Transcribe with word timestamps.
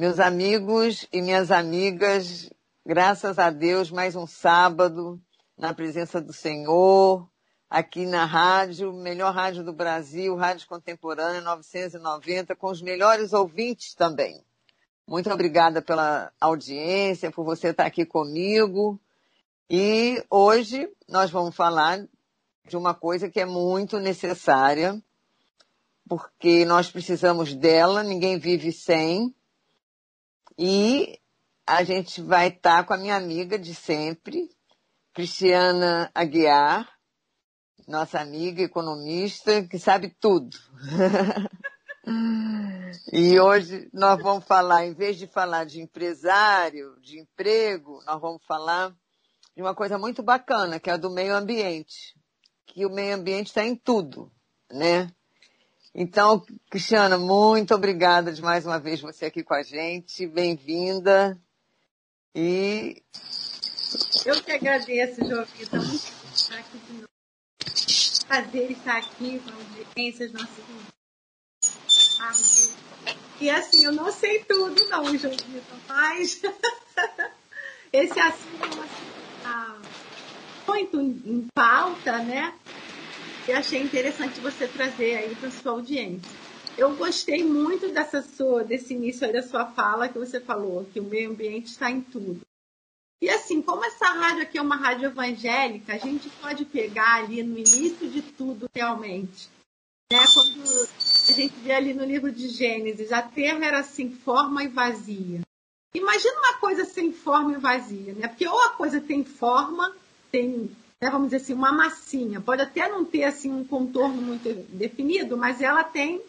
Meus 0.00 0.18
amigos 0.18 1.06
e 1.12 1.20
minhas 1.20 1.50
amigas, 1.50 2.48
graças 2.86 3.38
a 3.38 3.50
Deus, 3.50 3.90
mais 3.90 4.16
um 4.16 4.26
sábado 4.26 5.20
na 5.58 5.74
presença 5.74 6.22
do 6.22 6.32
Senhor, 6.32 7.28
aqui 7.68 8.06
na 8.06 8.24
rádio, 8.24 8.94
melhor 8.94 9.34
rádio 9.34 9.62
do 9.62 9.74
Brasil, 9.74 10.34
Rádio 10.36 10.66
Contemporânea 10.66 11.42
990, 11.42 12.56
com 12.56 12.68
os 12.68 12.80
melhores 12.80 13.34
ouvintes 13.34 13.92
também. 13.94 14.42
Muito 15.06 15.30
obrigada 15.30 15.82
pela 15.82 16.32
audiência, 16.40 17.30
por 17.30 17.44
você 17.44 17.68
estar 17.68 17.84
aqui 17.84 18.06
comigo. 18.06 18.98
E 19.68 20.24
hoje 20.30 20.88
nós 21.10 21.30
vamos 21.30 21.54
falar 21.54 22.02
de 22.66 22.74
uma 22.74 22.94
coisa 22.94 23.28
que 23.28 23.38
é 23.38 23.44
muito 23.44 24.00
necessária, 24.00 24.98
porque 26.08 26.64
nós 26.64 26.90
precisamos 26.90 27.54
dela, 27.54 28.02
ninguém 28.02 28.38
vive 28.38 28.72
sem, 28.72 29.34
e 30.62 31.18
a 31.66 31.82
gente 31.82 32.20
vai 32.20 32.48
estar 32.48 32.84
com 32.84 32.92
a 32.92 32.98
minha 32.98 33.16
amiga 33.16 33.58
de 33.58 33.74
sempre, 33.74 34.50
Cristiana 35.14 36.10
Aguiar, 36.14 36.86
nossa 37.88 38.20
amiga 38.20 38.60
economista, 38.60 39.62
que 39.66 39.78
sabe 39.78 40.14
tudo. 40.20 40.54
e 43.10 43.40
hoje 43.40 43.88
nós 43.90 44.22
vamos 44.22 44.44
falar, 44.44 44.84
em 44.84 44.92
vez 44.92 45.16
de 45.16 45.26
falar 45.26 45.64
de 45.64 45.80
empresário, 45.80 46.94
de 47.00 47.18
emprego, 47.18 48.02
nós 48.04 48.20
vamos 48.20 48.44
falar 48.44 48.94
de 49.56 49.62
uma 49.62 49.74
coisa 49.74 49.96
muito 49.96 50.22
bacana, 50.22 50.78
que 50.78 50.90
é 50.90 50.92
a 50.92 50.98
do 50.98 51.08
meio 51.08 51.34
ambiente. 51.34 52.14
Que 52.66 52.84
o 52.84 52.90
meio 52.90 53.14
ambiente 53.14 53.46
está 53.46 53.64
em 53.64 53.74
tudo, 53.74 54.30
né? 54.70 55.10
Então, 55.94 56.44
Cristiana, 56.70 57.18
muito 57.18 57.74
obrigada 57.74 58.32
de 58.32 58.40
mais 58.40 58.64
uma 58.64 58.78
vez 58.78 59.00
você 59.00 59.26
aqui 59.26 59.42
com 59.42 59.54
a 59.54 59.62
gente. 59.62 60.24
Bem-vinda. 60.24 61.36
E. 62.32 63.02
Eu 64.24 64.40
que 64.40 64.52
agradeço, 64.52 65.24
Jovita. 65.24 65.76
Muito 65.76 66.12
estar 66.32 66.58
aqui 66.58 66.78
de 66.78 66.92
novo. 66.92 67.08
Prazer 68.28 68.70
estar 68.70 68.98
aqui 68.98 69.40
com 69.40 69.50
a 69.50 69.54
audiência, 69.54 70.26
os 70.26 70.32
nossos 70.32 70.64
E 73.40 73.50
assim, 73.50 73.84
eu 73.84 73.92
não 73.92 74.12
sei 74.12 74.44
tudo, 74.44 74.88
não, 74.88 75.18
Jovita, 75.18 75.74
mas 75.88 76.40
esse 77.92 78.20
assunto 78.20 78.84
está 79.38 79.76
muito 80.68 81.00
em 81.00 81.48
pauta, 81.52 82.18
né? 82.18 82.54
E 83.48 83.52
achei 83.52 83.82
interessante 83.82 84.40
você 84.40 84.68
trazer 84.68 85.16
aí 85.16 85.34
para 85.34 85.50
sua 85.50 85.72
audiência. 85.72 86.30
Eu 86.76 86.94
gostei 86.96 87.44
muito 87.44 87.88
dessa 87.88 88.22
sua, 88.22 88.64
desse 88.64 88.94
início 88.94 89.26
aí 89.26 89.32
da 89.32 89.42
sua 89.42 89.66
fala 89.66 90.08
que 90.08 90.18
você 90.18 90.40
falou, 90.40 90.86
que 90.92 91.00
o 91.00 91.04
meio 91.04 91.30
ambiente 91.30 91.66
está 91.66 91.90
em 91.90 92.00
tudo. 92.00 92.40
E 93.22 93.28
assim, 93.28 93.60
como 93.60 93.84
essa 93.84 94.06
rádio 94.06 94.42
aqui 94.42 94.56
é 94.56 94.62
uma 94.62 94.76
rádio 94.76 95.06
evangélica, 95.06 95.92
a 95.92 95.98
gente 95.98 96.30
pode 96.40 96.64
pegar 96.64 97.16
ali 97.16 97.42
no 97.42 97.58
início 97.58 98.08
de 98.08 98.22
tudo 98.22 98.68
realmente. 98.74 99.50
Né? 100.10 100.24
Quando 100.32 100.88
a 101.28 101.32
gente 101.32 101.54
vê 101.60 101.72
ali 101.72 101.92
no 101.92 102.04
livro 102.04 102.32
de 102.32 102.48
Gênesis, 102.48 103.12
a 103.12 103.20
terra 103.20 103.64
era 103.64 103.82
sem 103.82 104.10
forma 104.10 104.64
e 104.64 104.68
vazia. 104.68 105.40
Imagina 105.94 106.38
uma 106.38 106.54
coisa 106.54 106.84
sem 106.84 107.12
forma 107.12 107.52
e 107.52 107.60
vazia, 107.60 108.14
né? 108.14 108.28
Porque 108.28 108.46
ou 108.46 108.60
a 108.62 108.70
coisa 108.70 109.00
tem 109.00 109.24
forma, 109.24 109.94
tem 110.30 110.70
né, 111.02 111.10
vamos 111.10 111.30
dizer 111.30 111.38
assim, 111.38 111.54
uma 111.54 111.72
massinha. 111.72 112.40
Pode 112.40 112.62
até 112.62 112.88
não 112.88 113.04
ter 113.04 113.24
assim 113.24 113.50
um 113.50 113.64
contorno 113.64 114.20
muito 114.20 114.52
definido, 114.68 115.36
mas 115.36 115.60
ela 115.60 115.82
tem 115.82 116.22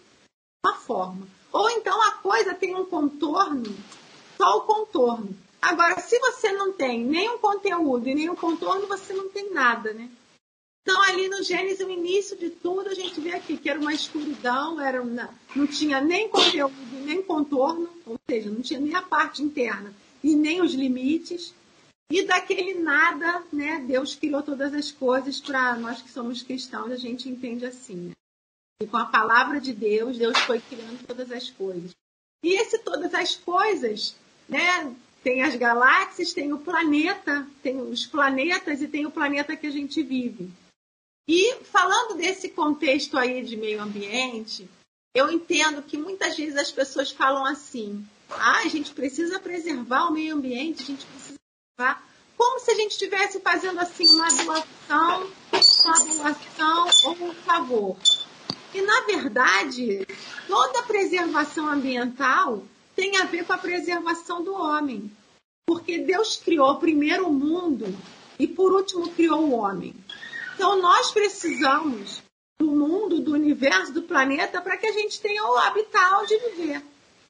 uma 0.66 0.76
forma. 0.76 1.28
Ou 1.52 1.70
então 1.72 2.02
a 2.02 2.14
coisa 2.14 2.54
tem 2.54 2.76
um 2.76 2.86
contorno, 2.86 3.76
só 4.38 4.58
o 4.58 4.62
contorno. 4.62 5.36
Agora, 5.62 6.00
se 6.00 6.18
você 6.20 6.54
não 6.54 6.72
tem 6.72 7.04
nem 7.04 7.30
um 7.30 7.38
conteúdo 7.38 8.08
e 8.08 8.16
nem 8.16 8.30
um 8.30 8.36
contorno, 8.36 8.88
você 8.88 9.14
não 9.14 9.30
tem 9.30 9.54
nada, 9.54 9.94
né? 9.94 10.10
Então, 10.82 11.00
ali 11.04 11.28
no 11.28 11.44
Gênesis, 11.44 11.86
o 11.86 11.90
início 11.92 12.36
de 12.36 12.50
tudo, 12.50 12.90
a 12.90 12.96
gente 12.96 13.22
vê 13.22 13.34
aqui 13.34 13.56
que 13.56 13.70
era 13.70 13.80
uma 13.80 13.94
escuridão, 13.94 14.82
era 14.82 15.00
uma, 15.00 15.30
não 15.56 15.68
tinha 15.68 16.02
nem 16.02 16.28
conteúdo, 16.28 16.74
nem 17.04 17.22
contorno, 17.22 17.88
ou 18.04 18.20
seja, 18.28 18.50
não 18.50 18.62
tinha 18.62 18.80
nem 18.80 18.96
a 18.96 19.02
parte 19.04 19.44
interna 19.44 19.94
e 20.24 20.36
nem 20.36 20.62
os 20.62 20.74
limites. 20.74 21.54
E 22.12 22.24
daquele 22.24 22.74
nada, 22.74 23.42
né, 23.54 23.80
Deus 23.88 24.16
criou 24.16 24.44
todas 24.44 24.74
as 24.74 24.92
coisas 24.92 25.40
para 25.40 25.78
nós 25.78 26.02
que 26.02 26.12
somos 26.12 26.44
cristãos, 26.44 26.92
a 26.92 26.98
gente 26.98 27.30
entende 27.30 27.66
assim. 27.66 27.96
Né? 27.96 28.12
E 28.82 28.86
com 28.86 28.98
a 28.98 29.06
palavra 29.06 29.62
de 29.62 29.72
Deus, 29.72 30.18
Deus 30.18 30.38
foi 30.40 30.60
criando 30.60 31.08
todas 31.08 31.32
as 31.32 31.50
coisas. 31.50 31.92
E 32.44 32.54
esse 32.60 32.80
todas 32.80 33.14
as 33.14 33.38
coisas, 33.38 34.16
né, 34.50 34.94
tem 35.24 35.42
as 35.42 35.56
galáxias, 35.56 36.34
tem 36.34 36.52
o 36.52 36.60
planeta, 36.60 37.48
tem 37.64 37.80
os 37.80 38.06
planetas 38.06 38.82
e 38.82 38.90
tem 38.90 39.06
o 39.06 39.12
planeta 39.12 39.56
que 39.56 39.68
a 39.68 39.72
gente 39.72 40.04
vive. 40.04 40.52
E 41.30 41.64
falando 41.64 42.18
desse 42.18 42.50
contexto 42.50 43.18
aí 43.18 43.42
de 43.42 43.56
meio 43.56 43.82
ambiente, 43.82 44.68
eu 45.16 45.32
entendo 45.32 45.82
que 45.82 45.98
muitas 45.98 46.36
vezes 46.36 46.58
as 46.58 46.72
pessoas 46.72 47.12
falam 47.12 47.46
assim: 47.46 48.06
ah, 48.30 48.60
a 48.60 48.68
gente 48.68 48.92
precisa 48.94 49.40
preservar 49.40 50.08
o 50.08 50.14
meio 50.14 50.36
ambiente, 50.36 50.84
a 50.84 50.86
gente 50.88 51.06
precisa 51.06 51.41
Tá? 51.82 52.00
Como 52.38 52.60
se 52.60 52.70
a 52.70 52.76
gente 52.76 52.92
estivesse 52.92 53.40
fazendo 53.40 53.80
assim 53.80 54.08
uma 54.14 54.28
doação, 54.28 55.32
uma 55.82 56.32
doação 56.32 56.90
ou 57.06 57.30
um 57.30 57.34
favor. 57.34 57.98
E 58.72 58.84
na 58.84 59.02
verdade, 59.02 60.06
toda 60.48 60.84
preservação 60.84 61.68
ambiental 61.68 62.64
tem 62.96 63.18
a 63.18 63.24
ver 63.24 63.46
com 63.46 63.54
a 63.54 63.58
preservação 63.58 64.44
do 64.44 64.54
homem. 64.54 65.12
Porque 65.66 65.98
Deus 65.98 66.36
criou 66.36 66.76
primeiro 66.76 67.28
o 67.28 67.34
mundo 67.34 67.88
e 68.38 68.48
por 68.48 68.74
último 68.74 69.10
criou 69.10 69.40
o 69.40 69.56
homem. 69.56 69.96
Então 70.54 70.80
nós 70.80 71.12
precisamos 71.12 72.22
do 72.60 72.68
mundo, 72.68 73.20
do 73.20 73.34
universo, 73.34 73.92
do 73.92 74.04
planeta 74.04 74.62
para 74.62 74.78
que 74.78 74.86
a 74.86 74.92
gente 74.92 75.20
tenha 75.20 75.44
o 75.44 75.58
habitat 75.58 76.28
de 76.28 76.38
viver. 76.38 76.84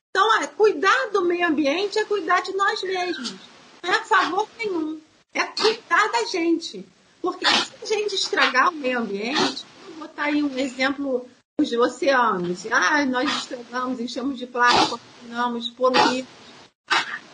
Então, 0.09 0.41
é, 0.41 0.47
cuidar 0.47 1.09
do 1.13 1.21
meio 1.21 1.47
ambiente 1.47 1.97
é 1.97 2.03
cuidar 2.03 2.41
de 2.41 2.53
nós 2.53 2.83
mesmos 2.83 3.50
não 3.83 3.91
é 3.91 4.03
favor 4.03 4.47
nenhum. 4.57 4.99
É 5.33 5.43
cuidar 5.43 6.07
da 6.11 6.25
gente. 6.25 6.85
Porque 7.21 7.45
se 7.83 7.93
a 7.93 7.97
gente 7.97 8.15
estragar 8.15 8.69
o 8.69 8.75
meio 8.75 8.99
ambiente, 8.99 9.65
vou 9.85 10.07
botar 10.07 10.25
aí 10.25 10.41
um 10.41 10.57
exemplo 10.57 11.27
os 11.59 11.71
oceanos. 11.71 12.65
Ah, 12.71 13.05
nós 13.05 13.29
estragamos, 13.37 13.99
enchemos 13.99 14.37
de 14.37 14.47
plástico, 14.47 14.99
contaminamos, 14.99 15.69
poluímos. 15.69 16.29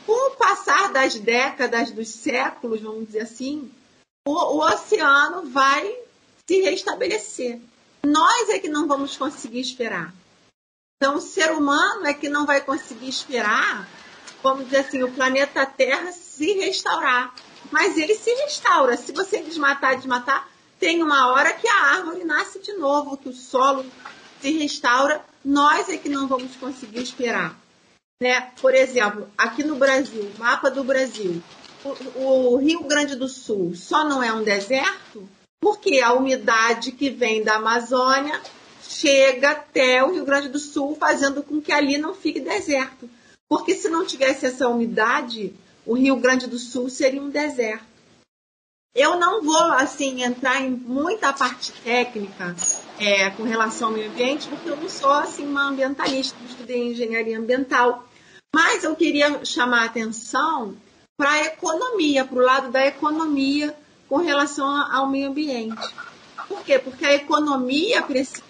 Com 0.06 0.32
o 0.32 0.36
passar 0.36 0.92
das 0.92 1.16
décadas, 1.16 1.92
dos 1.92 2.10
séculos, 2.10 2.82
vamos 2.82 3.08
dizer 3.08 3.22
assim, 3.22 3.70
o, 4.28 4.32
o 4.32 4.66
oceano 4.66 5.50
vai 5.50 5.98
se 6.46 6.62
restabelecer. 6.62 7.60
Nós 8.06 8.50
é 8.50 8.60
que 8.60 8.70
não 8.70 8.88
vamos 8.88 9.18
conseguir 9.18 9.60
esperar. 9.60 10.14
Então, 10.98 11.16
o 11.16 11.22
ser 11.22 11.52
humano 11.52 12.06
é 12.06 12.14
que 12.14 12.30
não 12.30 12.46
vai 12.46 12.62
conseguir 12.62 13.10
esperar, 13.10 13.88
vamos 14.42 14.66
dizer 14.66 14.78
assim, 14.78 15.04
o 15.04 15.12
planeta 15.12 15.66
Terra 15.66 16.12
se 16.12 16.54
restaurar. 16.54 17.34
Mas 17.72 17.98
ele 17.98 18.16
se 18.16 18.32
restaura. 18.32 18.96
Se 18.96 19.12
você 19.12 19.42
desmatar, 19.42 19.98
desmatar, 19.98 20.48
tem 20.80 21.04
uma 21.04 21.28
hora 21.32 21.54
que 21.54 21.68
a 21.68 21.84
árvore 21.96 22.24
nasce 22.24 22.60
de 22.60 22.74
novo, 22.74 23.18
que 23.18 23.30
o 23.30 23.34
solo 23.34 23.86
se 24.42 24.52
restaura. 24.52 25.22
Nós 25.44 25.90
é 25.90 25.98
que 25.98 26.10
não 26.10 26.28
vamos 26.28 26.56
conseguir 26.56 27.02
esperar. 27.02 27.58
Né? 28.22 28.52
Por 28.62 28.74
exemplo, 28.74 29.30
aqui 29.38 29.64
no 29.64 29.76
Brasil, 29.76 30.32
mapa 30.38 30.72
do 30.72 30.84
Brasil, 30.84 31.42
o, 31.84 32.54
o 32.54 32.58
Rio 32.58 32.84
Grande 32.84 33.16
do 33.16 33.28
Sul 33.28 33.76
só 33.76 34.04
não 34.04 34.24
é 34.24 34.32
um 34.34 34.44
deserto 34.44 35.28
porque 35.60 36.02
a 36.02 36.14
umidade 36.14 36.92
que 36.92 37.10
vem 37.10 37.44
da 37.44 37.56
Amazônia 37.56 38.40
chega 38.82 39.52
até 39.52 40.04
o 40.04 40.14
Rio 40.14 40.26
Grande 40.26 40.50
do 40.50 40.60
Sul, 40.60 40.96
fazendo 40.96 41.44
com 41.44 41.62
que 41.62 41.72
ali 41.72 41.98
não 41.98 42.14
fique 42.14 42.40
deserto. 42.40 43.10
Porque 43.50 43.76
se 43.76 43.90
não 43.90 44.06
tivesse 44.06 44.46
essa 44.46 44.68
umidade, 44.68 45.54
o 45.86 45.94
Rio 45.94 46.18
Grande 46.18 46.48
do 46.48 46.60
Sul 46.60 46.90
seria 46.90 47.22
um 47.22 47.30
deserto. 47.30 47.86
Eu 48.94 49.20
não 49.20 49.44
vou 49.44 49.62
assim 49.74 50.24
entrar 50.24 50.60
em 50.60 50.72
muita 50.72 51.32
parte 51.32 51.72
técnica 51.84 52.56
é, 53.00 53.30
com 53.30 53.44
relação 53.44 53.90
ao 53.90 53.94
meio 53.94 54.10
ambiente, 54.10 54.48
porque 54.48 54.70
eu 54.70 54.76
não 54.76 54.90
sou 54.90 55.12
assim 55.12 55.46
uma 55.48 55.70
ambientalista, 55.70 56.36
estudei 56.50 56.92
engenharia 56.92 57.38
ambiental. 57.38 58.08
Mas 58.54 58.84
eu 58.84 58.96
queria 58.96 59.46
chamar 59.46 59.84
a 59.84 59.86
atenção 59.86 60.76
para 61.16 61.32
a 61.32 61.44
economia, 61.46 62.26
para 62.26 62.38
o 62.38 62.42
lado 62.42 62.72
da 62.72 62.86
economia 62.86 63.78
com 64.10 64.18
relação 64.18 64.68
ao 64.68 65.08
meio 65.08 65.30
ambiente. 65.30 65.94
Por 66.48 66.64
quê? 66.64 66.80
Porque 66.80 67.06
a 67.06 67.14
economia 67.14 68.02
precisa. 68.02 68.42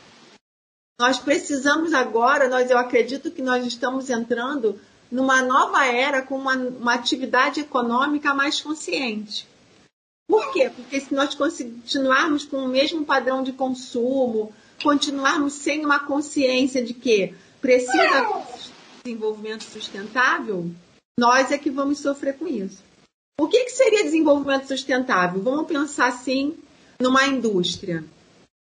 Nós 0.99 1.19
precisamos 1.19 1.93
agora, 1.93 2.49
nós, 2.49 2.71
eu 2.71 2.77
acredito 2.77 3.29
que 3.29 3.41
nós 3.41 3.65
estamos 3.65 4.09
entrando 4.09 4.79
numa 5.11 5.41
nova 5.41 5.85
era 5.85 6.21
com 6.21 6.37
uma, 6.37 6.55
uma 6.55 6.93
atividade 6.93 7.61
econômica 7.61 8.33
mais 8.33 8.61
consciente. 8.61 9.47
Por 10.27 10.51
quê? 10.51 10.69
Porque 10.69 10.99
se 10.99 11.13
nós 11.13 11.33
continuarmos 11.33 12.43
com 12.43 12.57
o 12.57 12.67
mesmo 12.67 13.05
padrão 13.05 13.43
de 13.43 13.53
consumo, 13.53 14.53
continuarmos 14.83 15.53
sem 15.53 15.85
uma 15.85 15.99
consciência 15.99 16.83
de 16.83 16.93
que 16.93 17.33
precisa 17.61 18.43
desenvolvimento 19.03 19.63
sustentável, 19.63 20.69
nós 21.17 21.51
é 21.51 21.57
que 21.57 21.69
vamos 21.69 21.99
sofrer 21.99 22.37
com 22.37 22.45
isso. 22.45 22.83
O 23.39 23.47
que, 23.47 23.63
que 23.65 23.71
seria 23.71 24.03
desenvolvimento 24.03 24.67
sustentável? 24.67 25.41
Vamos 25.41 25.67
pensar 25.67 26.07
assim 26.07 26.57
numa 26.99 27.25
indústria. 27.25 28.03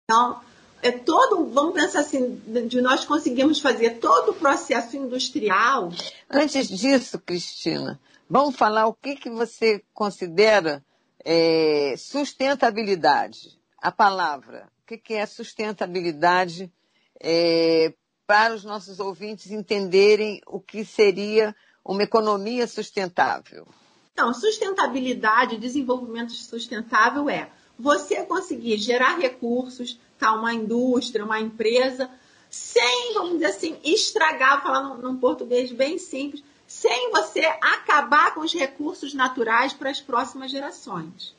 Então, 0.03 0.41
é 0.81 0.91
todo, 0.91 1.45
vamos 1.47 1.73
pensar 1.73 2.01
assim, 2.01 2.41
de 2.67 2.81
nós 2.81 3.05
conseguimos 3.05 3.59
fazer 3.59 3.99
todo 3.99 4.31
o 4.31 4.35
processo 4.35 4.95
industrial. 4.95 5.91
Antes 6.29 6.67
disso, 6.67 7.19
Cristina, 7.19 7.99
vamos 8.29 8.55
falar 8.55 8.87
o 8.87 8.93
que, 8.93 9.15
que 9.15 9.29
você 9.29 9.83
considera 9.93 10.83
é, 11.25 11.95
sustentabilidade. 11.97 13.57
A 13.79 13.91
palavra. 13.91 14.69
O 14.83 14.87
que, 14.87 14.97
que 14.97 15.13
é 15.13 15.25
sustentabilidade 15.25 16.71
é, 17.19 17.93
para 18.25 18.53
os 18.53 18.63
nossos 18.63 18.99
ouvintes 18.99 19.51
entenderem 19.51 20.41
o 20.47 20.59
que 20.59 20.83
seria 20.85 21.55
uma 21.83 22.03
economia 22.03 22.67
sustentável? 22.67 23.67
Então, 24.13 24.33
sustentabilidade, 24.33 25.57
desenvolvimento 25.57 26.31
sustentável 26.31 27.29
é 27.29 27.49
você 27.77 28.23
conseguir 28.23 28.77
gerar 28.77 29.19
recursos, 29.19 29.99
tá, 30.17 30.33
uma 30.33 30.53
indústria, 30.53 31.25
uma 31.25 31.39
empresa, 31.39 32.09
sem, 32.49 33.13
vamos 33.13 33.33
dizer 33.33 33.47
assim, 33.47 33.77
estragar, 33.83 34.61
falando 34.61 35.01
num 35.01 35.17
português 35.17 35.71
bem 35.71 35.97
simples, 35.97 36.43
sem 36.65 37.11
você 37.11 37.45
acabar 37.61 38.33
com 38.33 38.41
os 38.41 38.53
recursos 38.53 39.13
naturais 39.13 39.73
para 39.73 39.89
as 39.89 40.01
próximas 40.01 40.51
gerações. 40.51 41.35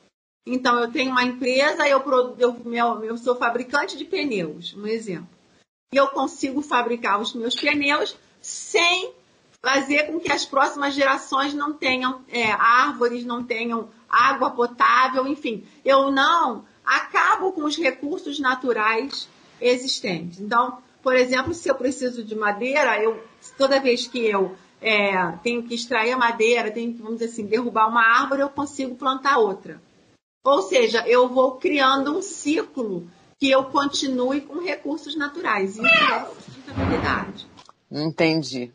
Então, 0.47 0.79
eu 0.79 0.91
tenho 0.91 1.11
uma 1.11 1.25
empresa, 1.25 1.87
eu, 1.87 2.03
eu, 2.39 3.05
eu 3.05 3.19
sou 3.19 3.37
fabricante 3.37 3.99
de 3.99 4.05
pneus, 4.07 4.75
um 4.75 4.87
exemplo. 4.87 5.29
E 5.93 5.97
eu 5.97 6.09
consigo 6.09 6.63
fabricar 6.63 7.21
os 7.21 7.35
meus 7.35 7.55
pneus 7.55 8.17
sem 8.41 9.13
fazer 9.61 10.05
com 10.05 10.21
que 10.21 10.33
as 10.33 10.47
próximas 10.47 10.95
gerações 10.95 11.53
não 11.53 11.73
tenham 11.75 12.23
é, 12.29 12.51
árvores, 12.53 13.25
não 13.25 13.45
tenham 13.45 13.91
água 14.09 14.51
potável, 14.51 15.27
enfim. 15.27 15.67
Eu 15.85 16.11
não 16.11 16.65
acabo 16.89 17.53
com 17.53 17.65
os 17.65 17.77
recursos 17.77 18.41
naturais 18.41 19.29
existentes. 19.61 20.41
Então, 20.41 20.79
por 21.03 21.15
exemplo, 21.15 21.55
se 21.55 21.69
eu 21.69 21.75
preciso 21.75 22.25
de 22.25 22.35
madeira, 22.35 23.03
eu 23.03 23.23
toda 23.57 23.81
vez 23.81 24.07
que 24.07 24.19
eu 24.19 24.57
é, 24.81 25.33
tenho 25.43 25.63
que 25.63 25.75
extrair 25.75 26.13
a 26.13 26.17
madeira, 26.17 26.71
tenho 26.71 26.93
que, 26.93 27.03
vamos 27.03 27.19
dizer 27.19 27.33
assim, 27.33 27.47
derrubar 27.47 27.89
uma 27.89 28.03
árvore, 28.03 28.43
eu 28.43 28.49
consigo 28.49 28.95
plantar 28.95 29.39
outra. 29.39 29.81
Ou 30.45 30.63
seja, 30.63 31.07
eu 31.07 31.29
vou 31.29 31.53
criando 31.53 32.17
um 32.17 32.23
ciclo 32.23 33.09
que 33.39 33.51
eu 33.51 33.65
continue 33.65 34.41
com 34.41 34.61
recursos 34.61 35.17
naturais. 35.17 35.77
Isso 35.77 35.87
é 35.87 36.27
sustentabilidade. 36.43 37.47
Entendi. 37.91 38.73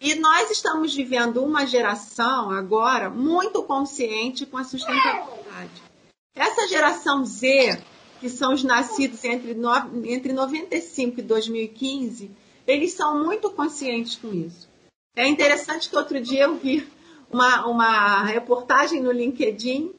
E 0.00 0.14
nós 0.16 0.50
estamos 0.50 0.94
vivendo 0.94 1.42
uma 1.42 1.66
geração 1.66 2.50
agora 2.50 3.08
muito 3.08 3.62
consciente 3.62 4.44
com 4.44 4.58
a 4.58 4.64
sustentabilidade. 4.64 5.85
Essa 6.36 6.68
geração 6.68 7.24
Z, 7.24 7.82
que 8.20 8.28
são 8.28 8.52
os 8.52 8.62
nascidos 8.62 9.24
entre, 9.24 9.56
entre 10.04 10.32
95 10.34 11.20
e 11.20 11.22
2015, 11.22 12.30
eles 12.66 12.92
são 12.92 13.24
muito 13.24 13.50
conscientes 13.50 14.16
com 14.16 14.32
isso. 14.34 14.68
É 15.16 15.26
interessante 15.26 15.88
que 15.88 15.96
outro 15.96 16.20
dia 16.20 16.42
eu 16.42 16.56
vi 16.56 16.86
uma, 17.32 17.66
uma 17.66 18.24
reportagem 18.24 19.00
no 19.00 19.10
LinkedIn, 19.10 19.92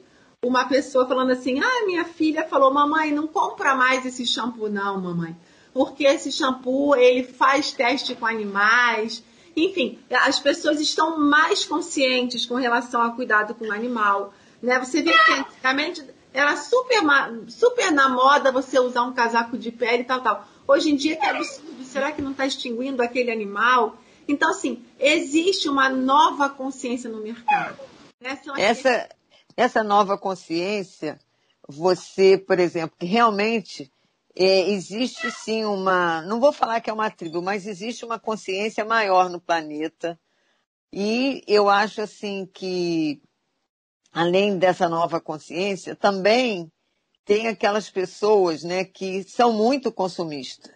uma 0.45 0.65
pessoa 0.65 1.07
falando 1.07 1.31
assim: 1.31 1.59
Ah, 1.59 1.85
minha 1.87 2.05
filha 2.05 2.47
falou, 2.47 2.71
mamãe, 2.71 3.11
não 3.11 3.25
compra 3.25 3.75
mais 3.75 4.05
esse 4.05 4.25
shampoo, 4.25 4.69
não, 4.69 5.01
mamãe. 5.01 5.35
Porque 5.73 6.03
esse 6.03 6.31
shampoo 6.31 6.95
ele 6.95 7.23
faz 7.23 7.71
teste 7.71 8.13
com 8.13 8.27
animais, 8.27 9.23
enfim, 9.55 9.97
as 10.11 10.37
pessoas 10.39 10.79
estão 10.79 11.19
mais 11.19 11.65
conscientes 11.65 12.45
com 12.45 12.53
relação 12.55 13.01
ao 13.01 13.15
cuidado 13.15 13.55
com 13.55 13.65
o 13.65 13.73
animal. 13.73 14.31
Né? 14.61 14.77
Você 14.79 15.01
vê 15.01 15.11
que 15.11 15.31
antigamente 15.33 16.03
era 16.37 16.55
super, 16.55 17.01
super 17.47 17.91
na 17.91 18.07
moda 18.07 18.51
você 18.51 18.79
usar 18.79 19.03
um 19.03 19.13
casaco 19.13 19.57
de 19.57 19.71
pele 19.71 20.03
e 20.03 20.05
tal, 20.05 20.21
tal. 20.21 20.47
Hoje 20.67 20.91
em 20.91 20.95
dia, 20.95 21.15
que 21.15 21.25
absurdo, 21.25 21.83
será 21.83 22.11
que 22.11 22.21
não 22.21 22.31
está 22.31 22.45
extinguindo 22.45 23.01
aquele 23.01 23.31
animal? 23.31 23.97
Então, 24.27 24.51
assim, 24.51 24.85
existe 24.99 25.67
uma 25.67 25.89
nova 25.89 26.47
consciência 26.47 27.09
no 27.09 27.21
mercado. 27.21 27.79
Né? 28.21 28.39
Essa, 28.57 29.09
essa 29.55 29.83
nova 29.83 30.15
consciência, 30.15 31.17
você, 31.67 32.37
por 32.37 32.59
exemplo, 32.59 32.95
que 32.99 33.07
realmente 33.07 33.91
é, 34.35 34.69
existe 34.69 35.31
sim 35.31 35.65
uma, 35.65 36.21
não 36.21 36.39
vou 36.39 36.53
falar 36.53 36.81
que 36.81 36.89
é 36.89 36.93
uma 36.93 37.09
tribo, 37.09 37.41
mas 37.41 37.65
existe 37.65 38.05
uma 38.05 38.19
consciência 38.19 38.85
maior 38.85 39.27
no 39.27 39.41
planeta. 39.41 40.19
E 40.93 41.41
eu 41.47 41.67
acho 41.67 42.01
assim 42.01 42.45
que, 42.53 43.23
além 44.13 44.57
dessa 44.57 44.89
nova 44.89 45.19
consciência, 45.19 45.95
também 45.95 46.71
tem 47.25 47.47
aquelas 47.47 47.89
pessoas 47.89 48.63
né, 48.63 48.85
que 48.85 49.23
são 49.23 49.51
muito 49.51 49.91
consumistas, 49.91 50.73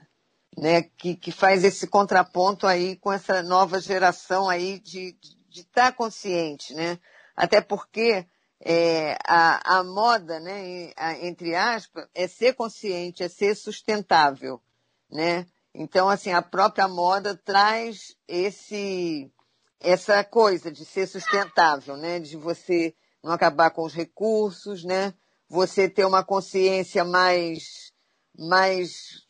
né, 0.58 0.84
que, 0.84 1.16
que 1.16 1.32
faz 1.32 1.64
esse 1.64 1.88
contraponto 1.88 2.68
aí 2.68 2.98
com 2.98 3.12
essa 3.12 3.42
nova 3.42 3.80
geração 3.80 4.50
aí 4.50 4.80
de 4.80 5.08
estar 5.08 5.20
de, 5.22 5.62
de 5.62 5.64
tá 5.64 5.92
consciente, 5.92 6.74
né? 6.74 7.00
Até 7.36 7.62
porque 7.62 8.28
é, 8.60 9.18
a, 9.26 9.78
a, 9.80 9.84
moda, 9.84 10.40
né, 10.40 10.92
entre 11.22 11.56
aspas, 11.56 12.06
é 12.14 12.28
ser 12.28 12.54
consciente, 12.54 13.24
é 13.24 13.30
ser 13.30 13.56
sustentável, 13.56 14.62
né? 15.10 15.48
Então, 15.74 16.10
assim, 16.10 16.32
a 16.32 16.42
própria 16.42 16.88
moda 16.88 17.36
traz 17.36 18.16
esse, 18.28 19.32
essa 19.80 20.24
coisa 20.24 20.70
de 20.70 20.84
ser 20.84 21.08
sustentável, 21.08 21.96
né? 21.96 22.20
De 22.20 22.36
você 22.36 22.94
não 23.24 23.32
acabar 23.32 23.72
com 23.72 23.84
os 23.84 23.94
recursos, 23.94 24.84
né? 24.84 25.14
Você 25.50 25.90
ter 25.90 26.06
uma 26.06 26.24
consciência 26.24 27.04
mais, 27.04 27.92
mais, 28.38 29.24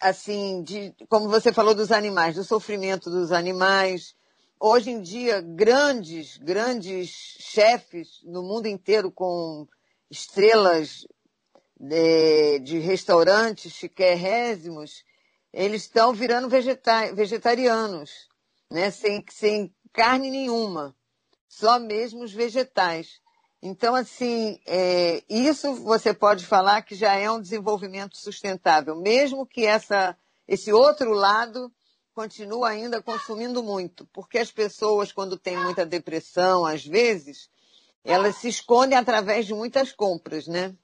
assim, 0.00 0.62
de, 0.62 0.94
como 1.08 1.28
você 1.28 1.52
falou 1.52 1.74
dos 1.74 1.90
animais, 1.90 2.36
do 2.36 2.44
sofrimento 2.44 3.10
dos 3.10 3.32
animais, 3.32 4.14
hoje 4.58 4.90
em 4.90 5.02
dia, 5.02 5.40
grandes, 5.40 6.38
grandes 6.38 7.10
chefes 7.10 8.20
no 8.24 8.42
mundo 8.42 8.66
inteiro 8.66 9.10
com 9.10 9.66
estrelas 10.10 11.06
de, 11.78 12.60
de 12.60 12.78
restaurantes 12.78 13.72
chiquérrimos, 13.72 15.04
eles 15.52 15.82
estão 15.82 16.12
virando 16.12 16.48
vegeta 16.48 17.12
vegetarianos, 17.14 18.28
né? 18.70 18.90
sem, 18.90 19.24
sem 19.30 19.74
carne 19.92 20.30
nenhuma, 20.30 20.96
só 21.48 21.78
mesmo 21.78 22.24
os 22.24 22.32
vegetais. 22.32 23.20
Então, 23.66 23.94
assim, 23.94 24.60
é, 24.66 25.22
isso 25.26 25.72
você 25.76 26.12
pode 26.12 26.44
falar 26.44 26.82
que 26.82 26.94
já 26.94 27.14
é 27.14 27.30
um 27.30 27.40
desenvolvimento 27.40 28.14
sustentável, 28.14 28.94
mesmo 28.94 29.46
que 29.46 29.64
essa, 29.64 30.14
esse 30.46 30.70
outro 30.70 31.14
lado 31.14 31.72
continua 32.14 32.68
ainda 32.68 33.00
consumindo 33.00 33.62
muito, 33.62 34.06
porque 34.12 34.36
as 34.36 34.50
pessoas, 34.50 35.12
quando 35.12 35.38
têm 35.38 35.56
muita 35.56 35.86
depressão, 35.86 36.66
às 36.66 36.84
vezes, 36.84 37.48
elas 38.04 38.36
se 38.36 38.48
escondem 38.48 38.98
através 38.98 39.46
de 39.46 39.54
muitas 39.54 39.92
compras, 39.92 40.46
né? 40.46 40.74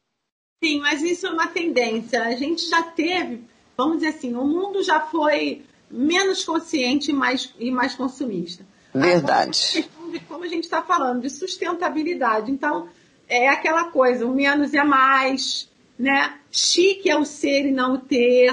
Sim, 0.64 0.80
mas 0.80 1.02
isso 1.02 1.26
é 1.26 1.30
uma 1.30 1.48
tendência. 1.48 2.24
A 2.24 2.34
gente 2.34 2.66
já 2.66 2.82
teve, 2.82 3.44
vamos 3.76 3.98
dizer 3.98 4.16
assim, 4.16 4.34
o 4.34 4.46
mundo 4.46 4.82
já 4.82 5.00
foi 5.02 5.66
menos 5.90 6.44
consciente 6.44 7.10
e 7.10 7.14
mais, 7.14 7.54
e 7.58 7.70
mais 7.70 7.94
consumista. 7.94 8.64
Verdade. 8.94 9.50
A 9.50 9.82
questão 9.82 9.99
de 10.10 10.20
como 10.20 10.44
a 10.44 10.48
gente 10.48 10.64
está 10.64 10.82
falando, 10.82 11.22
de 11.22 11.30
sustentabilidade. 11.30 12.50
Então, 12.50 12.88
é 13.28 13.48
aquela 13.48 13.84
coisa, 13.84 14.26
o 14.26 14.34
menos 14.34 14.74
é 14.74 14.82
mais, 14.82 15.70
né? 15.98 16.38
Chique 16.50 17.08
é 17.08 17.16
o 17.16 17.24
ser 17.24 17.66
e 17.66 17.72
não 17.72 17.94
o 17.94 17.98
ter. 17.98 18.52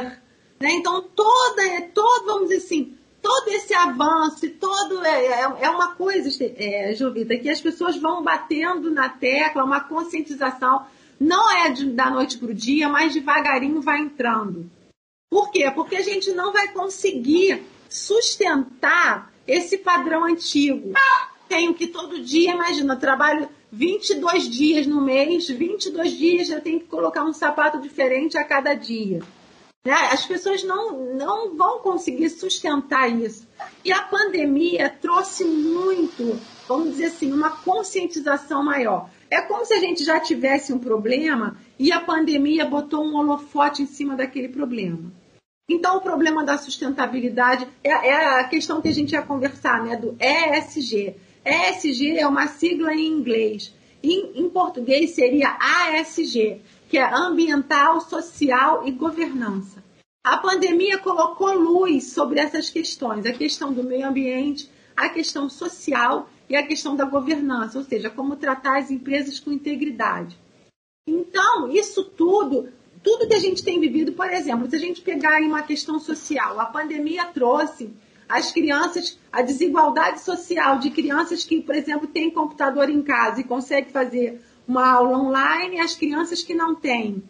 Né? 0.60 0.70
Então, 0.72 1.02
toda, 1.02 1.82
todo, 1.94 2.26
vamos 2.26 2.50
dizer 2.50 2.58
assim, 2.58 2.98
todo 3.22 3.50
esse 3.50 3.74
avanço, 3.74 4.50
todo 4.52 5.04
é, 5.04 5.26
é, 5.26 5.42
é 5.42 5.70
uma 5.70 5.96
coisa, 5.96 6.30
é, 6.58 6.94
Jovita, 6.94 7.38
que 7.38 7.50
as 7.50 7.60
pessoas 7.60 7.98
vão 7.98 8.24
batendo 8.24 8.92
na 8.92 9.10
tecla, 9.10 9.64
uma 9.64 9.82
conscientização, 9.82 10.86
não 11.20 11.52
é 11.52 11.70
de, 11.72 11.92
da 11.92 12.10
noite 12.10 12.38
para 12.38 12.52
o 12.52 12.54
dia, 12.54 12.88
mas 12.88 13.14
devagarinho 13.14 13.82
vai 13.82 14.00
entrando. 14.00 14.70
Por 15.30 15.52
quê? 15.52 15.70
Porque 15.74 15.96
a 15.96 16.02
gente 16.02 16.32
não 16.32 16.54
vai 16.54 16.70
conseguir 16.70 17.64
sustentar 17.90 19.32
esse 19.46 19.78
padrão 19.78 20.24
antigo. 20.24 20.94
Tenho 21.48 21.74
que 21.74 21.88
todo 21.88 22.22
dia, 22.22 22.54
imagina, 22.54 22.94
eu 22.94 23.00
trabalho 23.00 23.50
22 23.72 24.50
dias 24.50 24.88
no 24.88 25.02
mês, 25.02 25.48
22 25.48 26.12
dias 26.12 26.50
eu 26.50 26.62
tenho 26.62 26.80
que 26.80 26.86
colocar 26.86 27.24
um 27.24 27.34
sapato 27.34 27.80
diferente 27.80 28.38
a 28.38 28.44
cada 28.44 28.74
dia. 28.74 29.22
Né? 29.86 29.94
As 30.12 30.26
pessoas 30.26 30.64
não, 30.64 31.14
não 31.16 31.56
vão 31.56 31.80
conseguir 31.80 32.30
sustentar 32.30 33.08
isso. 33.10 33.48
E 33.86 33.92
a 33.92 34.02
pandemia 34.02 34.90
trouxe 34.90 35.46
muito, 35.46 36.40
vamos 36.68 36.92
dizer 36.92 37.06
assim, 37.06 37.32
uma 37.32 37.52
conscientização 37.52 38.64
maior. 38.64 39.10
É 39.30 39.42
como 39.42 39.66
se 39.66 39.74
a 39.74 39.80
gente 39.80 40.04
já 40.04 40.20
tivesse 40.20 40.74
um 40.74 40.80
problema 40.80 41.58
e 41.80 41.92
a 41.92 42.00
pandemia 42.00 42.66
botou 42.66 43.04
um 43.04 43.16
holofote 43.16 43.82
em 43.82 43.86
cima 43.86 44.16
daquele 44.16 44.50
problema. 44.50 45.12
Então, 45.70 45.98
o 45.98 46.02
problema 46.02 46.46
da 46.46 46.58
sustentabilidade 46.58 47.68
é, 47.84 47.90
é, 47.90 48.40
a 48.40 48.44
questão 48.46 48.82
que 48.82 48.88
a 48.88 48.94
gente 48.94 49.12
ia 49.12 49.22
conversar, 49.22 49.84
né, 49.84 49.98
do 49.98 50.18
ESG. 50.20 51.16
ESG 51.48 52.18
é 52.18 52.28
uma 52.28 52.48
sigla 52.48 52.94
em 52.94 53.08
inglês. 53.08 53.74
Em, 54.04 54.32
em 54.36 54.50
português 54.50 55.12
seria 55.12 55.58
ASG, 55.60 56.62
que 56.90 56.98
é 56.98 57.14
ambiental, 57.14 58.02
social 58.02 58.88
e 58.88 58.92
governança. 58.92 59.84
A 60.24 60.38
pandemia 60.38 60.98
colocou 60.98 61.54
luz 61.54 62.12
sobre 62.12 62.40
essas 62.40 62.70
questões, 62.70 63.26
a 63.26 63.32
questão 63.32 63.72
do 63.72 63.84
meio 63.84 64.08
ambiente, 64.08 64.70
a 64.96 65.10
questão 65.10 65.50
social 65.50 66.30
e 66.50 66.56
a 66.56 66.66
questão 66.66 66.96
da 66.96 67.06
governança, 67.06 67.78
ou 67.78 67.84
seja, 67.84 68.10
como 68.10 68.36
tratar 68.36 68.78
as 68.78 68.92
empresas 68.92 69.40
com 69.40 69.52
integridade. 69.52 70.38
Então, 71.08 71.72
isso 71.72 72.04
tudo 72.04 72.70
tudo 73.04 73.28
que 73.28 73.36
a 73.36 73.40
gente 73.40 73.64
tem 73.64 73.80
vivido, 73.80 74.12
por 74.12 74.30
exemplo, 74.30 74.70
se 74.70 74.76
a 74.76 74.80
gente 74.80 75.00
pegar 75.00 75.42
em 75.42 75.48
uma 75.48 75.62
questão 75.62 75.98
social, 75.98 76.60
a 76.60 76.66
pandemia 76.66 77.24
trouxe 77.26 77.90
as 78.28 78.52
crianças, 78.52 79.18
a 79.32 79.42
desigualdade 79.42 80.22
social 80.22 80.80
de 80.80 80.90
crianças 80.90 81.44
que, 81.44 81.62
por 81.62 81.76
exemplo, 81.76 82.08
têm 82.08 82.30
computador 82.30 82.90
em 82.90 83.02
casa 83.02 83.42
e 83.42 83.44
conseguem 83.44 83.92
fazer 83.92 84.42
uma 84.68 84.88
aula 84.88 85.18
online 85.18 85.78
e 85.78 85.80
as 85.80 85.96
crianças 85.96 86.44
que 86.44 86.54
não 86.54 86.76
têm. 86.76 87.24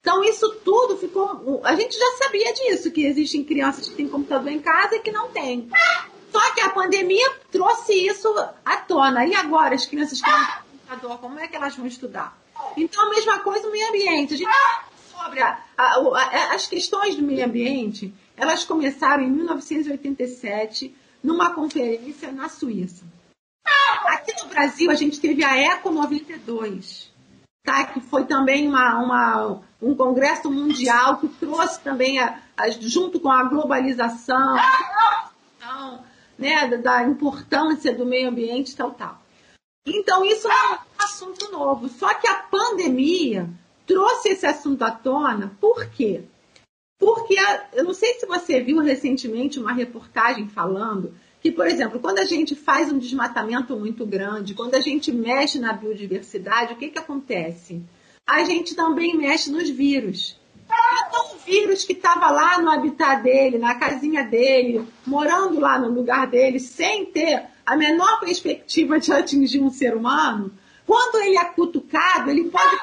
Então, 0.00 0.22
isso 0.22 0.54
tudo 0.64 0.96
ficou. 0.96 1.62
A 1.64 1.74
gente 1.74 1.96
já 1.98 2.16
sabia 2.22 2.52
disso, 2.52 2.90
que 2.90 3.04
existem 3.04 3.42
crianças 3.42 3.88
que 3.88 3.94
têm 3.94 4.08
computador 4.08 4.52
em 4.52 4.60
casa 4.60 4.96
e 4.96 5.00
que 5.00 5.10
não 5.10 5.30
têm. 5.30 5.68
Só 6.30 6.52
que 6.52 6.60
a 6.60 6.68
pandemia 6.68 7.32
trouxe 7.50 8.06
isso 8.06 8.28
à 8.64 8.76
tona. 8.76 9.26
E 9.26 9.34
agora, 9.34 9.74
as 9.74 9.86
crianças 9.86 10.20
que 10.20 10.30
não 10.30 10.38
têm 10.38 10.78
computador, 10.78 11.18
como 11.18 11.38
é 11.40 11.48
que 11.48 11.56
elas 11.56 11.74
vão 11.74 11.86
estudar? 11.86 12.38
Então, 12.76 13.06
a 13.06 13.10
mesma 13.10 13.38
coisa 13.40 13.66
no 13.66 13.72
meio 13.72 13.88
ambiente. 13.88 14.34
A 14.34 14.36
gente 14.36 14.50
sobre 15.24 15.40
a, 15.40 15.58
a, 15.76 15.84
a, 15.84 16.54
as 16.54 16.66
questões 16.66 17.14
do 17.16 17.22
meio 17.22 17.44
ambiente, 17.44 18.12
elas 18.36 18.64
começaram 18.64 19.22
em 19.22 19.30
1987, 19.30 20.94
numa 21.22 21.54
conferência 21.54 22.30
na 22.32 22.48
Suíça. 22.48 23.04
Aqui 24.06 24.34
no 24.42 24.48
Brasil, 24.48 24.90
a 24.90 24.94
gente 24.94 25.20
teve 25.20 25.42
a 25.42 25.56
Eco 25.56 25.90
92, 25.90 27.10
tá? 27.64 27.84
que 27.84 28.00
foi 28.00 28.24
também 28.24 28.68
uma, 28.68 28.98
uma, 28.98 29.60
um 29.80 29.94
congresso 29.94 30.50
mundial 30.50 31.18
que 31.18 31.28
trouxe 31.28 31.80
também, 31.80 32.18
a, 32.18 32.40
junto 32.80 33.18
com 33.18 33.30
a 33.30 33.44
globalização, 33.44 34.56
né, 36.38 36.66
da 36.78 37.04
importância 37.04 37.94
do 37.94 38.04
meio 38.04 38.28
ambiente 38.28 38.76
tal, 38.76 38.90
tal. 38.90 39.22
Então, 39.86 40.24
isso 40.24 40.48
não 40.48 40.54
é 40.54 40.72
um 40.74 41.04
assunto 41.04 41.52
novo. 41.52 41.88
Só 41.88 42.12
que 42.14 42.26
a 42.26 42.34
pandemia 42.34 43.48
trouxe 43.86 44.30
esse 44.30 44.46
assunto 44.46 44.82
à 44.82 44.90
tona, 44.90 45.56
por 45.60 45.86
quê? 45.90 46.24
Porque 46.98 47.36
eu 47.72 47.84
não 47.84 47.94
sei 47.94 48.14
se 48.14 48.26
você 48.26 48.60
viu 48.60 48.78
recentemente 48.80 49.58
uma 49.58 49.72
reportagem 49.72 50.48
falando 50.48 51.14
que, 51.40 51.50
por 51.50 51.66
exemplo, 51.66 52.00
quando 52.00 52.20
a 52.20 52.24
gente 52.24 52.54
faz 52.54 52.90
um 52.90 52.98
desmatamento 52.98 53.76
muito 53.76 54.06
grande, 54.06 54.54
quando 54.54 54.74
a 54.76 54.80
gente 54.80 55.12
mexe 55.12 55.58
na 55.58 55.72
biodiversidade, 55.72 56.72
o 56.72 56.76
que, 56.76 56.88
que 56.88 56.98
acontece? 56.98 57.82
A 58.26 58.44
gente 58.44 58.74
também 58.74 59.16
mexe 59.16 59.50
nos 59.50 59.68
vírus. 59.68 60.40
Então, 60.64 61.34
o 61.34 61.38
vírus 61.44 61.84
que 61.84 61.92
estava 61.92 62.30
lá 62.30 62.58
no 62.62 62.70
habitat 62.70 63.22
dele, 63.22 63.58
na 63.58 63.74
casinha 63.74 64.24
dele, 64.24 64.86
morando 65.06 65.60
lá 65.60 65.78
no 65.78 65.90
lugar 65.90 66.26
dele, 66.26 66.58
sem 66.58 67.04
ter 67.06 67.44
a 67.66 67.76
menor 67.76 68.20
perspectiva 68.20 68.98
de 68.98 69.12
atingir 69.12 69.60
um 69.60 69.70
ser 69.70 69.94
humano, 69.94 70.50
quando 70.86 71.22
ele 71.22 71.36
é 71.36 71.44
cutucado, 71.44 72.30
ele 72.30 72.44
pode 72.44 72.76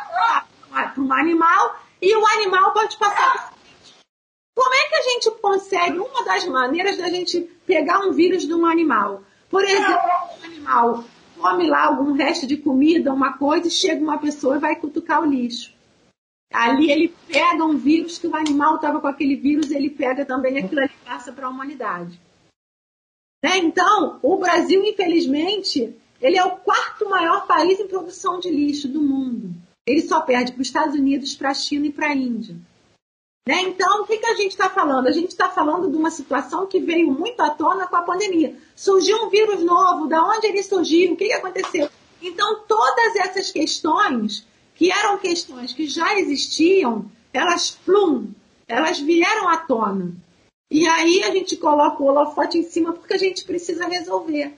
para 0.69 0.93
um 0.97 1.11
animal 1.13 1.79
e 2.01 2.15
o 2.15 2.25
animal 2.25 2.73
pode 2.73 2.97
passar. 2.97 3.50
Como 4.55 4.73
é 4.73 4.89
que 4.89 4.95
a 4.95 5.01
gente 5.01 5.31
consegue? 5.39 5.97
Uma 5.97 6.23
das 6.23 6.45
maneiras 6.45 6.97
da 6.97 7.09
gente 7.09 7.41
pegar 7.65 7.99
um 7.99 8.11
vírus 8.11 8.45
de 8.45 8.53
um 8.53 8.65
animal. 8.65 9.23
Por 9.49 9.63
exemplo, 9.63 9.93
um 10.39 10.45
animal 10.45 11.03
come 11.39 11.67
lá 11.67 11.85
algum 11.85 12.13
resto 12.13 12.45
de 12.45 12.57
comida, 12.57 13.13
uma 13.13 13.37
coisa, 13.37 13.67
e 13.67 13.71
chega 13.71 14.01
uma 14.01 14.19
pessoa 14.19 14.57
e 14.57 14.59
vai 14.59 14.75
cutucar 14.75 15.21
o 15.21 15.25
lixo. 15.25 15.73
Ali 16.53 16.91
ele 16.91 17.13
pega 17.27 17.63
um 17.65 17.77
vírus 17.77 18.17
que 18.17 18.27
o 18.27 18.35
animal 18.35 18.75
estava 18.75 18.99
com 18.99 19.07
aquele 19.07 19.35
vírus, 19.35 19.71
ele 19.71 19.89
pega 19.89 20.25
também 20.25 20.57
aquilo 20.57 20.81
ali 20.81 20.91
passa 21.05 21.31
para 21.31 21.47
a 21.47 21.49
humanidade. 21.49 22.19
Né? 23.43 23.57
Então, 23.57 24.19
o 24.21 24.37
Brasil, 24.37 24.83
infelizmente, 24.83 25.95
ele 26.21 26.37
é 26.37 26.43
o 26.43 26.57
quarto 26.57 27.09
maior 27.09 27.47
país 27.47 27.79
em 27.79 27.87
produção 27.87 28.39
de 28.39 28.49
lixo 28.49 28.87
do 28.87 29.01
mundo. 29.01 29.53
Ele 29.87 30.01
só 30.01 30.21
perde 30.21 30.51
para 30.51 30.61
os 30.61 30.67
Estados 30.67 30.95
Unidos, 30.95 31.35
para 31.35 31.49
a 31.49 31.53
China 31.53 31.87
e 31.87 31.91
para 31.91 32.09
a 32.09 32.15
Índia. 32.15 32.55
Né? 33.47 33.61
Então, 33.63 34.03
o 34.03 34.05
que, 34.05 34.17
que 34.17 34.25
a 34.25 34.35
gente 34.35 34.51
está 34.51 34.69
falando? 34.69 35.07
A 35.07 35.11
gente 35.11 35.29
está 35.29 35.49
falando 35.49 35.89
de 35.89 35.97
uma 35.97 36.11
situação 36.11 36.67
que 36.67 36.79
veio 36.79 37.11
muito 37.11 37.41
à 37.41 37.49
tona 37.49 37.87
com 37.87 37.95
a 37.95 38.03
pandemia. 38.03 38.55
Surgiu 38.75 39.17
um 39.23 39.29
vírus 39.29 39.63
novo, 39.63 40.07
da 40.07 40.23
onde 40.23 40.47
ele 40.47 40.61
surgiu, 40.61 41.13
o 41.13 41.15
que, 41.15 41.25
que 41.25 41.33
aconteceu? 41.33 41.89
Então, 42.21 42.61
todas 42.67 43.15
essas 43.15 43.51
questões, 43.51 44.45
que 44.75 44.91
eram 44.91 45.17
questões 45.17 45.73
que 45.73 45.87
já 45.87 46.19
existiam, 46.19 47.05
elas, 47.33 47.71
plum, 47.83 48.29
elas 48.67 48.99
vieram 48.99 49.49
à 49.49 49.57
tona. 49.57 50.13
E 50.69 50.87
aí 50.87 51.23
a 51.23 51.31
gente 51.31 51.57
coloca 51.57 52.01
o 52.01 52.05
holofote 52.05 52.57
em 52.57 52.63
cima 52.63 52.93
porque 52.93 53.15
a 53.15 53.17
gente 53.17 53.43
precisa 53.43 53.87
resolver. 53.87 54.53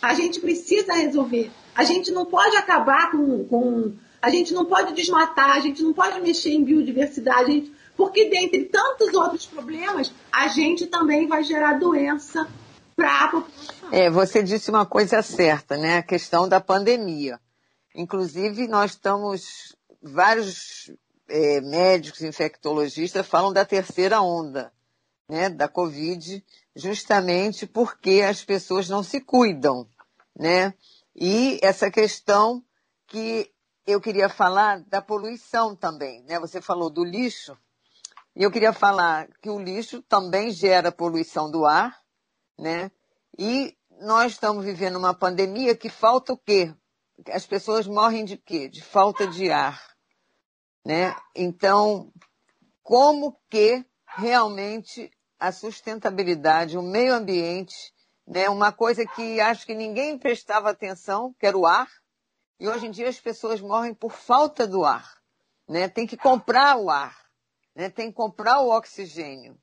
A 0.00 0.14
gente 0.14 0.40
precisa 0.40 0.94
resolver. 0.94 1.50
A 1.74 1.84
gente 1.84 2.10
não 2.10 2.24
pode 2.24 2.56
acabar 2.56 3.10
com, 3.10 3.44
com 3.44 3.92
a 4.22 4.30
gente 4.30 4.54
não 4.54 4.64
pode 4.64 4.94
desmatar, 4.94 5.56
a 5.56 5.60
gente 5.60 5.82
não 5.82 5.92
pode 5.92 6.20
mexer 6.20 6.50
em 6.50 6.64
biodiversidade, 6.64 7.52
gente, 7.52 7.72
porque 8.00 8.30
dentre 8.30 8.64
tantos 8.64 9.12
outros 9.12 9.44
problemas, 9.44 10.10
a 10.32 10.48
gente 10.48 10.86
também 10.86 11.28
vai 11.28 11.44
gerar 11.44 11.78
doença 11.78 12.48
para 12.96 13.24
a 13.24 13.28
população. 13.28 13.92
É, 13.92 14.08
você 14.08 14.42
disse 14.42 14.70
uma 14.70 14.86
coisa 14.86 15.20
certa, 15.20 15.76
né? 15.76 15.98
A 15.98 16.02
questão 16.02 16.48
da 16.48 16.62
pandemia. 16.62 17.38
Inclusive, 17.94 18.66
nós 18.68 18.92
estamos, 18.92 19.76
vários 20.02 20.90
é, 21.28 21.60
médicos 21.60 22.22
infectologistas 22.22 23.26
falam 23.26 23.52
da 23.52 23.66
terceira 23.66 24.22
onda, 24.22 24.72
né, 25.28 25.50
da 25.50 25.68
Covid, 25.68 26.42
justamente 26.74 27.66
porque 27.66 28.22
as 28.26 28.42
pessoas 28.42 28.88
não 28.88 29.02
se 29.02 29.20
cuidam, 29.20 29.86
né? 30.34 30.72
E 31.14 31.60
essa 31.62 31.90
questão 31.90 32.64
que 33.06 33.52
eu 33.86 34.00
queria 34.00 34.30
falar 34.30 34.80
da 34.86 35.02
poluição 35.02 35.76
também, 35.76 36.22
né? 36.22 36.40
Você 36.40 36.62
falou 36.62 36.88
do 36.88 37.04
lixo, 37.04 37.54
e 38.34 38.42
eu 38.42 38.50
queria 38.50 38.72
falar 38.72 39.28
que 39.42 39.50
o 39.50 39.58
lixo 39.58 40.02
também 40.02 40.50
gera 40.50 40.92
poluição 40.92 41.50
do 41.50 41.66
ar, 41.66 41.98
né? 42.58 42.90
E 43.38 43.76
nós 44.00 44.32
estamos 44.32 44.64
vivendo 44.64 44.96
uma 44.96 45.14
pandemia 45.14 45.76
que 45.76 45.88
falta 45.88 46.32
o 46.32 46.38
quê? 46.38 46.74
As 47.32 47.46
pessoas 47.46 47.86
morrem 47.86 48.24
de 48.24 48.36
quê? 48.36 48.68
De 48.68 48.82
falta 48.82 49.26
de 49.26 49.50
ar, 49.50 49.82
né? 50.84 51.14
Então, 51.34 52.12
como 52.82 53.36
que 53.50 53.84
realmente 54.06 55.10
a 55.38 55.52
sustentabilidade, 55.52 56.78
o 56.78 56.82
meio 56.82 57.14
ambiente, 57.14 57.74
né? 58.26 58.48
Uma 58.48 58.72
coisa 58.72 59.04
que 59.06 59.40
acho 59.40 59.66
que 59.66 59.74
ninguém 59.74 60.18
prestava 60.18 60.70
atenção, 60.70 61.34
que 61.38 61.46
era 61.46 61.58
o 61.58 61.66
ar, 61.66 61.88
e 62.60 62.68
hoje 62.68 62.86
em 62.86 62.90
dia 62.90 63.08
as 63.08 63.18
pessoas 63.18 63.60
morrem 63.60 63.94
por 63.94 64.12
falta 64.12 64.66
do 64.66 64.84
ar. 64.84 65.18
Né? 65.66 65.88
Tem 65.88 66.06
que 66.06 66.16
comprar 66.16 66.76
o 66.76 66.90
ar, 66.90 67.16
né? 67.74 67.90
tem 67.90 68.08
que 68.08 68.16
comprar 68.16 68.60
o 68.60 68.70
oxigênio. 68.70 69.58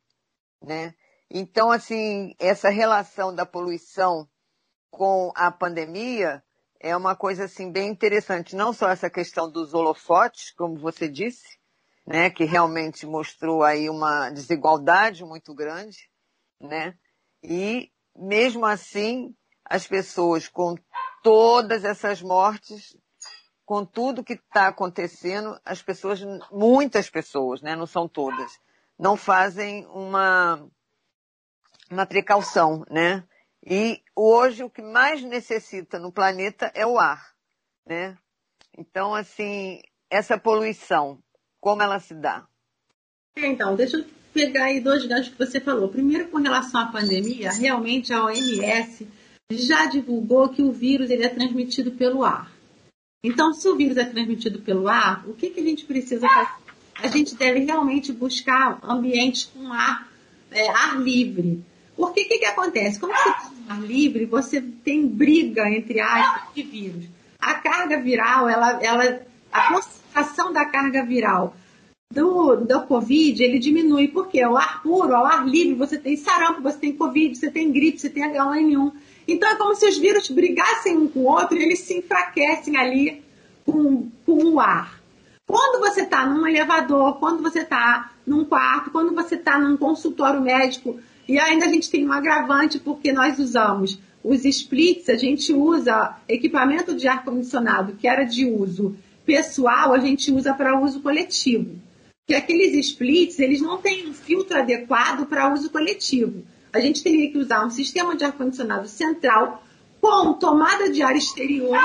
Né? 0.62 0.94
Então, 1.30 1.72
assim, 1.72 2.34
essa 2.40 2.70
relação 2.70 3.34
da 3.34 3.46
poluição 3.46 4.28
com 4.90 5.32
a 5.36 5.52
pandemia 5.52 6.44
é 6.80 6.96
uma 6.96 7.16
coisa 7.16 7.46
assim 7.46 7.72
bem 7.72 7.90
interessante. 7.90 8.56
Não 8.56 8.72
só 8.72 8.90
essa 8.90 9.10
questão 9.10 9.52
dos 9.52 9.74
holofotes, 9.74 10.52
como 10.52 10.78
você 10.78 11.08
disse, 11.08 11.58
né, 12.06 12.30
que 12.30 12.46
realmente 12.46 13.06
mostrou 13.06 13.64
aí 13.64 13.90
uma 13.90 14.30
desigualdade 14.30 15.26
muito 15.26 15.54
grande, 15.54 16.10
né? 16.60 16.98
E 17.44 17.92
mesmo 18.16 18.66
assim, 18.66 19.36
as 19.66 19.86
pessoas 19.86 20.48
com 20.48 20.76
todas 21.22 21.84
essas 21.84 22.22
mortes, 22.22 22.96
com 23.68 23.84
tudo 23.84 24.24
que 24.24 24.36
está 24.36 24.70
acontecendo, 24.70 25.60
as 25.66 25.82
pessoas, 25.82 26.22
muitas 26.50 27.10
pessoas, 27.10 27.62
né, 27.62 27.76
não 27.76 27.86
são 27.86 28.08
todas, 28.08 28.50
não 28.98 29.18
fazem 29.18 29.86
uma, 29.88 30.66
uma 31.92 32.06
precaução, 32.06 32.86
né? 32.90 33.26
E 33.62 34.02
hoje 34.16 34.64
o 34.64 34.70
que 34.70 34.82
mais 34.82 35.22
necessita 35.22 36.00
no 36.00 36.14
planeta 36.14 36.72
é 36.74 36.88
o 36.88 36.98
ar, 36.98 37.34
né? 37.86 38.18
Então, 38.78 39.14
assim, 39.14 39.82
essa 40.10 40.38
poluição, 40.38 41.22
como 41.60 41.82
ela 41.82 42.00
se 42.00 42.16
dá? 42.16 42.48
Então, 43.36 43.76
deixa 43.76 43.98
eu 43.98 44.06
pegar 44.34 44.66
aí 44.66 44.80
dois 44.80 45.06
ganchos 45.06 45.34
que 45.34 45.38
você 45.38 45.60
falou. 45.60 45.90
Primeiro, 45.90 46.30
com 46.30 46.38
relação 46.38 46.80
à 46.80 46.86
pandemia, 46.86 47.52
realmente 47.52 48.14
a 48.14 48.24
OMS 48.24 49.06
já 49.52 49.88
divulgou 49.88 50.48
que 50.48 50.62
o 50.62 50.72
vírus 50.72 51.10
ele 51.10 51.26
é 51.26 51.30
transmitido 51.30 51.92
pelo 51.92 52.24
ar. 52.24 52.56
Então, 53.24 53.54
se 53.54 53.68
o 53.68 53.76
vírus 53.76 53.98
é 53.98 54.06
transmitido 54.06 54.60
pelo 54.60 54.88
ar, 54.88 55.24
o 55.28 55.34
que, 55.34 55.50
que 55.50 55.60
a 55.60 55.64
gente 55.64 55.86
precisa 55.86 56.28
fazer? 56.28 56.68
A 56.96 57.08
gente 57.08 57.36
deve 57.36 57.60
realmente 57.60 58.12
buscar 58.12 58.80
ambientes 58.84 59.46
com 59.46 59.72
ar 59.72 60.08
é, 60.52 60.70
ar 60.70 61.00
livre. 61.00 61.64
Porque 61.96 62.22
o 62.22 62.28
que, 62.28 62.38
que 62.40 62.46
acontece? 62.46 63.00
Quando 63.00 63.14
você 63.14 63.30
está 63.30 63.52
ar 63.70 63.82
livre, 63.82 64.26
você 64.26 64.62
tem 64.62 65.06
briga 65.06 65.68
entre 65.70 66.00
aspas 66.00 66.54
de 66.54 66.64
vírus. 66.64 67.06
A 67.40 67.56
carga 67.56 68.00
viral, 68.00 68.48
ela, 68.48 68.80
ela, 68.84 69.22
a 69.52 69.74
concentração 69.74 70.54
da 70.54 70.66
carga 70.66 71.04
viral 71.04 71.56
do, 72.12 72.56
do 72.56 72.82
Covid, 72.84 73.44
ele 73.44 73.60
diminui. 73.60 74.08
Porque 74.08 74.42
ao 74.42 74.56
ar 74.58 74.82
puro, 74.82 75.14
ao 75.14 75.26
ar 75.26 75.48
livre, 75.48 75.74
você 75.74 75.98
tem 75.98 76.16
sarampo, 76.16 76.62
você 76.62 76.78
tem 76.78 76.94
Covid, 76.94 77.36
você 77.36 77.52
tem 77.52 77.72
gripe, 77.72 78.00
você 78.00 78.10
tem 78.10 78.24
H1N1. 78.24 78.92
Então 79.28 79.50
é 79.50 79.56
como 79.56 79.76
se 79.76 79.88
os 79.88 79.98
vírus 79.98 80.30
brigassem 80.30 80.98
um 80.98 81.08
com 81.08 81.20
o 81.22 81.26
outro 81.26 81.58
e 81.58 81.64
eles 81.64 81.80
se 81.80 81.98
enfraquecem 81.98 82.78
ali 82.78 83.22
com, 83.66 84.10
com 84.26 84.44
o 84.46 84.60
ar. 84.60 85.02
Quando 85.46 85.80
você 85.80 86.02
está 86.02 86.26
num 86.26 86.46
elevador, 86.46 87.20
quando 87.20 87.42
você 87.42 87.60
está 87.60 88.12
num 88.26 88.46
quarto, 88.46 88.92
quando 88.92 89.14
você 89.14 89.36
está 89.36 89.58
num 89.58 89.78
consultório 89.78 90.42
médico, 90.42 91.00
e 91.28 91.40
ainda 91.40 91.66
a 91.66 91.70
gente 91.70 91.90
tem 91.90 92.08
um 92.08 92.12
agravante 92.12 92.80
porque 92.80 93.12
nós 93.12 93.40
usamos 93.40 94.00
os 94.24 94.44
splits, 94.44 95.10
a 95.10 95.16
gente 95.16 95.54
usa 95.54 96.18
equipamento 96.28 96.96
de 96.96 97.08
ar-condicionado 97.08 97.94
que 97.94 98.08
era 98.08 98.24
de 98.24 98.46
uso 98.46 98.96
pessoal, 99.26 99.94
a 99.94 100.00
gente 100.00 100.32
usa 100.32 100.54
para 100.54 100.80
uso 100.80 101.02
coletivo. 101.02 101.76
Que 102.26 102.34
aqueles 102.34 102.74
splits, 102.88 103.40
eles 103.40 103.62
não 103.62 103.78
têm 103.78 104.10
um 104.10 104.14
filtro 104.14 104.58
adequado 104.58 105.26
para 105.28 105.54
uso 105.54 105.70
coletivo. 105.70 106.44
A 106.78 106.80
gente 106.80 107.02
teria 107.02 107.32
que 107.32 107.40
usar 107.40 107.66
um 107.66 107.72
sistema 107.72 108.16
de 108.16 108.24
ar-condicionado 108.24 108.88
central 108.88 109.64
com 110.00 110.34
tomada 110.34 110.92
de 110.92 111.02
ar 111.02 111.16
exterior 111.16 111.80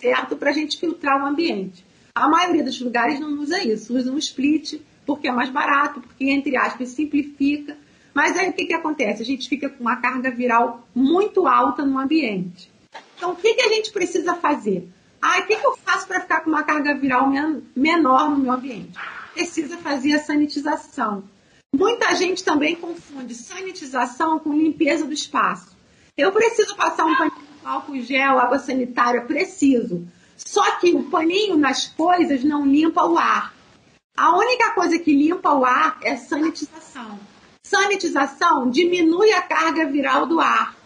certo 0.00 0.36
para 0.36 0.50
a 0.50 0.52
gente 0.52 0.78
filtrar 0.78 1.20
o 1.20 1.26
ambiente. 1.26 1.84
A 2.14 2.28
maioria 2.28 2.62
dos 2.62 2.80
lugares 2.80 3.18
não 3.18 3.40
usa 3.40 3.60
isso, 3.64 3.96
usa 3.96 4.12
um 4.12 4.18
split 4.18 4.80
porque 5.04 5.26
é 5.26 5.32
mais 5.32 5.50
barato, 5.50 6.00
porque, 6.00 6.30
entre 6.30 6.56
aspas, 6.56 6.90
simplifica. 6.90 7.76
Mas 8.14 8.38
aí 8.38 8.50
o 8.50 8.52
que, 8.52 8.66
que 8.66 8.74
acontece? 8.74 9.22
A 9.22 9.26
gente 9.26 9.48
fica 9.48 9.68
com 9.68 9.80
uma 9.80 9.96
carga 9.96 10.30
viral 10.30 10.86
muito 10.94 11.48
alta 11.48 11.84
no 11.84 11.98
ambiente. 11.98 12.70
Então, 13.16 13.32
o 13.32 13.36
que, 13.36 13.54
que 13.54 13.62
a 13.62 13.68
gente 13.70 13.90
precisa 13.90 14.36
fazer? 14.36 14.88
Ah, 15.20 15.40
o 15.40 15.46
que, 15.48 15.56
que 15.56 15.66
eu 15.66 15.76
faço 15.78 16.06
para 16.06 16.20
ficar 16.20 16.42
com 16.42 16.50
uma 16.50 16.62
carga 16.62 16.94
viral 16.94 17.28
menor 17.74 18.30
no 18.30 18.38
meu 18.38 18.52
ambiente? 18.52 18.96
Precisa 19.34 19.76
fazer 19.78 20.14
a 20.14 20.18
sanitização. 20.20 21.24
Muita 21.74 22.14
gente 22.14 22.44
também 22.44 22.76
confunde 22.76 23.34
sanitização 23.34 24.38
com 24.38 24.52
limpeza 24.52 25.06
do 25.06 25.12
espaço. 25.12 25.74
Eu 26.16 26.30
preciso 26.30 26.76
passar 26.76 27.06
um 27.06 27.16
paninho 27.16 27.46
com 27.62 27.68
álcool 27.68 28.00
gel, 28.02 28.38
água 28.38 28.58
sanitária, 28.58 29.22
preciso. 29.22 30.06
Só 30.36 30.78
que 30.78 30.92
o 30.92 31.04
paninho 31.04 31.56
nas 31.56 31.86
coisas 31.86 32.44
não 32.44 32.66
limpa 32.66 33.06
o 33.06 33.16
ar. 33.16 33.54
A 34.14 34.36
única 34.36 34.72
coisa 34.72 34.98
que 34.98 35.14
limpa 35.14 35.54
o 35.54 35.64
ar 35.64 35.98
é 36.02 36.14
sanitização. 36.16 37.18
Sanitização 37.62 38.68
diminui 38.68 39.32
a 39.32 39.40
carga 39.40 39.86
viral 39.86 40.26
do 40.26 40.40
ar. 40.40 40.76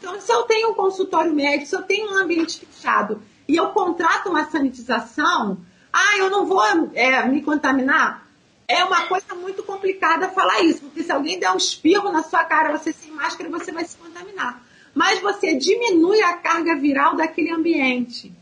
Então, 0.00 0.20
se 0.20 0.32
eu 0.32 0.42
tenho 0.42 0.70
um 0.70 0.74
consultório 0.74 1.32
médico, 1.32 1.66
se 1.66 1.76
eu 1.76 1.82
tenho 1.82 2.12
um 2.12 2.18
ambiente 2.18 2.66
fechado 2.66 3.22
e 3.46 3.54
eu 3.54 3.68
contrato 3.68 4.28
uma 4.28 4.50
sanitização, 4.50 5.58
ah, 5.92 6.18
eu 6.18 6.28
não 6.28 6.46
vou 6.46 6.62
é, 6.94 7.28
me 7.28 7.42
contaminar? 7.42 8.25
É 8.68 8.82
uma 8.84 9.06
coisa 9.06 9.34
muito 9.34 9.62
complicada 9.62 10.28
falar 10.28 10.60
isso, 10.62 10.80
porque 10.80 11.02
se 11.02 11.12
alguém 11.12 11.38
der 11.38 11.52
um 11.52 11.56
espirro 11.56 12.10
na 12.10 12.22
sua 12.22 12.44
cara, 12.44 12.76
você 12.76 12.92
sem 12.92 13.12
máscara, 13.12 13.48
você 13.48 13.70
vai 13.70 13.84
se 13.84 13.96
contaminar. 13.96 14.62
Mas 14.92 15.20
você 15.20 15.54
diminui 15.54 16.20
a 16.22 16.34
carga 16.34 16.74
viral 16.74 17.14
daquele 17.14 17.52
ambiente. 17.52 18.32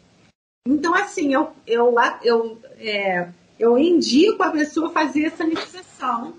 Então, 0.66 0.95
assim, 0.95 1.35
eu, 1.35 1.52
eu, 1.66 1.95
eu, 2.23 2.59
é, 2.78 3.28
eu 3.59 3.76
indico 3.76 4.43
a 4.43 4.50
pessoa 4.50 4.90
fazer 4.90 5.26
a 5.26 5.31
sanitização. 5.31 6.35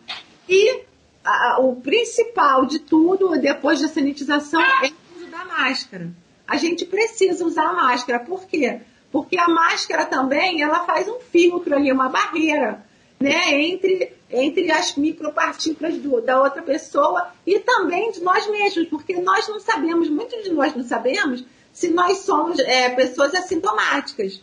E 0.49 0.83
a, 1.23 1.59
o 1.59 1.75
principal 1.75 2.65
de 2.65 2.79
tudo, 2.79 3.39
depois 3.39 3.81
da 3.81 3.87
sanitização, 3.87 4.61
é 4.61 4.87
o 4.87 5.17
uso 5.17 5.27
da 5.29 5.45
máscara. 5.45 6.09
A 6.47 6.57
gente 6.57 6.85
precisa 6.85 7.45
usar 7.45 7.69
a 7.69 7.73
máscara. 7.73 8.19
Por 8.19 8.45
quê? 8.45 8.79
Porque 9.11 9.37
a 9.37 9.47
máscara 9.47 10.05
também, 10.05 10.61
ela 10.61 10.85
faz 10.85 11.07
um 11.07 11.19
filtro 11.19 11.75
ali, 11.75 11.91
uma 11.91 12.09
barreira 12.09 12.84
né, 13.19 13.61
entre, 13.61 14.13
entre 14.29 14.71
as 14.71 14.95
micropartículas 14.95 15.97
do, 15.97 16.21
da 16.21 16.41
outra 16.41 16.61
pessoa 16.61 17.29
e 17.45 17.59
também 17.59 18.11
de 18.11 18.21
nós 18.21 18.47
mesmos, 18.49 18.87
porque 18.87 19.15
nós 19.19 19.47
não 19.47 19.59
sabemos, 19.59 20.09
muitos 20.09 20.43
de 20.43 20.51
nós 20.51 20.75
não 20.75 20.83
sabemos 20.83 21.43
se 21.71 21.89
nós 21.89 22.19
somos 22.19 22.59
é, 22.59 22.89
pessoas 22.89 23.33
assintomáticas. 23.33 24.41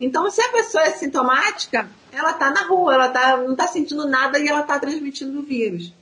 Então, 0.00 0.30
se 0.30 0.40
a 0.40 0.48
pessoa 0.50 0.84
é 0.84 0.90
sintomática, 0.90 1.90
ela 2.12 2.30
está 2.30 2.50
na 2.50 2.62
rua, 2.62 2.94
ela 2.94 3.08
tá, 3.08 3.36
não 3.38 3.52
está 3.52 3.66
sentindo 3.66 4.06
nada 4.06 4.38
e 4.38 4.46
ela 4.46 4.60
está 4.60 4.78
transmitindo 4.78 5.40
o 5.40 5.42
vírus. 5.42 5.92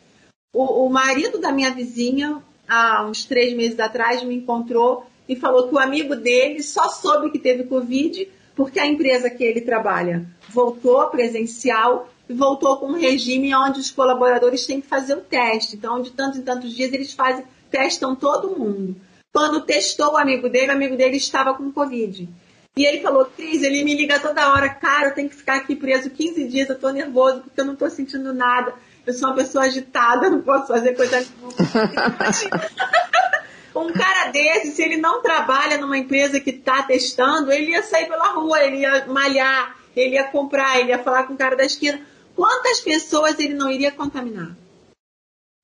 O, 0.53 0.87
o 0.87 0.91
marido 0.91 1.39
da 1.39 1.51
minha 1.51 1.71
vizinha, 1.71 2.43
há 2.69 3.07
uns 3.07 3.25
três 3.25 3.55
meses 3.55 3.81
atrás, 3.81 4.23
me 4.23 4.35
encontrou 4.35 5.07
e 5.27 5.35
falou 5.35 5.69
que 5.69 5.75
o 5.75 5.79
amigo 5.79 6.15
dele 6.15 6.63
só 6.63 6.89
soube 6.89 7.31
que 7.31 7.39
teve 7.39 7.65
Covid 7.65 8.29
porque 8.57 8.81
a 8.81 8.87
empresa 8.87 9.29
que 9.29 9.45
ele 9.45 9.61
trabalha 9.61 10.27
voltou 10.49 11.07
presencial 11.11 12.09
e 12.29 12.33
voltou 12.33 12.79
com 12.79 12.87
um 12.87 12.99
regime 12.99 13.55
onde 13.55 13.79
os 13.79 13.91
colaboradores 13.91 14.67
têm 14.67 14.81
que 14.81 14.89
fazer 14.89 15.15
o 15.15 15.21
teste. 15.21 15.77
Então, 15.77 16.01
de 16.01 16.11
tantos 16.11 16.39
em 16.39 16.43
tantos 16.43 16.75
dias, 16.75 16.93
eles 16.93 17.13
fazem, 17.13 17.45
testam 17.71 18.17
todo 18.17 18.59
mundo. 18.59 18.97
Quando 19.33 19.61
testou 19.61 20.15
o 20.15 20.17
amigo 20.17 20.49
dele, 20.49 20.73
o 20.73 20.75
amigo 20.75 20.97
dele 20.97 21.19
estava 21.19 21.53
com 21.55 21.71
Covid. 21.71 22.27
E 22.75 22.85
ele 22.85 23.01
falou, 23.01 23.27
Cris, 23.27 23.63
ele 23.63 23.85
me 23.85 23.95
liga 23.95 24.19
toda 24.19 24.53
hora, 24.53 24.69
cara, 24.69 25.09
eu 25.09 25.15
tenho 25.15 25.29
que 25.29 25.37
ficar 25.37 25.57
aqui 25.57 25.77
preso 25.77 26.11
15 26.11 26.49
dias, 26.49 26.69
eu 26.69 26.79
tô 26.79 26.91
nervoso 26.91 27.43
porque 27.43 27.61
eu 27.61 27.65
não 27.65 27.77
tô 27.77 27.89
sentindo 27.91 28.33
nada. 28.33 28.75
Eu 29.07 29.13
sou 29.13 29.29
uma 29.29 29.37
pessoa 29.37 29.65
agitada, 29.65 30.29
não 30.31 30.41
posso 30.41 30.67
fazer 30.69 30.95
coisa 30.95 31.21
nenhuma. 31.21 31.53
Um 33.77 33.93
cara 33.93 34.31
desse, 34.31 34.73
se 34.73 34.83
ele 34.83 34.97
não 34.97 35.21
trabalha 35.21 35.77
numa 35.77 35.99
empresa 35.99 36.41
que 36.41 36.49
está 36.49 36.83
testando, 36.83 37.53
ele 37.53 37.73
ia 37.73 37.83
sair 37.83 38.09
pela 38.09 38.29
rua, 38.29 38.65
ele 38.65 38.79
ia 38.79 39.07
malhar, 39.07 39.77
ele 39.95 40.15
ia 40.15 40.25
comprar, 40.25 40.81
ele 40.81 40.89
ia 40.89 40.99
falar 40.99 41.25
com 41.25 41.35
o 41.35 41.37
cara 41.37 41.55
da 41.55 41.65
esquina. 41.65 42.01
Quantas 42.35 42.81
pessoas 42.81 43.39
ele 43.39 43.53
não 43.53 43.71
iria 43.71 43.93
contaminar? 43.93 44.57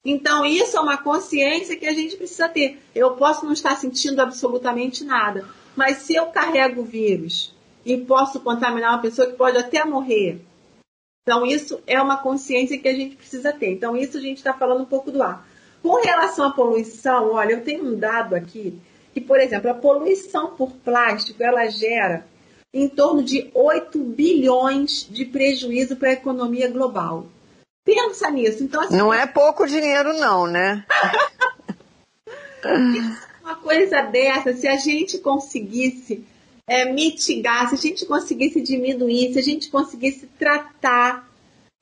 Então, 0.04 0.44
isso 0.44 0.76
é 0.76 0.80
uma 0.80 0.98
consciência 0.98 1.76
que 1.76 1.86
a 1.86 1.92
gente 1.92 2.16
precisa 2.16 2.48
ter. 2.50 2.82
Eu 2.94 3.12
posso 3.12 3.46
não 3.46 3.52
estar 3.54 3.76
sentindo 3.76 4.20
absolutamente 4.20 5.04
nada, 5.04 5.48
mas 5.74 5.98
se 5.98 6.14
eu 6.14 6.26
carrego 6.26 6.82
o 6.82 6.84
vírus 6.84 7.54
e 7.84 7.96
posso 7.96 8.40
contaminar 8.40 8.90
uma 8.90 9.02
pessoa 9.02 9.28
que 9.28 9.36
pode 9.38 9.56
até 9.56 9.84
morrer, 9.84 10.40
então 11.22 11.46
isso 11.46 11.80
é 11.86 12.02
uma 12.02 12.18
consciência 12.18 12.78
que 12.78 12.88
a 12.88 12.94
gente 12.94 13.16
precisa 13.16 13.52
ter. 13.52 13.70
Então, 13.70 13.96
isso 13.96 14.18
a 14.18 14.20
gente 14.20 14.38
está 14.38 14.52
falando 14.52 14.82
um 14.82 14.86
pouco 14.86 15.10
do 15.10 15.22
ar. 15.22 15.46
Com 15.82 16.00
relação 16.00 16.46
à 16.46 16.52
poluição, 16.52 17.32
olha, 17.32 17.52
eu 17.52 17.64
tenho 17.64 17.84
um 17.84 17.98
dado 17.98 18.34
aqui 18.34 18.78
que, 19.12 19.20
por 19.20 19.40
exemplo, 19.40 19.70
a 19.70 19.74
poluição 19.74 20.54
por 20.54 20.70
plástico 20.70 21.42
ela 21.42 21.68
gera 21.68 22.24
em 22.72 22.88
torno 22.88 23.22
de 23.22 23.50
8 23.52 23.98
bilhões 23.98 25.06
de 25.10 25.26
prejuízo 25.26 25.96
para 25.96 26.10
a 26.10 26.14
economia 26.14 26.70
global. 26.70 27.26
Pensa 27.84 28.30
nisso. 28.30 28.62
Então, 28.62 28.80
assim, 28.80 28.96
não 28.96 29.12
é 29.12 29.26
pouco 29.26 29.66
dinheiro, 29.66 30.14
não, 30.14 30.46
né? 30.46 30.86
uma 33.42 33.56
coisa 33.56 34.02
dessa, 34.02 34.54
se 34.54 34.68
a 34.68 34.76
gente 34.76 35.18
conseguisse 35.18 36.24
é, 36.66 36.90
mitigar, 36.90 37.68
se 37.68 37.74
a 37.74 37.78
gente 37.78 38.06
conseguisse 38.06 38.60
diminuir, 38.60 39.32
se 39.32 39.40
a 39.40 39.42
gente 39.42 39.68
conseguisse 39.68 40.28
tratar 40.38 41.28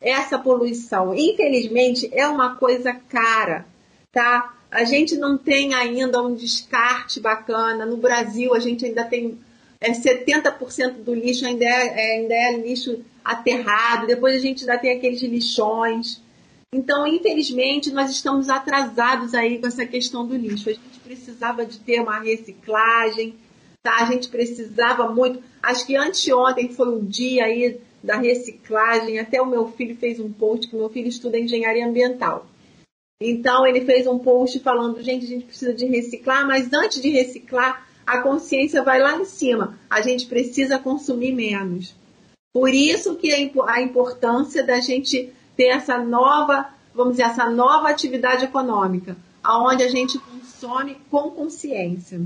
essa 0.01 0.39
poluição. 0.39 1.15
Infelizmente, 1.15 2.09
é 2.13 2.27
uma 2.27 2.57
coisa 2.57 2.95
cara 2.95 3.67
tá? 4.13 4.55
A 4.71 4.85
gente 4.85 5.17
não 5.17 5.37
tem 5.37 5.75
ainda 5.75 6.23
um 6.23 6.35
descarte 6.35 7.21
bacana. 7.21 7.85
No 7.85 7.97
Brasil, 7.97 8.55
a 8.55 8.61
gente 8.61 8.85
ainda 8.85 9.05
tem 9.05 9.39
é, 9.81 9.93
70% 9.93 11.03
do 11.03 11.15
lixo 11.15 11.47
ainda 11.47 11.65
é, 11.65 11.69
é, 11.69 12.17
ainda 12.19 12.35
é 12.35 12.57
lixo 12.59 13.01
aterrado. 13.25 14.07
Depois 14.07 14.35
a 14.35 14.39
gente 14.39 14.61
ainda 14.63 14.79
tem 14.79 14.97
aqueles 14.97 15.21
lixões. 15.23 16.23
Então, 16.73 17.05
infelizmente, 17.07 17.91
nós 17.91 18.11
estamos 18.11 18.49
atrasados 18.49 19.35
aí 19.35 19.59
com 19.59 19.67
essa 19.67 19.85
questão 19.85 20.25
do 20.25 20.37
lixo. 20.37 20.71
A 20.71 20.73
gente 20.73 21.01
precisava 21.03 21.67
de 21.67 21.79
ter 21.81 22.01
uma 22.01 22.21
reciclagem, 22.21 23.35
tá? 23.83 24.03
A 24.03 24.05
gente 24.05 24.29
precisava 24.29 25.13
muito. 25.13 25.43
Acho 25.61 25.85
que 25.85 25.97
anteontem 25.97 26.69
foi 26.69 26.97
o 26.97 27.03
dia 27.03 27.47
aí 27.47 27.81
da 28.05 28.19
reciclagem. 28.19 29.19
Até 29.19 29.43
o 29.43 29.47
meu 29.47 29.67
filho 29.73 29.97
fez 29.97 30.21
um 30.21 30.31
post, 30.31 30.69
que 30.69 30.77
meu 30.77 30.89
filho 30.89 31.09
estuda 31.09 31.41
engenharia 31.41 31.85
ambiental. 31.85 32.47
Então 33.21 33.67
ele 33.67 33.85
fez 33.85 34.07
um 34.07 34.19
post 34.19 34.59
falando, 34.61 35.03
gente, 35.03 35.27
a 35.27 35.29
gente 35.29 35.45
precisa 35.45 35.75
de 35.75 35.85
reciclar, 35.85 36.47
mas 36.47 36.73
antes 36.73 37.03
de 37.03 37.11
reciclar, 37.11 37.87
a 38.07 38.23
consciência 38.23 38.83
vai 38.83 38.99
lá 38.99 39.17
em 39.17 39.27
cima. 39.27 39.79
A 39.91 40.01
gente 40.01 40.27
precisa 40.27 40.79
consumir 40.79 41.33
menos. 41.33 41.95
Por 42.53 42.71
isso 42.71 43.17
que 43.17 43.33
a 43.33 43.81
importância 43.83 44.65
da 44.65 44.81
gente 44.81 45.33
ter 45.57 45.69
essa 45.69 45.99
nova, 45.99 46.73
vamos 46.95 47.13
dizer, 47.13 47.25
essa 47.25 47.49
nova 47.49 47.91
atividade 47.91 48.47
econômica, 48.47 49.17
aonde 49.43 49.83
a 49.83 49.89
gente 49.89 50.19
consome 50.19 50.97
com 51.11 51.31
consciência. 51.31 52.21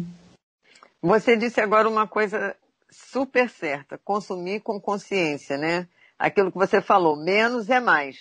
Você 1.03 1.37
disse 1.37 1.61
agora 1.61 1.89
uma 1.89 2.07
coisa 2.07 2.57
super 2.91 3.51
certa, 3.51 3.99
consumir 3.99 4.61
com 4.61 4.81
consciência, 4.81 5.59
né? 5.59 5.89
Aquilo 6.19 6.53
que 6.53 6.57
você 6.57 6.81
falou, 6.81 7.17
menos 7.17 7.69
é 7.69 7.81
mais, 7.81 8.17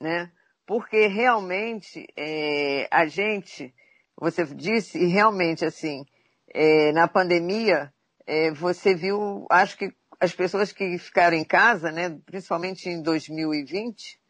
né? 0.00 0.30
Porque 0.70 1.08
realmente 1.08 2.06
é, 2.16 2.86
a 2.92 3.04
gente, 3.04 3.74
você 4.16 4.44
disse, 4.44 4.96
e 4.98 5.08
realmente 5.08 5.64
assim, 5.64 6.06
é, 6.54 6.92
na 6.92 7.08
pandemia, 7.08 7.92
é, 8.24 8.52
você 8.52 8.94
viu, 8.94 9.48
acho 9.50 9.76
que 9.76 9.92
as 10.20 10.32
pessoas 10.32 10.70
que 10.70 10.96
ficaram 10.96 11.36
em 11.36 11.42
casa, 11.42 11.90
né, 11.90 12.16
principalmente 12.24 12.88
em 12.88 13.02
2020, 13.02 14.20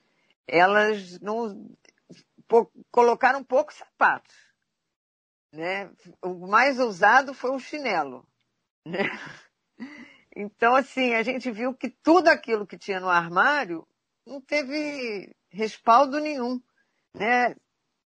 elas 0.49 1.21
não 1.21 1.69
colocaram 2.91 3.45
poucos 3.45 3.75
sapatos. 3.75 4.35
Né? 5.53 5.91
O 6.25 6.47
mais 6.49 6.81
usado 6.81 7.35
foi 7.35 7.51
o 7.51 7.61
chinelo. 7.61 8.27
Né? 8.87 9.05
Então, 10.35 10.75
assim, 10.75 11.13
a 11.13 11.23
gente 11.23 11.51
viu 11.51 11.75
que 11.75 11.91
tudo 11.91 12.29
aquilo 12.29 12.67
que 12.67 12.79
tinha 12.79 12.99
no 12.99 13.11
armário 13.11 13.87
não 14.27 14.41
teve 14.41 15.35
respaldo 15.51 16.19
nenhum. 16.21 16.61
Né? 17.15 17.55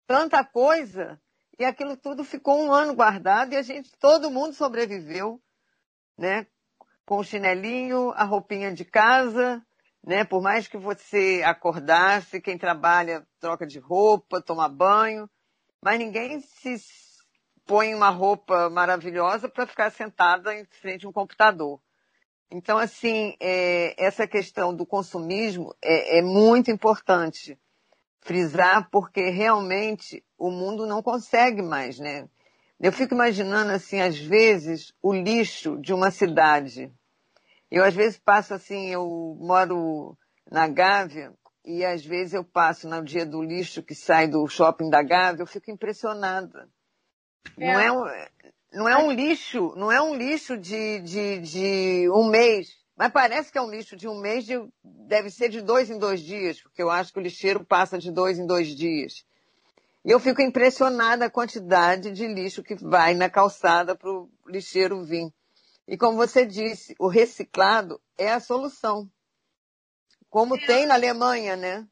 Tanta 0.06 0.44
coisa, 0.44 1.20
e 1.58 1.64
aquilo 1.64 1.96
tudo 1.96 2.24
ficou 2.24 2.60
um 2.60 2.72
ano 2.72 2.94
guardado 2.94 3.52
e 3.52 3.56
a 3.56 3.62
gente, 3.62 3.90
todo 3.98 4.30
mundo 4.30 4.54
sobreviveu, 4.54 5.40
né? 6.18 6.46
Com 7.04 7.18
o 7.18 7.24
chinelinho, 7.24 8.10
a 8.10 8.24
roupinha 8.24 8.72
de 8.72 8.84
casa, 8.84 9.64
né? 10.04 10.24
Por 10.24 10.42
mais 10.42 10.66
que 10.66 10.76
você 10.76 11.42
acordasse, 11.44 12.40
quem 12.40 12.58
trabalha 12.58 13.26
troca 13.38 13.66
de 13.66 13.78
roupa, 13.78 14.42
toma 14.42 14.68
banho, 14.68 15.28
mas 15.80 15.98
ninguém 15.98 16.40
se 16.40 16.76
põe 17.64 17.94
uma 17.94 18.10
roupa 18.10 18.68
maravilhosa 18.68 19.48
para 19.48 19.66
ficar 19.66 19.90
sentada 19.90 20.54
em 20.54 20.64
frente 20.64 21.06
a 21.06 21.08
um 21.08 21.12
computador. 21.12 21.80
Então, 22.54 22.76
assim, 22.76 23.34
é, 23.40 23.94
essa 23.96 24.26
questão 24.26 24.74
do 24.74 24.84
consumismo 24.84 25.74
é, 25.80 26.18
é 26.18 26.22
muito 26.22 26.70
importante 26.70 27.58
frisar, 28.20 28.90
porque 28.90 29.30
realmente 29.30 30.22
o 30.36 30.50
mundo 30.50 30.86
não 30.86 31.02
consegue 31.02 31.62
mais, 31.62 31.98
né? 31.98 32.28
Eu 32.78 32.92
fico 32.92 33.14
imaginando, 33.14 33.72
assim, 33.72 34.02
às 34.02 34.18
vezes, 34.18 34.92
o 35.00 35.14
lixo 35.14 35.78
de 35.78 35.94
uma 35.94 36.10
cidade. 36.10 36.92
Eu, 37.70 37.82
às 37.82 37.94
vezes, 37.94 38.18
passo 38.18 38.52
assim, 38.52 38.90
eu 38.90 39.34
moro 39.40 40.14
na 40.50 40.68
Gávea, 40.68 41.32
e 41.64 41.82
às 41.82 42.04
vezes 42.04 42.34
eu 42.34 42.44
passo 42.44 42.86
no 42.86 43.02
dia 43.02 43.24
do 43.24 43.42
lixo 43.42 43.82
que 43.82 43.94
sai 43.94 44.28
do 44.28 44.46
shopping 44.46 44.90
da 44.90 45.02
Gávea, 45.02 45.42
eu 45.42 45.46
fico 45.46 45.70
impressionada. 45.70 46.68
É. 47.56 47.72
Não, 47.72 47.80
é 47.80 47.92
um, 47.92 48.04
não 48.72 48.88
é 48.88 48.96
um 48.96 49.10
lixo, 49.10 49.74
não 49.76 49.92
é 49.92 50.00
um 50.00 50.14
lixo 50.14 50.56
de, 50.56 51.00
de, 51.00 51.38
de 51.40 52.10
um 52.10 52.28
mês, 52.28 52.70
mas 52.96 53.12
parece 53.12 53.50
que 53.52 53.58
é 53.58 53.62
um 53.62 53.70
lixo 53.70 53.96
de 53.96 54.08
um 54.08 54.18
mês, 54.18 54.44
de, 54.44 54.60
deve 54.82 55.30
ser 55.30 55.48
de 55.48 55.60
dois 55.60 55.90
em 55.90 55.98
dois 55.98 56.20
dias, 56.20 56.60
porque 56.60 56.82
eu 56.82 56.90
acho 56.90 57.12
que 57.12 57.18
o 57.18 57.22
lixeiro 57.22 57.64
passa 57.64 57.98
de 57.98 58.10
dois 58.10 58.38
em 58.38 58.46
dois 58.46 58.68
dias. 58.68 59.24
E 60.04 60.10
eu 60.10 60.18
fico 60.18 60.42
impressionada 60.42 61.26
a 61.26 61.30
quantidade 61.30 62.10
de 62.10 62.26
lixo 62.26 62.62
que 62.62 62.74
vai 62.74 63.14
na 63.14 63.30
calçada 63.30 63.94
para 63.94 64.10
o 64.10 64.28
lixeiro 64.46 65.04
vir. 65.04 65.32
E 65.86 65.96
como 65.96 66.16
você 66.16 66.44
disse, 66.44 66.94
o 66.98 67.08
reciclado 67.08 68.00
é 68.18 68.32
a 68.32 68.40
solução. 68.40 69.08
Como 70.28 70.58
tem 70.58 70.86
na 70.86 70.94
Alemanha, 70.94 71.56
né? 71.56 71.86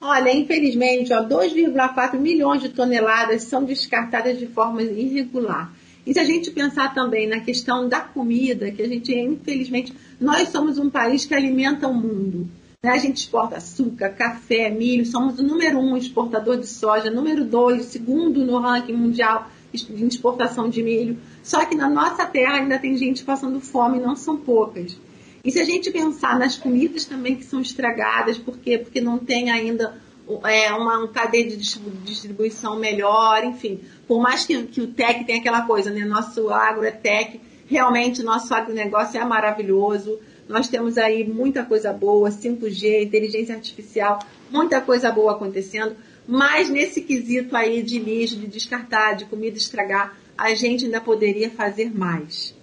Olha, 0.00 0.30
infelizmente, 0.30 1.10
2,4 1.10 2.18
milhões 2.18 2.62
de 2.62 2.70
toneladas 2.70 3.44
são 3.44 3.64
descartadas 3.64 4.38
de 4.38 4.46
forma 4.46 4.82
irregular. 4.82 5.72
E 6.06 6.12
se 6.12 6.20
a 6.20 6.24
gente 6.24 6.52
pensar 6.52 6.94
também 6.94 7.26
na 7.26 7.40
questão 7.40 7.88
da 7.88 8.00
comida, 8.00 8.70
que 8.70 8.80
a 8.80 8.88
gente, 8.88 9.12
infelizmente, 9.12 9.92
nós 10.20 10.48
somos 10.50 10.78
um 10.78 10.88
país 10.88 11.24
que 11.24 11.34
alimenta 11.34 11.88
o 11.88 11.94
mundo. 11.94 12.48
Né? 12.80 12.90
A 12.90 12.98
gente 12.98 13.16
exporta 13.16 13.56
açúcar, 13.56 14.10
café, 14.10 14.70
milho, 14.70 15.04
somos 15.04 15.40
o 15.40 15.42
número 15.42 15.78
um 15.78 15.96
exportador 15.96 16.58
de 16.58 16.66
soja, 16.68 17.10
número 17.10 17.44
dois, 17.44 17.86
segundo 17.86 18.44
no 18.44 18.58
ranking 18.58 18.92
mundial 18.92 19.50
de 19.72 20.04
exportação 20.06 20.68
de 20.68 20.80
milho. 20.82 21.18
Só 21.42 21.64
que 21.64 21.74
na 21.74 21.90
nossa 21.90 22.24
terra 22.24 22.58
ainda 22.58 22.78
tem 22.78 22.96
gente 22.96 23.24
passando 23.24 23.60
fome, 23.60 23.98
não 23.98 24.14
são 24.14 24.36
poucas. 24.36 24.96
E 25.44 25.50
se 25.50 25.60
a 25.60 25.64
gente 25.64 25.90
pensar 25.90 26.38
nas 26.38 26.56
comidas 26.56 27.04
também 27.04 27.34
que 27.34 27.44
são 27.44 27.60
estragadas, 27.60 28.38
por 28.38 28.56
quê? 28.58 28.78
Porque 28.78 29.00
não 29.00 29.18
tem 29.18 29.50
ainda 29.50 30.00
é, 30.44 30.72
uma 30.72 31.04
um 31.04 31.08
cadeia 31.08 31.46
de 31.46 31.56
distribuição 31.56 32.78
melhor, 32.78 33.44
enfim. 33.44 33.80
Por 34.06 34.20
mais 34.20 34.44
que, 34.44 34.62
que 34.64 34.80
o 34.80 34.88
tech 34.88 35.24
tenha 35.24 35.38
aquela 35.38 35.62
coisa, 35.62 35.90
né? 35.90 36.04
Nosso 36.04 36.50
agro 36.50 36.84
é 36.84 36.90
tech, 36.90 37.40
realmente 37.66 38.22
nosso 38.22 38.54
agronegócio 38.54 39.20
é 39.20 39.24
maravilhoso. 39.24 40.18
Nós 40.48 40.68
temos 40.68 40.96
aí 40.96 41.26
muita 41.26 41.64
coisa 41.64 41.92
boa, 41.92 42.30
5G, 42.30 43.02
inteligência 43.02 43.54
artificial, 43.54 44.18
muita 44.50 44.80
coisa 44.80 45.10
boa 45.10 45.32
acontecendo. 45.32 45.96
Mas 46.26 46.68
nesse 46.68 47.02
quesito 47.02 47.56
aí 47.56 47.82
de 47.82 47.98
lixo, 47.98 48.36
de 48.36 48.46
descartar, 48.46 49.14
de 49.14 49.24
comida 49.26 49.56
estragar, 49.56 50.16
a 50.36 50.54
gente 50.54 50.84
ainda 50.84 51.00
poderia 51.00 51.50
fazer 51.50 51.96
mais. 51.96 52.54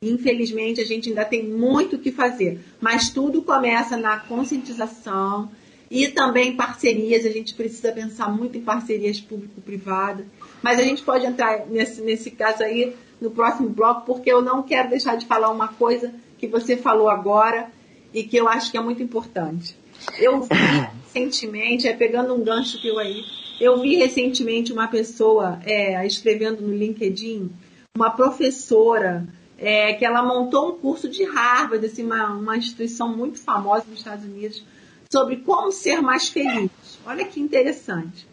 Infelizmente, 0.00 0.80
a 0.80 0.84
gente 0.84 1.08
ainda 1.08 1.24
tem 1.24 1.44
muito 1.44 1.96
o 1.96 1.98
que 1.98 2.12
fazer, 2.12 2.60
mas 2.80 3.10
tudo 3.10 3.42
começa 3.42 3.96
na 3.96 4.16
conscientização 4.16 5.50
e 5.90 6.08
também 6.08 6.56
parcerias. 6.56 7.24
A 7.24 7.30
gente 7.30 7.54
precisa 7.54 7.92
pensar 7.92 8.28
muito 8.28 8.58
em 8.58 8.62
parcerias 8.62 9.20
público-privada, 9.20 10.26
mas 10.62 10.78
a 10.78 10.82
gente 10.82 11.02
pode 11.02 11.26
entrar 11.26 11.66
nesse, 11.66 12.00
nesse 12.00 12.30
caso 12.30 12.62
aí 12.62 12.94
no 13.20 13.30
próximo 13.30 13.68
bloco, 13.68 14.06
porque 14.06 14.30
eu 14.30 14.42
não 14.42 14.62
quero 14.62 14.90
deixar 14.90 15.16
de 15.16 15.26
falar 15.26 15.50
uma 15.50 15.68
coisa 15.68 16.14
que 16.38 16.46
você 16.46 16.76
falou 16.76 17.08
agora 17.08 17.70
e 18.14 18.22
que 18.22 18.36
eu 18.36 18.48
acho 18.48 18.70
que 18.70 18.76
é 18.76 18.80
muito 18.80 19.02
importante. 19.02 19.76
Eu 20.18 20.42
vi 20.42 20.48
recentemente, 21.12 21.88
é 21.88 21.92
pegando 21.94 22.34
um 22.34 22.42
gancho 22.42 22.80
que 22.80 22.88
eu 22.88 22.98
aí, 22.98 23.22
eu 23.60 23.80
vi 23.80 23.96
recentemente 23.96 24.72
uma 24.72 24.86
pessoa 24.86 25.58
é, 25.64 26.06
escrevendo 26.06 26.62
no 26.62 26.74
LinkedIn, 26.74 27.50
uma 27.96 28.10
professora 28.10 29.26
é, 29.58 29.92
que 29.94 30.04
ela 30.04 30.22
montou 30.22 30.68
um 30.68 30.78
curso 30.78 31.08
de 31.08 31.24
Harvard, 31.24 31.84
assim, 31.84 32.04
uma, 32.04 32.32
uma 32.32 32.56
instituição 32.56 33.14
muito 33.16 33.40
famosa 33.40 33.84
nos 33.88 33.98
Estados 33.98 34.24
Unidos, 34.24 34.62
sobre 35.10 35.36
como 35.36 35.72
ser 35.72 36.00
mais 36.00 36.28
feliz. 36.28 36.70
Olha 37.06 37.24
que 37.24 37.40
interessante. 37.40 38.26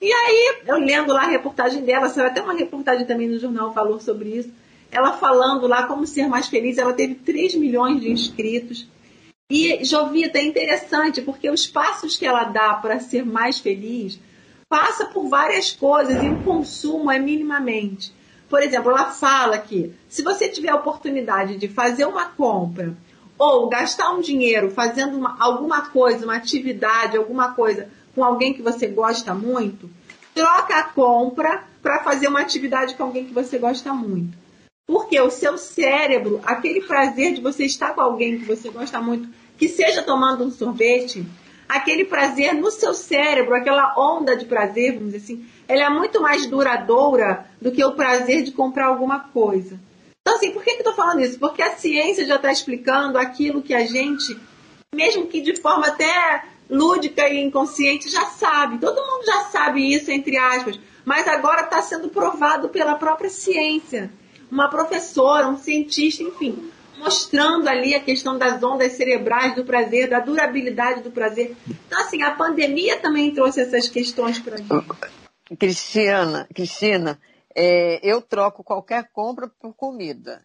E 0.00 0.12
aí, 0.12 0.62
eu 0.66 0.78
lendo 0.78 1.12
lá 1.12 1.22
a 1.22 1.30
reportagem 1.30 1.82
dela, 1.82 2.08
saiu 2.08 2.26
até 2.26 2.42
uma 2.42 2.54
reportagem 2.54 3.06
também 3.06 3.28
no 3.28 3.38
jornal 3.38 3.72
Valor 3.72 4.02
sobre 4.02 4.30
isso, 4.30 4.52
ela 4.90 5.14
falando 5.14 5.66
lá 5.66 5.86
como 5.86 6.06
ser 6.06 6.28
mais 6.28 6.46
feliz, 6.46 6.78
ela 6.78 6.92
teve 6.92 7.14
3 7.14 7.54
milhões 7.54 8.00
de 8.00 8.10
inscritos. 8.10 8.86
E 9.50 9.84
Jovita 9.84 10.38
é 10.38 10.44
interessante, 10.44 11.20
porque 11.20 11.50
os 11.50 11.66
passos 11.66 12.16
que 12.16 12.26
ela 12.26 12.44
dá 12.44 12.74
para 12.74 13.00
ser 13.00 13.24
mais 13.24 13.58
feliz 13.58 14.18
passa 14.68 15.06
por 15.06 15.28
várias 15.28 15.70
coisas 15.70 16.22
e 16.22 16.28
o 16.28 16.42
consumo 16.42 17.10
é 17.10 17.18
minimamente. 17.18 18.12
Por 18.48 18.62
exemplo, 18.62 18.90
ela 18.90 19.10
fala 19.10 19.58
que 19.58 19.92
se 20.08 20.22
você 20.22 20.48
tiver 20.48 20.70
a 20.70 20.76
oportunidade 20.76 21.56
de 21.56 21.68
fazer 21.68 22.04
uma 22.04 22.26
compra 22.26 22.96
ou 23.38 23.68
gastar 23.68 24.12
um 24.12 24.20
dinheiro 24.20 24.70
fazendo 24.70 25.16
uma, 25.16 25.36
alguma 25.40 25.82
coisa, 25.82 26.24
uma 26.24 26.36
atividade, 26.36 27.16
alguma 27.16 27.52
coisa 27.52 27.88
com 28.14 28.22
alguém 28.22 28.54
que 28.54 28.62
você 28.62 28.86
gosta 28.86 29.34
muito, 29.34 29.90
troca 30.34 30.76
a 30.76 30.84
compra 30.84 31.64
para 31.82 32.02
fazer 32.02 32.28
uma 32.28 32.40
atividade 32.40 32.94
com 32.94 33.04
alguém 33.04 33.24
que 33.24 33.34
você 33.34 33.58
gosta 33.58 33.92
muito. 33.92 34.36
Porque 34.86 35.18
o 35.20 35.30
seu 35.30 35.56
cérebro, 35.56 36.40
aquele 36.44 36.82
prazer 36.82 37.34
de 37.34 37.40
você 37.40 37.64
estar 37.64 37.94
com 37.94 38.00
alguém 38.00 38.38
que 38.38 38.44
você 38.44 38.70
gosta 38.70 39.00
muito, 39.00 39.28
que 39.58 39.68
seja 39.68 40.02
tomando 40.02 40.44
um 40.44 40.50
sorvete, 40.50 41.26
aquele 41.68 42.04
prazer 42.04 42.54
no 42.54 42.70
seu 42.70 42.92
cérebro, 42.94 43.54
aquela 43.54 43.94
onda 43.96 44.36
de 44.36 44.44
prazer, 44.44 44.94
vamos 44.94 45.12
dizer 45.12 45.24
assim, 45.24 45.46
ela 45.66 45.84
é 45.84 45.88
muito 45.88 46.20
mais 46.20 46.46
duradoura 46.46 47.46
do 47.60 47.72
que 47.72 47.84
o 47.84 47.92
prazer 47.92 48.42
de 48.42 48.52
comprar 48.52 48.86
alguma 48.86 49.20
coisa. 49.20 49.78
Então, 50.24 50.36
assim, 50.36 50.52
por 50.52 50.64
que, 50.64 50.70
que 50.70 50.76
eu 50.76 50.90
estou 50.90 50.94
falando 50.94 51.20
isso? 51.20 51.38
Porque 51.38 51.60
a 51.60 51.76
ciência 51.76 52.24
já 52.24 52.36
está 52.36 52.50
explicando 52.50 53.18
aquilo 53.18 53.60
que 53.60 53.74
a 53.74 53.84
gente, 53.84 54.34
mesmo 54.94 55.26
que 55.26 55.42
de 55.42 55.54
forma 55.54 55.86
até 55.86 56.44
lúdica 56.70 57.28
e 57.28 57.44
inconsciente, 57.44 58.10
já 58.10 58.24
sabe. 58.24 58.78
Todo 58.78 59.04
mundo 59.06 59.26
já 59.26 59.44
sabe 59.44 59.92
isso, 59.92 60.10
entre 60.10 60.38
aspas. 60.38 60.80
Mas 61.04 61.28
agora 61.28 61.64
está 61.64 61.82
sendo 61.82 62.08
provado 62.08 62.70
pela 62.70 62.94
própria 62.94 63.28
ciência. 63.28 64.10
Uma 64.50 64.70
professora, 64.70 65.46
um 65.46 65.58
cientista, 65.58 66.22
enfim, 66.22 66.70
mostrando 66.98 67.68
ali 67.68 67.94
a 67.94 68.00
questão 68.00 68.38
das 68.38 68.62
ondas 68.62 68.92
cerebrais 68.92 69.54
do 69.54 69.62
prazer, 69.62 70.08
da 70.08 70.20
durabilidade 70.20 71.02
do 71.02 71.10
prazer. 71.10 71.54
Então, 71.68 72.00
assim, 72.00 72.22
a 72.22 72.30
pandemia 72.30 72.96
também 72.96 73.34
trouxe 73.34 73.60
essas 73.60 73.88
questões 73.88 74.38
para 74.38 74.56
gente. 74.56 74.70
Cristiana, 75.58 76.48
Cristina, 76.54 77.18
é, 77.54 78.00
eu 78.02 78.20
troco 78.20 78.64
qualquer 78.64 79.10
compra 79.12 79.48
por 79.48 79.74
comida. 79.74 80.42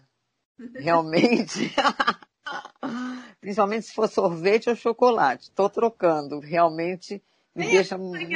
Realmente. 0.76 1.74
Principalmente 3.42 3.88
se 3.88 3.94
for 3.94 4.08
sorvete 4.08 4.70
ou 4.70 4.76
chocolate. 4.76 5.44
Estou 5.44 5.70
trocando. 5.70 6.40
Realmente 6.40 7.24
me 7.56 7.68
é, 7.68 7.72
deixa 7.72 7.98
muito. 7.98 8.28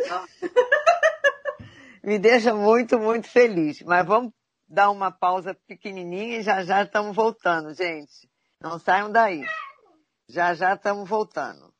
Então. 0.00 0.24
me 2.02 2.18
deixa 2.18 2.54
muito, 2.54 2.98
muito 2.98 3.28
feliz. 3.28 3.82
Mas 3.82 4.06
vamos 4.06 4.32
dar 4.68 4.90
uma 4.90 5.10
pausa 5.10 5.54
pequenininha 5.66 6.38
e 6.38 6.42
já 6.42 6.62
já 6.64 6.82
estamos 6.82 7.14
voltando, 7.14 7.74
gente. 7.74 8.28
Não 8.60 8.78
saiam 8.78 9.10
daí. 9.10 9.44
Já 10.28 10.54
já 10.54 10.74
estamos 10.74 11.08
voltando. 11.08 11.74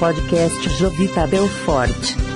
podcast 0.00 0.66
Jovita 0.78 1.26
Belfort. 1.26 2.29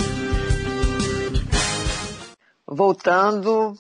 Voltando, 2.77 3.79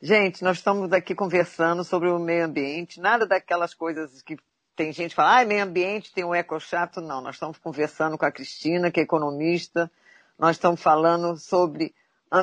gente, 0.00 0.44
nós 0.44 0.58
estamos 0.58 0.92
aqui 0.92 1.12
conversando 1.12 1.82
sobre 1.82 2.08
o 2.08 2.20
meio 2.20 2.44
ambiente, 2.44 3.00
nada 3.00 3.26
daquelas 3.26 3.74
coisas 3.74 4.22
que 4.22 4.36
tem 4.76 4.92
gente 4.92 5.10
que 5.10 5.16
fala, 5.16 5.40
ah, 5.40 5.44
meio 5.44 5.64
ambiente 5.64 6.12
tem 6.12 6.22
um 6.22 6.32
eco 6.32 6.60
chato. 6.60 7.00
Não, 7.00 7.20
nós 7.20 7.34
estamos 7.34 7.58
conversando 7.58 8.16
com 8.16 8.24
a 8.24 8.30
Cristina, 8.30 8.92
que 8.92 9.00
é 9.00 9.02
economista, 9.02 9.90
nós 10.38 10.54
estamos 10.54 10.80
falando 10.80 11.36
sobre 11.36 11.92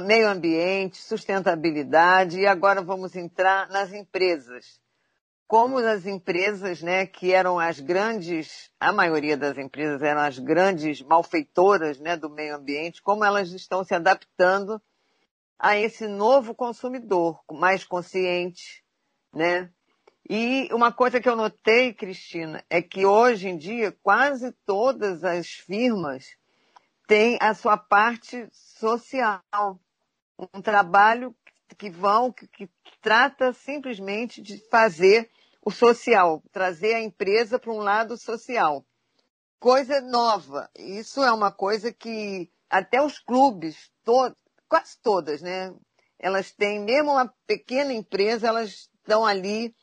meio 0.06 0.28
ambiente, 0.28 0.98
sustentabilidade 0.98 2.42
e 2.42 2.46
agora 2.46 2.82
vamos 2.82 3.16
entrar 3.16 3.70
nas 3.70 3.94
empresas 3.94 4.82
como 5.48 5.78
as 5.78 6.06
empresas, 6.06 6.82
né, 6.82 7.06
que 7.06 7.32
eram 7.32 7.58
as 7.58 7.80
grandes, 7.80 8.70
a 8.78 8.92
maioria 8.92 9.38
das 9.38 9.58
empresas 9.58 10.02
eram 10.02 10.20
as 10.20 10.38
grandes 10.38 11.02
malfeitoras, 11.02 12.00
né, 12.00 12.18
do 12.18 12.30
meio 12.30 12.54
ambiente, 12.54 13.02
como 13.02 13.24
elas 13.24 13.54
estão 13.54 13.82
se 13.82 13.96
adaptando 13.96 14.82
a 15.60 15.78
esse 15.78 16.08
novo 16.08 16.54
consumidor, 16.54 17.42
mais 17.52 17.84
consciente, 17.84 18.84
né? 19.34 19.72
E 20.30 20.68
uma 20.74 20.92
coisa 20.92 21.22
que 21.22 21.30
eu 21.30 21.36
notei, 21.36 21.94
Cristina, 21.94 22.64
é 22.70 22.82
que 22.82 23.06
hoje 23.06 23.48
em 23.48 23.58
dia 23.58 23.98
quase 24.04 24.52
todas 24.66 25.24
as 25.24 25.48
firmas 25.48 26.26
têm 27.08 27.38
a 27.40 27.54
sua 27.54 27.78
parte 27.78 28.48
social, 28.52 29.80
um 30.54 30.62
trabalho 30.62 31.34
que 31.78 31.90
vão, 31.90 32.32
que, 32.32 32.48
que 32.48 32.70
trata 33.02 33.54
simplesmente 33.54 34.42
de 34.42 34.58
fazer 34.70 35.30
o 35.64 35.72
social, 35.72 36.44
trazer 36.52 36.94
a 36.96 37.02
empresa 37.02 37.58
para 37.58 37.72
um 37.72 37.80
lado 37.80 38.18
social. 38.18 38.86
Coisa 39.60 40.02
nova. 40.02 40.70
Isso 40.78 41.24
é 41.24 41.32
uma 41.32 41.52
coisa 41.52 41.92
que 41.92 42.50
até 42.70 43.02
os 43.02 43.18
clubes, 43.18 43.90
quase 44.68 44.98
todas, 45.02 45.42
né? 45.42 45.74
Elas 46.20 46.52
têm, 46.52 46.80
mesmo 46.80 47.12
uma 47.12 47.32
pequena 47.46 47.94
empresa, 47.94 48.48
elas 48.48 48.90
estão 49.00 49.26
ali 49.26 49.74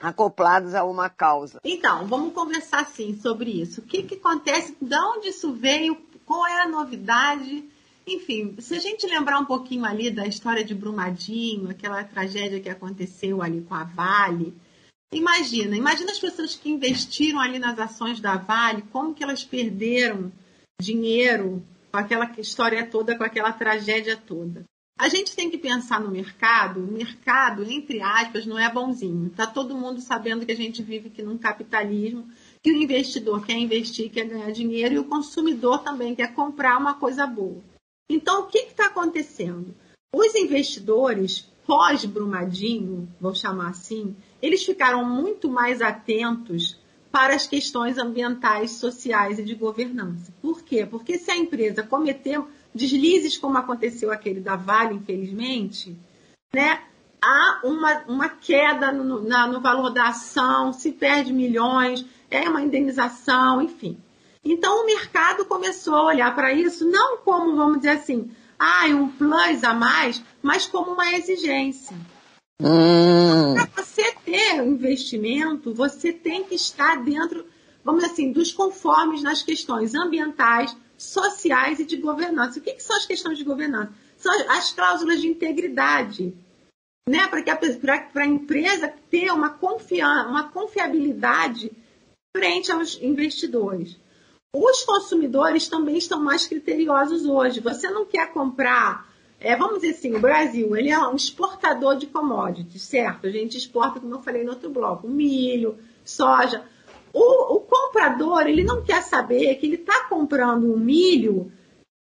acopladas 0.00 0.74
a 0.74 0.84
uma 0.84 1.08
causa. 1.08 1.60
Então, 1.64 2.06
vamos 2.06 2.32
conversar 2.32 2.86
sim 2.86 3.18
sobre 3.20 3.50
isso. 3.50 3.80
O 3.80 3.84
que, 3.84 4.02
que 4.02 4.14
acontece? 4.14 4.76
De 4.80 4.96
onde 4.96 5.28
isso 5.28 5.52
veio? 5.52 5.96
Qual 6.24 6.46
é 6.46 6.62
a 6.62 6.68
novidade? 6.68 7.68
Enfim, 8.06 8.56
se 8.58 8.74
a 8.74 8.80
gente 8.80 9.06
lembrar 9.06 9.38
um 9.38 9.44
pouquinho 9.44 9.84
ali 9.84 10.10
da 10.10 10.26
história 10.26 10.64
de 10.64 10.74
Brumadinho, 10.74 11.70
aquela 11.70 12.02
tragédia 12.02 12.60
que 12.60 12.68
aconteceu 12.68 13.42
ali 13.42 13.62
com 13.62 13.74
a 13.74 13.84
Vale, 13.84 14.54
Imagina, 15.12 15.76
imagina 15.76 16.10
as 16.10 16.18
pessoas 16.18 16.54
que 16.54 16.70
investiram 16.70 17.38
ali 17.38 17.58
nas 17.58 17.78
ações 17.78 18.18
da 18.18 18.36
Vale, 18.36 18.82
como 18.90 19.14
que 19.14 19.22
elas 19.22 19.44
perderam 19.44 20.32
dinheiro 20.80 21.62
com 21.92 21.98
aquela 21.98 22.24
história 22.38 22.86
toda, 22.86 23.16
com 23.16 23.22
aquela 23.22 23.52
tragédia 23.52 24.16
toda. 24.16 24.64
A 24.98 25.08
gente 25.08 25.36
tem 25.36 25.50
que 25.50 25.58
pensar 25.58 26.00
no 26.00 26.10
mercado, 26.10 26.80
o 26.80 26.92
mercado, 26.92 27.62
entre 27.64 28.00
aspas, 28.00 28.46
não 28.46 28.58
é 28.58 28.72
bonzinho. 28.72 29.26
Está 29.26 29.46
todo 29.46 29.76
mundo 29.76 30.00
sabendo 30.00 30.46
que 30.46 30.52
a 30.52 30.56
gente 30.56 30.82
vive 30.82 31.08
aqui 31.08 31.22
num 31.22 31.36
capitalismo, 31.36 32.28
que 32.62 32.72
o 32.72 32.76
investidor 32.76 33.44
quer 33.44 33.58
investir, 33.58 34.10
quer 34.10 34.26
ganhar 34.26 34.50
dinheiro, 34.52 34.94
e 34.94 34.98
o 34.98 35.04
consumidor 35.04 35.82
também 35.82 36.14
quer 36.14 36.32
comprar 36.34 36.78
uma 36.78 36.94
coisa 36.94 37.26
boa. 37.26 37.62
Então, 38.08 38.42
o 38.42 38.46
que 38.46 38.58
está 38.58 38.86
acontecendo? 38.86 39.74
Os 40.14 40.34
investidores, 40.34 41.48
pós-Brumadinho, 41.66 43.08
vou 43.20 43.34
chamar 43.34 43.70
assim, 43.70 44.14
eles 44.40 44.64
ficaram 44.64 45.04
muito 45.04 45.48
mais 45.48 45.82
atentos 45.82 46.78
para 47.12 47.34
as 47.34 47.46
questões 47.46 47.98
ambientais, 47.98 48.72
sociais 48.72 49.38
e 49.38 49.44
de 49.44 49.54
governança. 49.54 50.32
Por 50.40 50.62
quê? 50.62 50.86
Porque 50.90 51.18
se 51.18 51.30
a 51.30 51.36
empresa 51.36 51.82
cometer 51.82 52.42
deslizes 52.74 53.36
como 53.36 53.58
aconteceu 53.58 54.10
aquele 54.10 54.40
da 54.40 54.56
Vale, 54.56 54.94
infelizmente, 54.94 55.94
né, 56.54 56.80
há 57.22 57.60
uma, 57.64 58.02
uma 58.08 58.28
queda 58.30 58.90
no, 58.90 59.22
na, 59.22 59.46
no 59.46 59.60
valor 59.60 59.90
da 59.90 60.08
ação, 60.08 60.72
se 60.72 60.90
perde 60.90 61.34
milhões, 61.34 62.04
é 62.30 62.48
uma 62.48 62.62
indenização, 62.62 63.60
enfim. 63.60 63.98
Então 64.42 64.82
o 64.82 64.86
mercado 64.86 65.44
começou 65.44 65.94
a 65.94 66.06
olhar 66.06 66.34
para 66.34 66.52
isso 66.52 66.88
não 66.90 67.18
como, 67.18 67.54
vamos 67.54 67.76
dizer 67.76 67.90
assim, 67.90 68.30
ah, 68.58 68.86
um 68.86 69.08
plus 69.08 69.62
a 69.62 69.74
mais, 69.74 70.22
mas 70.42 70.66
como 70.66 70.92
uma 70.92 71.12
exigência. 71.12 71.94
Hum. 72.58 73.54
Para 73.54 73.66
ter 74.32 74.64
investimento, 74.64 75.74
você 75.74 76.10
tem 76.10 76.42
que 76.42 76.54
estar 76.54 77.04
dentro, 77.04 77.44
vamos 77.84 78.02
assim, 78.02 78.32
dos 78.32 78.50
conformes 78.50 79.22
nas 79.22 79.42
questões 79.42 79.94
ambientais, 79.94 80.74
sociais 80.96 81.80
e 81.80 81.84
de 81.84 81.98
governança. 81.98 82.58
O 82.58 82.62
que, 82.62 82.72
que 82.72 82.82
são 82.82 82.96
as 82.96 83.04
questões 83.04 83.36
de 83.36 83.44
governança? 83.44 83.92
São 84.16 84.32
as 84.48 84.72
cláusulas 84.72 85.20
de 85.20 85.28
integridade. 85.28 86.34
Né? 87.06 87.28
Para 87.28 88.22
a 88.22 88.26
empresa 88.26 88.94
ter 89.10 89.30
uma, 89.30 89.50
confiança, 89.50 90.30
uma 90.30 90.48
confiabilidade 90.48 91.70
frente 92.34 92.72
aos 92.72 92.98
investidores. 93.02 93.98
Os 94.56 94.82
consumidores 94.82 95.68
também 95.68 95.98
estão 95.98 96.22
mais 96.22 96.46
criteriosos 96.46 97.26
hoje. 97.26 97.60
Você 97.60 97.90
não 97.90 98.06
quer 98.06 98.32
comprar 98.32 99.11
é, 99.42 99.56
vamos 99.56 99.80
dizer 99.80 99.90
assim, 99.90 100.14
o 100.14 100.20
Brasil 100.20 100.76
ele 100.76 100.90
é 100.90 100.98
um 100.98 101.16
exportador 101.16 101.96
de 101.96 102.06
commodities, 102.06 102.82
certo? 102.82 103.26
A 103.26 103.30
gente 103.30 103.56
exporta, 103.56 103.98
como 103.98 104.14
eu 104.14 104.22
falei 104.22 104.44
no 104.44 104.52
outro 104.52 104.70
bloco, 104.70 105.08
milho, 105.08 105.76
soja. 106.04 106.64
O, 107.12 107.56
o 107.56 107.60
comprador 107.60 108.42
ele 108.46 108.62
não 108.62 108.82
quer 108.82 109.02
saber 109.02 109.56
que 109.56 109.66
ele 109.66 109.76
está 109.76 110.04
comprando 110.08 110.72
um 110.72 110.78
milho 110.78 111.52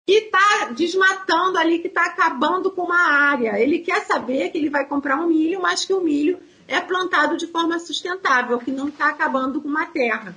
que 0.07 0.14
está 0.14 0.70
desmatando 0.74 1.59
ali, 1.59 1.79
que 1.79 1.88
está 1.88 2.07
acabando 2.07 2.70
com 2.70 2.83
uma 2.83 3.12
área. 3.12 3.61
Ele 3.61 3.79
quer 3.79 4.05
saber 4.05 4.51
que 4.51 4.59
ele 4.59 4.70
vai 4.70 4.87
comprar 4.87 5.16
um 5.16 5.29
milho, 5.29 5.62
mas 5.62 5.85
que 5.85 5.92
o 5.92 6.01
milho 6.01 6.40
é 6.66 6.81
plantado 6.81 7.37
de 7.37 7.46
forma 7.46 7.79
sustentável, 7.79 8.59
que 8.59 8.72
não 8.72 8.88
está 8.88 9.09
acabando 9.11 9.61
com 9.61 9.68
uma 9.68 9.87
terra. 9.87 10.35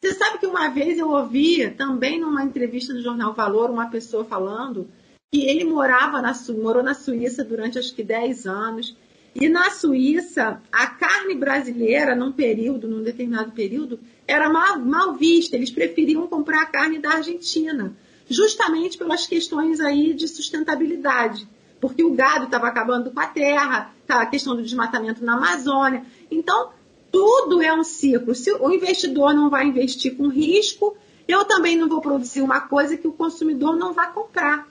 Você 0.00 0.14
sabe 0.14 0.38
que 0.38 0.46
uma 0.46 0.68
vez 0.68 0.98
eu 0.98 1.10
ouvi 1.10 1.70
também 1.70 2.18
numa 2.18 2.42
entrevista 2.42 2.92
do 2.94 3.02
jornal 3.02 3.34
Valor 3.34 3.70
uma 3.70 3.88
pessoa 3.88 4.24
falando 4.24 4.88
que 5.32 5.46
ele 5.46 5.64
morava 5.64 6.20
na, 6.20 6.34
morou 6.62 6.82
na 6.82 6.92
Suíça 6.92 7.42
durante 7.42 7.78
acho 7.78 7.94
que 7.94 8.04
10 8.04 8.46
anos. 8.46 8.94
E 9.34 9.48
na 9.48 9.70
Suíça, 9.70 10.60
a 10.70 10.86
carne 10.88 11.34
brasileira, 11.34 12.14
num 12.14 12.30
período, 12.30 12.86
num 12.86 13.02
determinado 13.02 13.50
período, 13.52 13.98
era 14.28 14.50
mal, 14.50 14.78
mal 14.78 15.14
vista. 15.14 15.56
Eles 15.56 15.70
preferiam 15.70 16.26
comprar 16.26 16.60
a 16.60 16.66
carne 16.66 16.98
da 16.98 17.12
Argentina, 17.12 17.96
justamente 18.28 18.98
pelas 18.98 19.26
questões 19.26 19.80
aí 19.80 20.12
de 20.12 20.28
sustentabilidade. 20.28 21.48
Porque 21.80 22.04
o 22.04 22.12
gado 22.12 22.44
estava 22.44 22.68
acabando 22.68 23.10
com 23.10 23.18
a 23.18 23.26
terra, 23.26 23.90
tá, 24.06 24.20
a 24.20 24.26
questão 24.26 24.54
do 24.54 24.62
desmatamento 24.62 25.24
na 25.24 25.38
Amazônia. 25.38 26.04
Então, 26.30 26.72
tudo 27.10 27.62
é 27.62 27.72
um 27.72 27.82
ciclo. 27.82 28.34
Se 28.34 28.52
o 28.52 28.70
investidor 28.70 29.32
não 29.32 29.48
vai 29.48 29.64
investir 29.64 30.14
com 30.14 30.28
risco, 30.28 30.94
eu 31.26 31.42
também 31.46 31.74
não 31.74 31.88
vou 31.88 32.02
produzir 32.02 32.42
uma 32.42 32.60
coisa 32.60 32.98
que 32.98 33.08
o 33.08 33.12
consumidor 33.12 33.76
não 33.76 33.94
vai 33.94 34.12
comprar. 34.12 34.70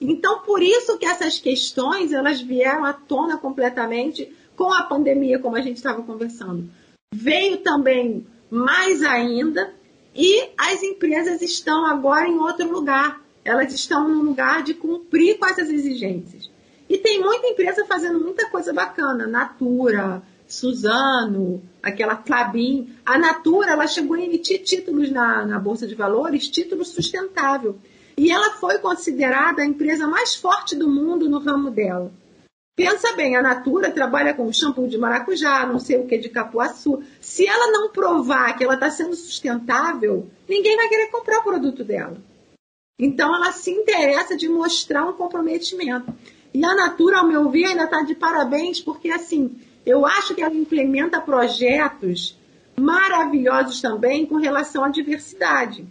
Então, 0.00 0.40
por 0.40 0.62
isso 0.62 0.98
que 0.98 1.06
essas 1.06 1.38
questões 1.38 2.12
elas 2.12 2.40
vieram 2.40 2.84
à 2.84 2.92
tona 2.92 3.38
completamente 3.38 4.30
com 4.54 4.72
a 4.72 4.82
pandemia, 4.82 5.38
como 5.38 5.56
a 5.56 5.60
gente 5.60 5.76
estava 5.76 6.02
conversando. 6.02 6.68
Veio 7.14 7.58
também 7.58 8.26
mais 8.50 9.02
ainda 9.02 9.74
e 10.14 10.48
as 10.56 10.82
empresas 10.82 11.42
estão 11.42 11.86
agora 11.86 12.28
em 12.28 12.38
outro 12.38 12.70
lugar. 12.70 13.22
Elas 13.44 13.72
estão 13.72 14.08
no 14.08 14.22
lugar 14.22 14.62
de 14.62 14.74
cumprir 14.74 15.38
com 15.38 15.46
essas 15.46 15.68
exigências. 15.68 16.50
E 16.88 16.98
tem 16.98 17.20
muita 17.20 17.48
empresa 17.48 17.84
fazendo 17.86 18.20
muita 18.20 18.48
coisa 18.48 18.72
bacana. 18.72 19.26
Natura, 19.26 20.22
Suzano, 20.46 21.62
aquela 21.82 22.16
Clabin. 22.16 22.94
A 23.04 23.18
Natura 23.18 23.72
ela 23.72 23.86
chegou 23.86 24.16
a 24.16 24.20
emitir 24.20 24.62
títulos 24.62 25.10
na, 25.10 25.44
na 25.44 25.58
Bolsa 25.58 25.86
de 25.86 25.94
Valores, 25.94 26.48
título 26.48 26.84
sustentável. 26.84 27.78
E 28.16 28.30
ela 28.30 28.52
foi 28.52 28.78
considerada 28.78 29.62
a 29.62 29.66
empresa 29.66 30.06
mais 30.06 30.34
forte 30.34 30.74
do 30.74 30.88
mundo 30.88 31.28
no 31.28 31.38
ramo 31.38 31.70
dela. 31.70 32.10
Pensa 32.76 33.14
bem, 33.14 33.36
a 33.36 33.42
Natura 33.42 33.90
trabalha 33.90 34.34
com 34.34 34.52
shampoo 34.52 34.86
de 34.86 34.98
maracujá, 34.98 35.66
não 35.66 35.78
sei 35.78 35.98
o 35.98 36.06
que 36.06 36.18
de 36.18 36.28
capuaçu. 36.28 37.02
Se 37.20 37.46
ela 37.46 37.72
não 37.72 37.90
provar 37.90 38.56
que 38.56 38.64
ela 38.64 38.74
está 38.74 38.90
sendo 38.90 39.16
sustentável, 39.16 40.28
ninguém 40.46 40.76
vai 40.76 40.88
querer 40.88 41.10
comprar 41.10 41.38
o 41.38 41.42
produto 41.42 41.82
dela. 41.82 42.18
Então 42.98 43.34
ela 43.34 43.50
se 43.52 43.70
interessa 43.70 44.36
de 44.36 44.48
mostrar 44.48 45.06
um 45.06 45.14
comprometimento. 45.14 46.14
E 46.52 46.64
a 46.64 46.74
Natura, 46.74 47.18
ao 47.18 47.26
meu 47.26 47.48
ver, 47.50 47.66
ainda 47.66 47.84
está 47.84 48.02
de 48.02 48.14
parabéns, 48.14 48.80
porque 48.80 49.10
assim, 49.10 49.58
eu 49.84 50.04
acho 50.04 50.34
que 50.34 50.42
ela 50.42 50.54
implementa 50.54 51.20
projetos 51.20 52.38
maravilhosos 52.78 53.80
também 53.80 54.26
com 54.26 54.36
relação 54.36 54.84
à 54.84 54.90
diversidade. 54.90 55.86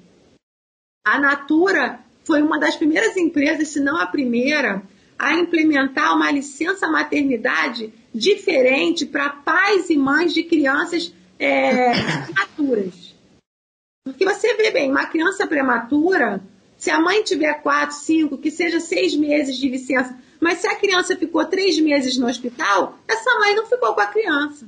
A 1.03 1.19
Natura 1.19 2.04
foi 2.25 2.41
uma 2.41 2.59
das 2.59 2.75
primeiras 2.75 3.15
empresas, 3.15 3.69
se 3.69 3.79
não 3.79 3.97
a 3.97 4.05
primeira, 4.05 4.81
a 5.17 5.33
implementar 5.33 6.15
uma 6.15 6.31
licença 6.31 6.87
maternidade 6.87 7.93
diferente 8.13 9.05
para 9.05 9.29
pais 9.29 9.89
e 9.89 9.97
mães 9.97 10.33
de 10.33 10.43
crianças 10.43 11.13
é, 11.39 11.91
Porque 14.05 14.23
você 14.23 14.53
vê 14.53 14.71
bem, 14.71 14.91
uma 14.91 15.07
criança 15.07 15.47
prematura, 15.47 16.41
se 16.77 16.91
a 16.91 16.99
mãe 16.99 17.23
tiver 17.23 17.53
quatro, 17.55 17.95
cinco, 17.95 18.37
que 18.37 18.51
seja 18.51 18.79
seis 18.79 19.15
meses 19.15 19.57
de 19.57 19.67
licença, 19.67 20.15
mas 20.39 20.59
se 20.59 20.67
a 20.67 20.75
criança 20.75 21.15
ficou 21.15 21.43
três 21.45 21.79
meses 21.79 22.17
no 22.17 22.27
hospital, 22.27 22.99
essa 23.07 23.39
mãe 23.39 23.55
não 23.55 23.65
ficou 23.65 23.93
com 23.93 24.01
a 24.01 24.05
criança. 24.05 24.67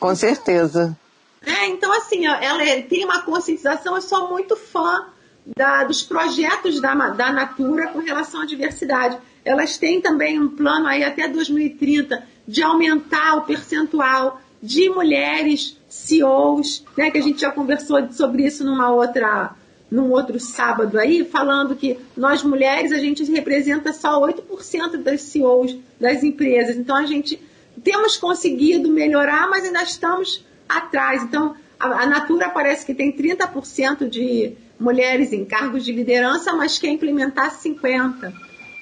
Com 0.00 0.14
certeza. 0.14 0.98
É, 1.46 1.66
então, 1.66 1.92
assim, 1.92 2.26
ela 2.26 2.62
é, 2.62 2.82
tem 2.82 3.04
uma 3.04 3.22
conscientização, 3.22 3.94
eu 3.94 4.02
sou 4.02 4.28
muito 4.28 4.56
fã 4.56 5.06
da, 5.46 5.84
dos 5.84 6.02
projetos 6.02 6.80
da, 6.80 6.94
da 7.10 7.32
Natura 7.32 7.88
com 7.88 8.00
relação 8.00 8.42
à 8.42 8.46
diversidade. 8.46 9.18
Elas 9.44 9.78
têm 9.78 10.00
também 10.00 10.38
um 10.38 10.48
plano 10.48 10.86
aí 10.86 11.02
até 11.02 11.28
2030 11.28 12.22
de 12.46 12.62
aumentar 12.62 13.36
o 13.36 13.42
percentual 13.42 14.40
de 14.62 14.90
mulheres 14.90 15.76
CEOs, 15.88 16.84
né, 16.96 17.10
que 17.10 17.18
a 17.18 17.22
gente 17.22 17.40
já 17.40 17.50
conversou 17.50 18.10
sobre 18.12 18.44
isso 18.44 18.64
numa 18.64 18.90
outra, 18.90 19.54
num 19.90 20.10
outro 20.10 20.38
sábado 20.40 20.98
aí, 20.98 21.24
falando 21.24 21.76
que 21.76 21.98
nós 22.16 22.42
mulheres 22.42 22.92
a 22.92 22.98
gente 22.98 23.24
representa 23.24 23.92
só 23.92 24.20
8% 24.20 24.96
das 24.98 25.22
CEOs 25.22 25.76
das 26.00 26.22
empresas. 26.22 26.76
Então 26.76 26.96
a 26.96 27.06
gente 27.06 27.40
temos 27.82 28.16
conseguido 28.16 28.90
melhorar, 28.90 29.48
mas 29.48 29.64
ainda 29.64 29.82
estamos 29.82 30.44
atrás. 30.68 31.22
Então 31.22 31.54
a, 31.78 32.02
a 32.02 32.06
Natura 32.06 32.50
parece 32.50 32.84
que 32.84 32.94
tem 32.94 33.12
30% 33.12 34.08
de 34.08 34.56
mulheres 34.78 35.32
em 35.32 35.44
cargos 35.44 35.84
de 35.84 35.92
liderança, 35.92 36.52
mas 36.52 36.78
quer 36.78 36.88
implementar 36.88 37.56
50% 37.56 38.32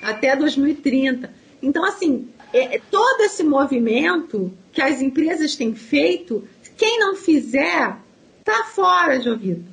até 0.03 0.37
2030. 0.37 1.33
Então, 1.63 1.85
assim, 1.85 2.29
é, 2.53 2.81
todo 2.91 3.23
esse 3.23 3.43
movimento 3.43 4.53
que 4.73 4.81
as 4.81 5.01
empresas 5.01 5.57
têm 5.57 5.75
feito, 5.75 6.47
quem 6.77 6.99
não 6.99 7.17
fizer, 7.17 7.97
tá 8.45 8.65
fora, 8.65 9.21
Jovito. 9.21 9.65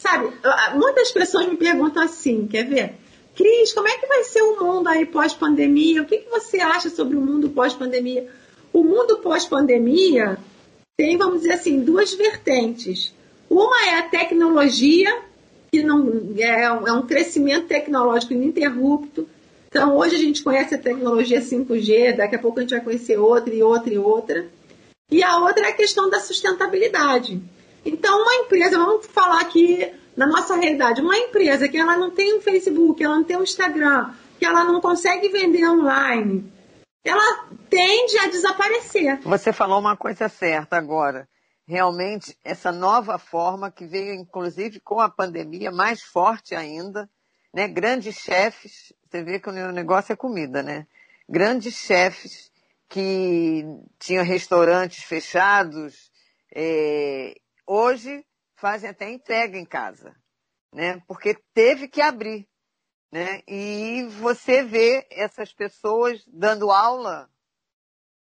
Sabe, 0.00 0.32
muitas 0.74 1.12
pessoas 1.12 1.46
me 1.46 1.56
perguntam 1.56 2.02
assim, 2.02 2.46
quer 2.46 2.64
ver? 2.64 2.94
Cris, 3.36 3.72
como 3.72 3.86
é 3.86 3.98
que 3.98 4.06
vai 4.06 4.24
ser 4.24 4.42
o 4.42 4.58
mundo 4.58 4.88
aí 4.88 5.04
pós-pandemia? 5.04 6.02
O 6.02 6.06
que, 6.06 6.18
que 6.18 6.30
você 6.30 6.58
acha 6.58 6.88
sobre 6.88 7.16
o 7.16 7.20
mundo 7.20 7.50
pós-pandemia? 7.50 8.28
O 8.72 8.82
mundo 8.82 9.18
pós-pandemia 9.18 10.38
tem, 10.96 11.16
vamos 11.16 11.42
dizer 11.42 11.52
assim, 11.52 11.80
duas 11.80 12.14
vertentes. 12.14 13.14
Uma 13.48 13.86
é 13.86 13.98
a 13.98 14.02
tecnologia, 14.02 15.22
que 15.70 15.82
não 15.82 16.34
é, 16.36 16.64
é 16.64 16.92
um 16.92 17.06
crescimento 17.06 17.66
tecnológico 17.66 18.32
ininterrupto. 18.32 19.28
Então, 19.68 19.96
hoje 19.96 20.16
a 20.16 20.18
gente 20.18 20.42
conhece 20.42 20.74
a 20.74 20.78
tecnologia 20.78 21.40
5G, 21.40 22.16
daqui 22.16 22.34
a 22.34 22.38
pouco 22.38 22.58
a 22.58 22.62
gente 22.62 22.74
vai 22.74 22.80
conhecer 22.80 23.18
outra 23.18 23.54
e 23.54 23.62
outra 23.62 23.94
e 23.94 23.98
outra. 23.98 24.48
E 25.10 25.22
a 25.22 25.38
outra 25.38 25.66
é 25.66 25.70
a 25.70 25.74
questão 25.74 26.10
da 26.10 26.18
sustentabilidade. 26.18 27.40
Então, 27.84 28.22
uma 28.22 28.34
empresa, 28.34 28.78
vamos 28.78 29.06
falar 29.06 29.40
aqui 29.40 29.88
na 30.16 30.26
nossa 30.26 30.56
realidade, 30.56 31.00
uma 31.00 31.16
empresa 31.16 31.68
que 31.68 31.78
ela 31.78 31.96
não 31.96 32.10
tem 32.10 32.36
um 32.36 32.40
Facebook, 32.40 33.02
ela 33.02 33.16
não 33.16 33.24
tem 33.24 33.36
um 33.36 33.42
Instagram, 33.42 34.10
que 34.38 34.44
ela 34.44 34.64
não 34.64 34.80
consegue 34.80 35.28
vender 35.28 35.66
online, 35.68 36.52
ela 37.04 37.44
tende 37.70 38.18
a 38.18 38.26
desaparecer. 38.26 39.20
Você 39.22 39.52
falou 39.52 39.78
uma 39.78 39.96
coisa 39.96 40.28
certa 40.28 40.76
agora. 40.76 41.28
Realmente, 41.70 42.36
essa 42.42 42.72
nova 42.72 43.16
forma 43.16 43.70
que 43.70 43.86
veio, 43.86 44.12
inclusive, 44.12 44.80
com 44.80 44.98
a 44.98 45.08
pandemia, 45.08 45.70
mais 45.70 46.02
forte 46.02 46.52
ainda, 46.52 47.08
né? 47.54 47.68
Grandes 47.68 48.16
chefes, 48.16 48.92
você 49.08 49.22
vê 49.22 49.38
que 49.38 49.48
o 49.48 49.52
negócio 49.70 50.12
é 50.12 50.16
comida, 50.16 50.64
né? 50.64 50.84
Grandes 51.28 51.76
chefes 51.76 52.50
que 52.88 53.62
tinham 54.00 54.24
restaurantes 54.24 55.04
fechados, 55.04 56.10
é, 56.52 57.36
hoje 57.64 58.26
fazem 58.56 58.90
até 58.90 59.08
entrega 59.08 59.56
em 59.56 59.64
casa, 59.64 60.12
né? 60.74 61.00
Porque 61.06 61.36
teve 61.54 61.86
que 61.86 62.02
abrir, 62.02 62.48
né? 63.12 63.42
E 63.46 64.08
você 64.18 64.64
vê 64.64 65.06
essas 65.08 65.52
pessoas 65.52 66.20
dando 66.26 66.72
aula, 66.72 67.30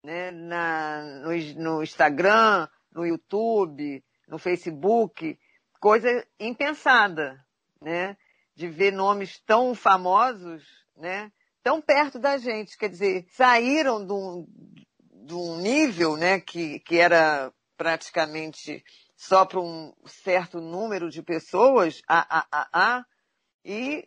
né? 0.03 0.29
Na, 0.29 1.01
no, 1.23 1.31
no 1.55 1.81
Instagram, 1.81 2.69
no 2.91 3.05
YouTube, 3.05 4.03
no 4.27 4.37
Facebook, 4.37 5.37
coisa 5.79 6.25
impensada, 6.39 7.43
né? 7.81 8.17
de 8.59 8.67
ver 8.67 8.91
nomes 8.91 9.39
tão 9.45 9.73
famosos, 9.73 10.65
né? 10.97 11.31
Tão 11.63 11.81
perto 11.81 12.19
da 12.19 12.37
gente, 12.37 12.77
quer 12.77 12.89
dizer, 12.89 13.25
saíram 13.31 14.05
de 14.05 14.11
um, 14.11 14.45
de 15.25 15.33
um 15.33 15.55
nível, 15.61 16.17
né? 16.17 16.41
Que, 16.41 16.81
que 16.81 16.97
era 16.99 17.53
praticamente 17.77 18.83
só 19.15 19.45
para 19.45 19.61
um 19.61 19.93
certo 20.05 20.59
número 20.59 21.09
de 21.09 21.23
pessoas, 21.23 22.01
a, 22.05 22.39
a, 22.39 22.47
a, 22.51 22.97
a, 22.97 23.05
e 23.63 24.05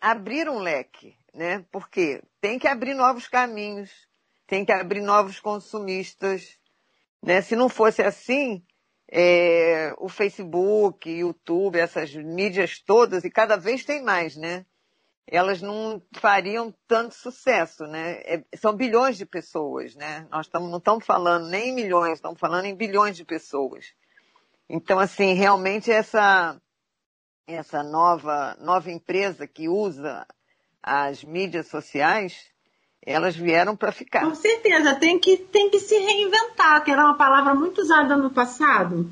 abriram 0.00 0.56
um 0.56 0.60
leque, 0.60 1.14
né? 1.34 1.62
Porque 1.70 2.22
tem 2.40 2.58
que 2.58 2.66
abrir 2.66 2.94
novos 2.94 3.28
caminhos, 3.28 3.90
tem 4.46 4.64
que 4.64 4.72
abrir 4.72 5.02
novos 5.02 5.38
consumistas, 5.38 6.58
né? 7.22 7.40
Se 7.40 7.54
não 7.54 7.68
fosse 7.68 8.02
assim, 8.02 8.64
é, 9.10 9.94
o 9.98 10.08
Facebook, 10.08 11.08
YouTube, 11.08 11.78
essas 11.78 12.14
mídias 12.14 12.80
todas, 12.80 13.24
e 13.24 13.30
cada 13.30 13.56
vez 13.56 13.84
tem 13.84 14.02
mais, 14.02 14.36
né? 14.36 14.66
Elas 15.26 15.62
não 15.62 16.02
fariam 16.14 16.74
tanto 16.88 17.14
sucesso, 17.14 17.84
né? 17.84 18.20
É, 18.24 18.44
são 18.56 18.74
bilhões 18.74 19.16
de 19.16 19.24
pessoas, 19.24 19.94
né? 19.94 20.26
Nós 20.30 20.48
tamo, 20.48 20.68
não 20.68 20.78
estamos 20.78 21.06
falando 21.06 21.48
nem 21.48 21.68
em 21.68 21.74
milhões, 21.74 22.14
estamos 22.14 22.40
falando 22.40 22.64
em 22.64 22.74
bilhões 22.74 23.16
de 23.16 23.24
pessoas. 23.24 23.94
Então, 24.68 24.98
assim, 24.98 25.34
realmente 25.34 25.92
essa, 25.92 26.60
essa 27.46 27.82
nova, 27.82 28.56
nova 28.60 28.90
empresa 28.90 29.46
que 29.46 29.68
usa 29.68 30.26
as 30.82 31.22
mídias 31.22 31.68
sociais, 31.68 32.51
elas 33.04 33.36
vieram 33.36 33.76
para 33.76 33.92
ficar. 33.92 34.24
Com 34.24 34.34
certeza, 34.34 34.94
tem 34.94 35.18
que, 35.18 35.36
tem 35.36 35.68
que 35.70 35.80
se 35.80 35.98
reinventar, 35.98 36.84
que 36.84 36.90
era 36.90 37.04
uma 37.04 37.16
palavra 37.16 37.54
muito 37.54 37.80
usada 37.80 38.16
no 38.16 38.30
passado. 38.30 39.10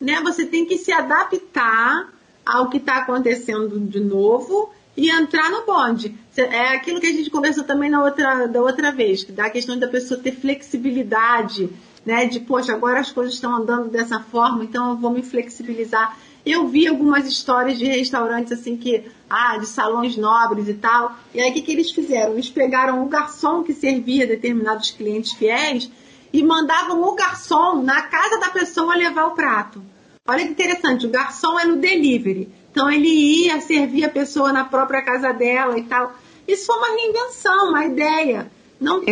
Né? 0.00 0.20
Você 0.22 0.44
tem 0.44 0.66
que 0.66 0.76
se 0.76 0.92
adaptar 0.92 2.12
ao 2.44 2.68
que 2.68 2.76
está 2.76 2.98
acontecendo 2.98 3.80
de 3.80 4.00
novo 4.00 4.72
e 4.96 5.10
entrar 5.10 5.50
no 5.50 5.64
bonde. 5.64 6.14
É 6.36 6.74
aquilo 6.74 7.00
que 7.00 7.06
a 7.06 7.12
gente 7.12 7.30
conversou 7.30 7.64
também 7.64 7.88
na 7.88 8.02
outra, 8.02 8.46
da 8.46 8.60
outra 8.60 8.92
vez, 8.92 9.24
da 9.24 9.48
questão 9.48 9.78
da 9.78 9.88
pessoa 9.88 10.20
ter 10.20 10.32
flexibilidade, 10.32 11.70
né? 12.04 12.26
De, 12.26 12.40
poxa, 12.40 12.72
agora 12.72 13.00
as 13.00 13.10
coisas 13.10 13.34
estão 13.34 13.54
andando 13.54 13.88
dessa 13.88 14.20
forma, 14.20 14.64
então 14.64 14.90
eu 14.90 14.96
vou 14.96 15.10
me 15.10 15.22
flexibilizar. 15.22 16.16
Eu 16.44 16.66
vi 16.66 16.88
algumas 16.88 17.26
histórias 17.26 17.78
de 17.78 17.84
restaurantes 17.84 18.52
assim 18.52 18.76
que, 18.76 19.04
ah, 19.30 19.56
de 19.58 19.66
salões 19.66 20.16
nobres 20.16 20.68
e 20.68 20.74
tal. 20.74 21.16
E 21.32 21.40
aí 21.40 21.50
o 21.50 21.54
que, 21.54 21.62
que 21.62 21.72
eles 21.72 21.90
fizeram? 21.90 22.32
Eles 22.32 22.50
pegaram 22.50 23.02
o 23.02 23.08
garçom 23.08 23.62
que 23.62 23.72
servia 23.72 24.26
determinados 24.26 24.90
clientes 24.90 25.32
fiéis 25.32 25.90
e 26.32 26.42
mandavam 26.42 27.02
o 27.02 27.14
garçom 27.14 27.82
na 27.82 28.02
casa 28.02 28.40
da 28.40 28.50
pessoa 28.50 28.96
levar 28.96 29.26
o 29.26 29.34
prato. 29.34 29.82
Olha 30.26 30.44
que 30.44 30.52
interessante, 30.52 31.06
o 31.06 31.10
garçom 31.10 31.58
é 31.58 31.64
no 31.64 31.76
delivery. 31.76 32.48
Então 32.70 32.90
ele 32.90 33.08
ia 33.08 33.60
servir 33.60 34.04
a 34.04 34.08
pessoa 34.08 34.52
na 34.52 34.64
própria 34.64 35.02
casa 35.02 35.32
dela 35.32 35.78
e 35.78 35.84
tal. 35.84 36.14
Isso 36.48 36.66
foi 36.66 36.76
uma 36.76 36.96
reinvenção, 36.96 37.68
uma 37.68 37.84
ideia. 37.84 38.50
Não... 38.80 39.02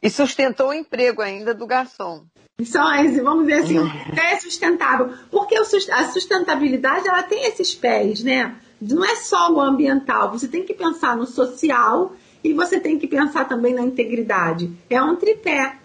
E 0.00 0.10
sustentou 0.10 0.68
o 0.68 0.74
emprego 0.74 1.22
ainda 1.22 1.52
do 1.52 1.66
garçom. 1.66 2.24
Só, 2.64 2.82
vamos 3.22 3.46
dizer 3.46 3.62
assim, 3.62 3.78
é 4.16 4.36
sustentável. 4.40 5.14
Porque 5.30 5.54
a 5.56 6.04
sustentabilidade, 6.04 7.06
ela 7.06 7.22
tem 7.22 7.44
esses 7.46 7.74
pés, 7.74 8.22
né? 8.22 8.56
Não 8.80 9.04
é 9.04 9.14
só 9.16 9.52
o 9.52 9.60
ambiental, 9.60 10.30
você 10.32 10.48
tem 10.48 10.64
que 10.64 10.74
pensar 10.74 11.16
no 11.16 11.26
social 11.26 12.14
e 12.42 12.52
você 12.52 12.80
tem 12.80 12.98
que 12.98 13.06
pensar 13.06 13.44
também 13.46 13.74
na 13.74 13.82
integridade. 13.82 14.72
É 14.90 15.00
um 15.00 15.16
tripé, 15.16 15.78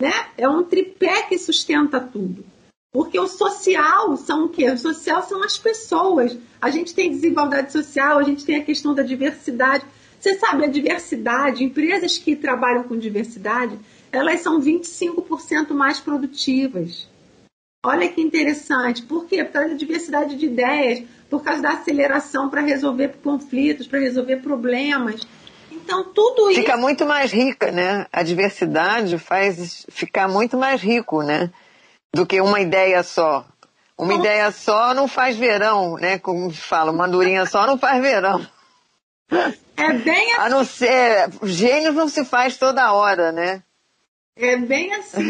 né? 0.00 0.12
É 0.36 0.48
um 0.48 0.62
tripé 0.62 1.22
que 1.22 1.38
sustenta 1.38 2.00
tudo. 2.00 2.44
Porque 2.92 3.18
o 3.18 3.26
social 3.26 4.16
são 4.16 4.46
o 4.46 4.48
quê? 4.48 4.70
O 4.70 4.78
social 4.78 5.22
são 5.22 5.42
as 5.42 5.58
pessoas. 5.58 6.36
A 6.60 6.70
gente 6.70 6.94
tem 6.94 7.10
desigualdade 7.10 7.72
social, 7.72 8.18
a 8.18 8.22
gente 8.22 8.44
tem 8.44 8.56
a 8.56 8.64
questão 8.64 8.94
da 8.94 9.02
diversidade. 9.02 9.84
Você 10.18 10.38
sabe, 10.38 10.64
a 10.64 10.68
diversidade, 10.68 11.62
empresas 11.62 12.16
que 12.16 12.34
trabalham 12.34 12.84
com 12.84 12.96
diversidade, 12.96 13.78
elas 14.12 14.40
são 14.40 14.60
25% 14.60 15.72
mais 15.72 16.00
produtivas. 16.00 17.08
Olha 17.84 18.08
que 18.08 18.20
interessante. 18.20 19.02
Por 19.02 19.26
quê? 19.26 19.44
Por 19.44 19.52
causa 19.52 19.68
da 19.70 19.74
diversidade 19.76 20.36
de 20.36 20.46
ideias, 20.46 21.04
por 21.30 21.42
causa 21.42 21.62
da 21.62 21.70
aceleração 21.70 22.48
para 22.48 22.60
resolver 22.60 23.14
conflitos, 23.22 23.86
para 23.86 24.00
resolver 24.00 24.36
problemas. 24.38 25.20
Então, 25.70 26.04
tudo 26.04 26.50
isso. 26.50 26.60
Fica 26.60 26.76
muito 26.76 27.06
mais 27.06 27.30
rica, 27.30 27.70
né? 27.70 28.06
A 28.12 28.22
diversidade 28.22 29.18
faz 29.18 29.86
ficar 29.88 30.28
muito 30.28 30.56
mais 30.56 30.80
rico, 30.80 31.22
né? 31.22 31.50
Do 32.12 32.26
que 32.26 32.40
uma 32.40 32.60
ideia 32.60 33.02
só. 33.02 33.46
Uma 33.96 34.08
Como... 34.08 34.20
ideia 34.20 34.50
só 34.50 34.92
não 34.92 35.06
faz 35.06 35.36
verão, 35.36 35.94
né? 35.94 36.18
Como 36.18 36.50
fala, 36.50 36.90
uma 36.90 37.06
durinha 37.06 37.46
só 37.46 37.66
não 37.66 37.78
faz 37.78 38.02
verão. 38.02 38.44
É 39.76 39.92
bem 39.92 40.32
assim. 40.32 40.42
A 40.42 40.48
não 40.48 40.64
ser. 40.64 41.28
Gênios 41.42 41.94
não 41.94 42.08
se 42.08 42.24
faz 42.24 42.56
toda 42.56 42.92
hora, 42.92 43.30
né? 43.30 43.62
É 44.36 44.54
bem 44.54 44.92
assim. 44.92 45.22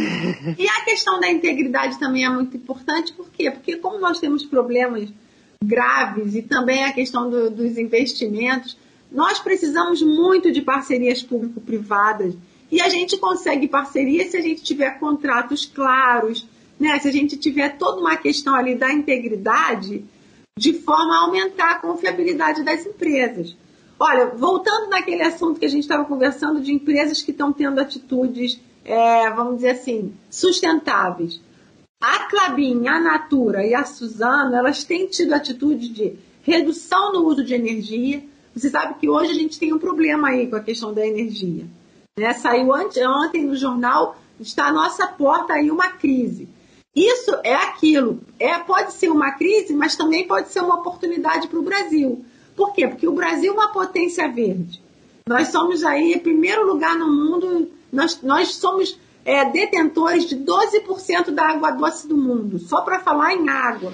E 0.59 0.68
a 0.68 0.84
questão 0.84 1.20
da 1.20 1.30
integridade 1.30 1.96
também 1.98 2.24
é 2.24 2.28
muito 2.28 2.57
importante, 2.57 3.12
por 3.12 3.30
quê? 3.30 3.50
Porque 3.52 3.76
como 3.76 4.00
nós 4.00 4.18
temos 4.18 4.44
problemas 4.44 5.09
graves 5.64 6.34
e 6.34 6.42
também 6.42 6.82
a 6.82 6.92
questão 6.92 7.30
do, 7.30 7.48
dos 7.48 7.78
investimentos, 7.78 8.76
nós 9.11 9.38
precisamos 9.38 10.02
muito 10.02 10.50
de 10.50 10.61
parcerias 10.61 11.22
público-privadas 11.22 12.34
e 12.70 12.80
a 12.80 12.88
gente 12.88 13.16
consegue 13.16 13.68
parceria 13.68 14.28
se 14.28 14.36
a 14.36 14.40
gente 14.40 14.62
tiver 14.64 14.98
contratos 14.98 15.64
claros, 15.64 16.44
né? 16.78 16.98
se 16.98 17.09
a 17.09 17.12
gente 17.12 17.36
tiver 17.36 17.78
toda 17.78 18.00
uma 18.00 18.16
questão 18.16 18.57
ali 18.57 18.74
da 18.74 18.92
integridade, 18.92 20.04
de 20.59 20.72
forma 20.72 21.14
a 21.14 21.20
aumentar 21.26 21.70
a 21.72 21.78
confiabilidade 21.78 22.64
das 22.64 22.84
empresas. 22.84 23.57
Olha, 23.98 24.26
voltando 24.26 24.90
naquele 24.90 25.22
assunto 25.22 25.61
que 25.61 25.66
a 25.66 25.70
gente 25.70 25.82
estava 25.82 26.04
conversando 26.04 26.61
de 26.61 26.72
empresas 26.72 27.22
que 27.22 27.30
estão 27.30 27.52
tendo 27.52 27.80
atitudes, 27.80 28.61
é, 28.87 29.28
vamos 29.30 29.57
dizer 29.57 29.70
assim, 29.70 30.14
sustentáveis. 30.30 31.41
A 32.01 32.20
Clabin, 32.28 32.87
a 32.87 33.01
Natura 33.01 33.66
e 33.66 33.74
a 33.74 33.84
Suzano, 33.84 34.55
elas 34.55 34.84
têm 34.84 35.07
tido 35.09 35.34
atitude 35.34 35.89
de 35.89 36.14
redução 36.43 37.12
no 37.12 37.26
uso 37.26 37.43
de 37.43 37.55
energia. 37.55 38.22
Você 38.55 38.70
sabe 38.70 38.95
que 39.01 39.09
hoje 39.09 39.32
a 39.32 39.34
gente 39.34 39.59
tem 39.59 39.72
um 39.72 39.78
problema 39.78 40.28
aí 40.28 40.47
com 40.47 40.57
a 40.57 40.61
questão 40.61 40.95
da 40.95 41.05
energia. 41.05 41.64
Né? 42.16 42.32
Saiu 42.34 42.70
ontem 42.70 43.45
no 43.45 43.57
jornal, 43.57 44.16
está 44.39 44.66
à 44.66 44.72
nossa 44.72 45.07
porta 45.09 45.55
aí 45.55 45.70
uma 45.70 45.89
crise. 45.89 46.49
Isso 46.95 47.34
é 47.43 47.55
aquilo. 47.55 48.20
É, 48.39 48.57
pode 48.59 48.93
ser 48.93 49.11
uma 49.11 49.32
crise, 49.32 49.74
mas 49.74 49.97
também 49.97 50.26
pode 50.26 50.49
ser 50.51 50.61
uma 50.61 50.76
oportunidade 50.76 51.49
para 51.49 51.59
o 51.59 51.62
Brasil. 51.62 52.24
Por 52.55 52.72
quê? 52.72 52.87
Porque 52.87 53.09
o 53.09 53.12
Brasil 53.12 53.53
é 53.53 53.55
uma 53.55 53.68
potência 53.68 54.30
verde. 54.32 54.80
Nós 55.28 55.49
somos 55.49 55.82
aí, 55.82 56.12
em 56.12 56.18
primeiro 56.18 56.64
lugar 56.64 56.97
no 56.97 57.12
mundo, 57.12 57.68
nós, 57.97 58.20
nós 58.22 58.55
somos 58.55 58.99
é, 59.24 59.44
detentores 59.51 60.26
de 60.26 60.36
12% 60.36 61.30
da 61.30 61.49
água 61.49 61.70
doce 61.72 62.07
do 62.07 62.16
mundo, 62.16 62.59
só 62.59 62.82
para 62.82 63.01
falar 63.01 63.34
em 63.34 63.49
água. 63.49 63.92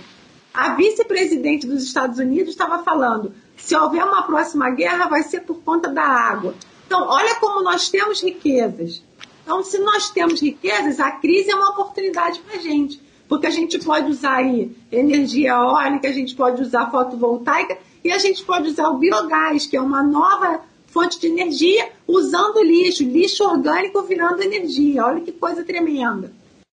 A 0.52 0.74
vice-presidente 0.74 1.66
dos 1.66 1.84
Estados 1.84 2.18
Unidos 2.18 2.50
estava 2.50 2.82
falando: 2.82 3.32
se 3.56 3.74
houver 3.74 4.04
uma 4.04 4.22
próxima 4.22 4.68
guerra, 4.70 5.08
vai 5.08 5.22
ser 5.22 5.40
por 5.42 5.62
conta 5.62 5.88
da 5.88 6.02
água. 6.02 6.54
Então, 6.86 7.08
olha 7.08 7.36
como 7.36 7.62
nós 7.62 7.88
temos 7.88 8.20
riquezas. 8.22 9.02
Então, 9.42 9.62
se 9.62 9.78
nós 9.78 10.10
temos 10.10 10.40
riquezas, 10.40 11.00
a 11.00 11.12
crise 11.12 11.50
é 11.50 11.54
uma 11.54 11.70
oportunidade 11.70 12.40
para 12.40 12.56
a 12.56 12.60
gente. 12.60 13.00
Porque 13.28 13.46
a 13.46 13.50
gente 13.50 13.78
pode 13.78 14.10
usar 14.10 14.36
aí 14.36 14.76
energia 14.90 15.52
eólica, 15.52 16.08
a 16.08 16.12
gente 16.12 16.34
pode 16.34 16.60
usar 16.60 16.90
fotovoltaica 16.90 17.78
e 18.04 18.12
a 18.12 18.18
gente 18.18 18.44
pode 18.44 18.68
usar 18.68 18.90
o 18.90 18.98
biogás, 18.98 19.64
que 19.64 19.76
é 19.76 19.80
uma 19.80 20.02
nova 20.02 20.60
fonte 20.92 21.18
de 21.18 21.26
energia, 21.26 21.90
usando 22.06 22.62
lixo, 22.62 23.02
lixo 23.02 23.42
orgânico 23.44 24.02
virando 24.02 24.42
energia. 24.42 25.04
Olha 25.04 25.22
que 25.22 25.32
coisa 25.32 25.64
tremenda. 25.64 26.32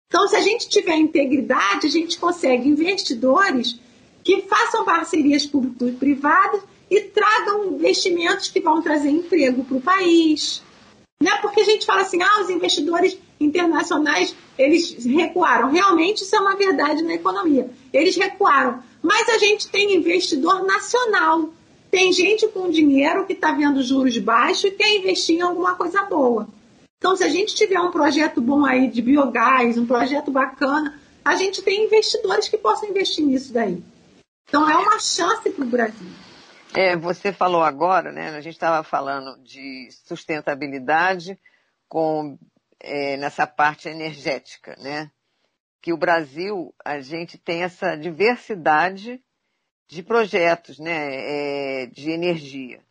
Então, 0.07 0.29
se 0.29 0.37
a 0.37 0.41
gente 0.41 0.69
tiver 0.69 0.97
integridade, 0.97 1.89
a 1.89 1.91
gente 1.91 2.19
consegue 2.19 2.69
investidores 2.69 3.79
que 4.23 4.43
façam 4.43 4.85
parcerias 4.85 5.45
público-privadas 5.45 6.63
e 6.89 7.01
tragam 7.01 7.75
investimentos 7.75 8.49
que 8.49 8.61
vão 8.61 8.81
trazer 8.81 9.11
emprego 9.11 9.65
para 9.65 9.77
o 9.77 9.81
país. 9.81 10.63
Não 11.21 11.33
é 11.33 11.39
porque 11.39 11.63
a 11.63 11.65
gente 11.65 11.85
fala 11.85 12.03
assim, 12.03 12.23
ah, 12.23 12.43
os 12.43 12.51
investidores 12.51 13.19
internacionais, 13.41 14.35
eles 14.57 15.05
recuaram. 15.05 15.73
Realmente 15.73 16.23
isso 16.23 16.37
é 16.37 16.39
uma 16.39 16.55
verdade 16.55 17.03
na 17.03 17.15
economia. 17.15 17.69
Eles 17.93 18.17
recuaram. 18.17 18.83
Mas 19.03 19.29
a 19.29 19.39
gente 19.39 19.69
tem 19.69 19.95
investidor 19.95 20.65
nacional. 20.65 21.53
Tem 21.95 22.13
gente 22.13 22.49
com 22.49 22.69
dinheiro 22.69 23.25
que 23.25 23.35
está 23.35 23.53
vendo 23.53 23.81
juros 23.81 24.19
baixos 24.19 24.65
e 24.65 24.73
quer 24.73 24.97
investir 24.97 25.37
em 25.37 25.43
alguma 25.43 25.77
coisa 25.77 26.03
boa. 26.03 26.49
Então, 26.99 27.15
se 27.15 27.23
a 27.23 27.29
gente 27.29 27.55
tiver 27.55 27.79
um 27.79 27.93
projeto 27.93 28.41
bom 28.41 28.67
aí 28.67 28.91
de 28.91 29.01
biogás, 29.01 29.79
um 29.79 29.87
projeto 29.87 30.29
bacana, 30.33 31.01
a 31.25 31.37
gente 31.37 31.63
tem 31.63 31.85
investidores 31.85 32.49
que 32.49 32.59
possam 32.59 32.89
investir 32.89 33.25
nisso 33.25 33.53
daí. 33.53 33.81
Então, 34.49 34.69
é 34.69 34.77
uma 34.77 34.99
chance 34.99 35.49
para 35.49 35.65
o 35.65 35.69
Brasil. 35.69 36.09
É, 36.75 36.97
você 36.97 37.33
falou 37.33 37.63
agora, 37.63 38.11
né? 38.11 38.31
A 38.31 38.41
gente 38.41 38.55
estava 38.55 38.83
falando 38.83 39.41
de 39.45 39.89
sustentabilidade 40.05 41.39
com 41.89 42.37
é, 42.81 43.17
nessa 43.19 43.47
parte 43.47 43.89
energética, 43.89 44.75
né? 44.81 45.13
Que 45.81 45.93
o 45.93 45.97
Brasil, 45.97 46.75
a 46.85 46.99
gente 47.01 47.39
tem 47.39 47.63
essa 47.63 47.95
diversidade 47.95 49.23
de 49.95 50.03
projetos, 50.03 50.79
né? 50.79 51.83
É, 51.83 51.87
de 51.87 52.11
energia. 52.11 52.83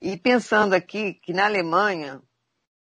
E 0.00 0.16
pensando 0.16 0.74
aqui 0.74 1.14
que 1.14 1.32
na 1.32 1.44
Alemanha 1.44 2.22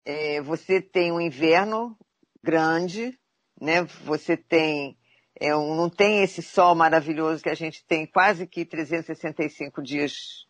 é, 0.05 0.39
você 0.41 0.81
tem 0.81 1.11
um 1.11 1.19
inverno 1.19 1.97
grande, 2.43 3.17
né? 3.59 3.83
Você 4.05 4.37
tem 4.37 4.97
é 5.39 5.55
um, 5.55 5.75
não 5.75 5.89
tem 5.89 6.23
esse 6.23 6.41
sol 6.41 6.73
maravilhoso 6.73 7.43
que 7.43 7.49
a 7.49 7.55
gente 7.55 7.85
tem 7.85 8.07
quase 8.07 8.47
que 8.47 8.65
365 8.65 9.83
dias 9.83 10.47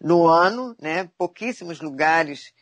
no 0.00 0.26
ano, 0.26 0.74
né? 0.80 1.10
Pouquíssimos 1.18 1.80
lugares, 1.80 2.52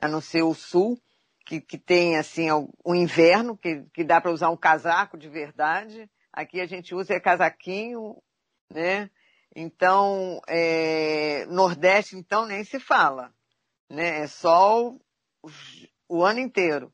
a 0.00 0.08
não 0.08 0.20
ser 0.20 0.42
o 0.42 0.54
sul, 0.54 1.00
que, 1.46 1.60
que 1.60 1.78
tem 1.78 2.16
assim 2.16 2.48
um 2.84 2.94
inverno 2.94 3.56
que, 3.56 3.84
que 3.92 4.04
dá 4.04 4.20
para 4.20 4.32
usar 4.32 4.50
um 4.50 4.56
casaco 4.56 5.16
de 5.16 5.28
verdade. 5.28 6.10
Aqui 6.32 6.60
a 6.60 6.66
gente 6.66 6.94
usa 6.94 7.14
é 7.14 7.20
casaquinho, 7.20 8.16
né? 8.72 9.10
Então, 9.54 10.40
é, 10.46 11.46
Nordeste, 11.46 12.16
então, 12.16 12.46
nem 12.46 12.64
se 12.64 12.78
fala. 12.78 13.32
Né? 13.88 14.20
É 14.20 14.26
sol 14.26 15.00
o, 16.08 16.22
ano 16.24 16.40
inteiro. 16.40 16.92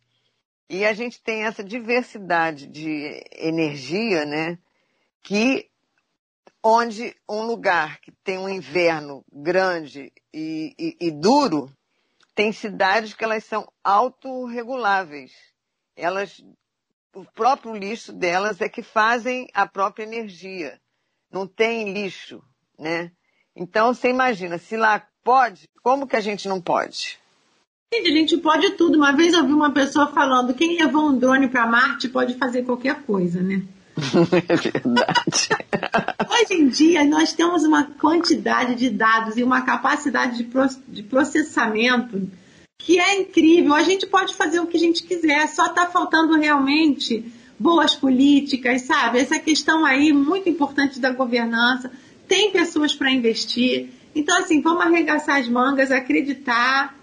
E 0.68 0.84
a 0.84 0.92
gente 0.92 1.22
tem 1.22 1.44
essa 1.44 1.62
diversidade 1.62 2.66
de 2.66 3.22
energia, 3.32 4.24
né? 4.24 4.58
Que 5.22 5.70
onde 6.62 7.14
um 7.28 7.42
lugar 7.42 8.00
que 8.00 8.10
tem 8.10 8.38
um 8.38 8.48
inverno 8.48 9.24
grande 9.30 10.10
e, 10.32 10.74
e, 10.78 10.96
e 11.08 11.10
duro, 11.10 11.70
tem 12.34 12.50
cidades 12.52 13.12
que 13.14 13.22
elas 13.22 13.44
são 13.44 13.70
autorreguláveis. 13.82 15.32
Elas, 15.94 16.42
o 17.14 17.24
próprio 17.24 17.74
lixo 17.74 18.12
delas 18.12 18.60
é 18.60 18.68
que 18.68 18.82
fazem 18.82 19.46
a 19.52 19.66
própria 19.66 20.04
energia. 20.04 20.80
Não 21.34 21.48
tem 21.48 21.92
lixo, 21.92 22.40
né? 22.78 23.10
Então 23.56 23.92
você 23.92 24.08
imagina, 24.08 24.56
se 24.56 24.76
lá 24.76 25.04
pode, 25.24 25.68
como 25.82 26.06
que 26.06 26.14
a 26.14 26.20
gente 26.20 26.46
não 26.46 26.60
pode? 26.60 27.18
Gente, 27.92 28.08
a 28.08 28.12
gente 28.12 28.36
pode 28.36 28.70
tudo. 28.74 28.96
Uma 28.96 29.10
vez 29.10 29.34
eu 29.34 29.44
vi 29.44 29.52
uma 29.52 29.72
pessoa 29.72 30.06
falando: 30.06 30.54
quem 30.54 30.78
levou 30.78 31.08
um 31.08 31.18
drone 31.18 31.48
para 31.48 31.66
Marte 31.66 32.08
pode 32.08 32.34
fazer 32.34 32.62
qualquer 32.62 33.02
coisa, 33.02 33.42
né? 33.42 33.64
É 34.48 34.56
verdade. 34.56 35.48
Hoje 36.30 36.54
em 36.54 36.68
dia, 36.68 37.04
nós 37.04 37.32
temos 37.32 37.64
uma 37.64 37.82
quantidade 37.82 38.76
de 38.76 38.88
dados 38.88 39.36
e 39.36 39.42
uma 39.42 39.62
capacidade 39.62 40.46
de 40.86 41.02
processamento 41.02 42.30
que 42.78 43.00
é 43.00 43.20
incrível. 43.20 43.74
A 43.74 43.82
gente 43.82 44.06
pode 44.06 44.34
fazer 44.34 44.60
o 44.60 44.68
que 44.68 44.76
a 44.76 44.80
gente 44.80 45.02
quiser, 45.02 45.48
só 45.48 45.66
está 45.66 45.86
faltando 45.86 46.38
realmente 46.38 47.24
boas 47.58 47.94
políticas, 47.94 48.82
sabe? 48.82 49.18
Essa 49.18 49.38
questão 49.38 49.84
aí 49.84 50.12
muito 50.12 50.48
importante 50.48 51.00
da 51.00 51.10
governança. 51.10 51.90
Tem 52.26 52.50
pessoas 52.50 52.94
para 52.94 53.10
investir. 53.10 53.90
Então, 54.14 54.38
assim, 54.38 54.60
vamos 54.60 54.84
arregaçar 54.84 55.40
as 55.40 55.48
mangas, 55.48 55.90
acreditar 55.90 56.96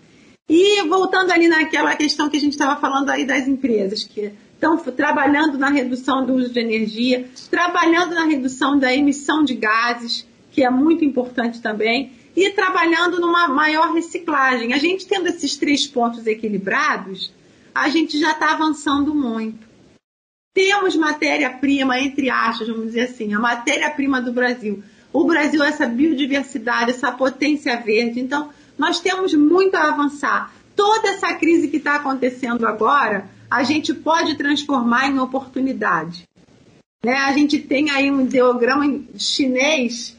e 0.47 0.81
voltando 0.83 1.31
ali 1.31 1.47
naquela 1.47 1.95
questão 1.95 2.29
que 2.29 2.37
a 2.37 2.39
gente 2.39 2.53
estava 2.53 2.79
falando 2.79 3.09
aí 3.09 3.25
das 3.25 3.47
empresas, 3.47 4.03
que 4.03 4.33
estão 4.53 4.77
trabalhando 4.77 5.57
na 5.57 5.69
redução 5.69 6.25
do 6.25 6.33
uso 6.33 6.51
de 6.51 6.59
energia, 6.59 7.29
trabalhando 7.49 8.13
na 8.13 8.25
redução 8.25 8.77
da 8.77 8.93
emissão 8.93 9.43
de 9.43 9.55
gases, 9.55 10.27
que 10.51 10.63
é 10.63 10.69
muito 10.69 11.05
importante 11.05 11.61
também, 11.61 12.11
e 12.35 12.49
trabalhando 12.51 13.19
numa 13.19 13.47
maior 13.47 13.93
reciclagem. 13.93 14.73
A 14.73 14.77
gente 14.77 15.07
tendo 15.07 15.27
esses 15.27 15.55
três 15.57 15.87
pontos 15.87 16.27
equilibrados, 16.27 17.33
a 17.73 17.89
gente 17.89 18.19
já 18.19 18.31
está 18.31 18.51
avançando 18.51 19.15
muito. 19.15 19.70
Temos 20.53 20.95
matéria-prima, 20.95 21.99
entre 21.99 22.29
aspas, 22.29 22.67
vamos 22.67 22.87
dizer 22.87 23.01
assim, 23.01 23.33
a 23.33 23.39
matéria-prima 23.39 24.21
do 24.21 24.33
Brasil. 24.33 24.83
O 25.13 25.25
Brasil, 25.25 25.63
essa 25.63 25.87
biodiversidade, 25.87 26.91
essa 26.91 27.11
potência 27.11 27.75
verde. 27.77 28.19
Então, 28.19 28.49
nós 28.77 28.99
temos 28.99 29.33
muito 29.33 29.75
a 29.75 29.89
avançar. 29.89 30.53
Toda 30.75 31.09
essa 31.09 31.33
crise 31.33 31.67
que 31.67 31.77
está 31.77 31.95
acontecendo 31.95 32.65
agora, 32.65 33.29
a 33.49 33.63
gente 33.63 33.93
pode 33.93 34.35
transformar 34.35 35.07
em 35.09 35.19
oportunidade. 35.19 36.23
Né? 37.03 37.15
A 37.15 37.31
gente 37.33 37.59
tem 37.59 37.89
aí 37.89 38.11
um 38.11 38.21
ideograma 38.21 39.01
chinês, 39.17 40.17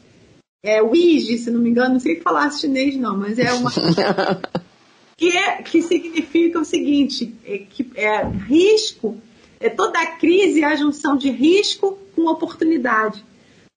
é 0.63 0.81
Ouija, 0.81 1.37
se 1.37 1.51
não 1.51 1.59
me 1.59 1.69
engano, 1.69 1.93
não 1.93 1.99
sei 1.99 2.21
falar 2.21 2.51
chinês 2.51 2.95
não, 2.95 3.17
mas 3.17 3.39
é 3.39 3.51
uma 3.53 3.71
que, 5.17 5.35
é, 5.35 5.61
que 5.61 5.81
significa 5.81 6.59
o 6.59 6.65
seguinte, 6.65 7.33
é, 7.45 7.57
que 7.57 7.91
é 7.95 8.25
risco, 8.25 9.17
é 9.63 9.69
toda 9.69 10.05
crise 10.05 10.61
é 10.61 10.65
a 10.65 10.75
junção 10.75 11.15
de 11.15 11.31
risco 11.31 11.97
com 12.13 12.27
oportunidade. 12.27 13.23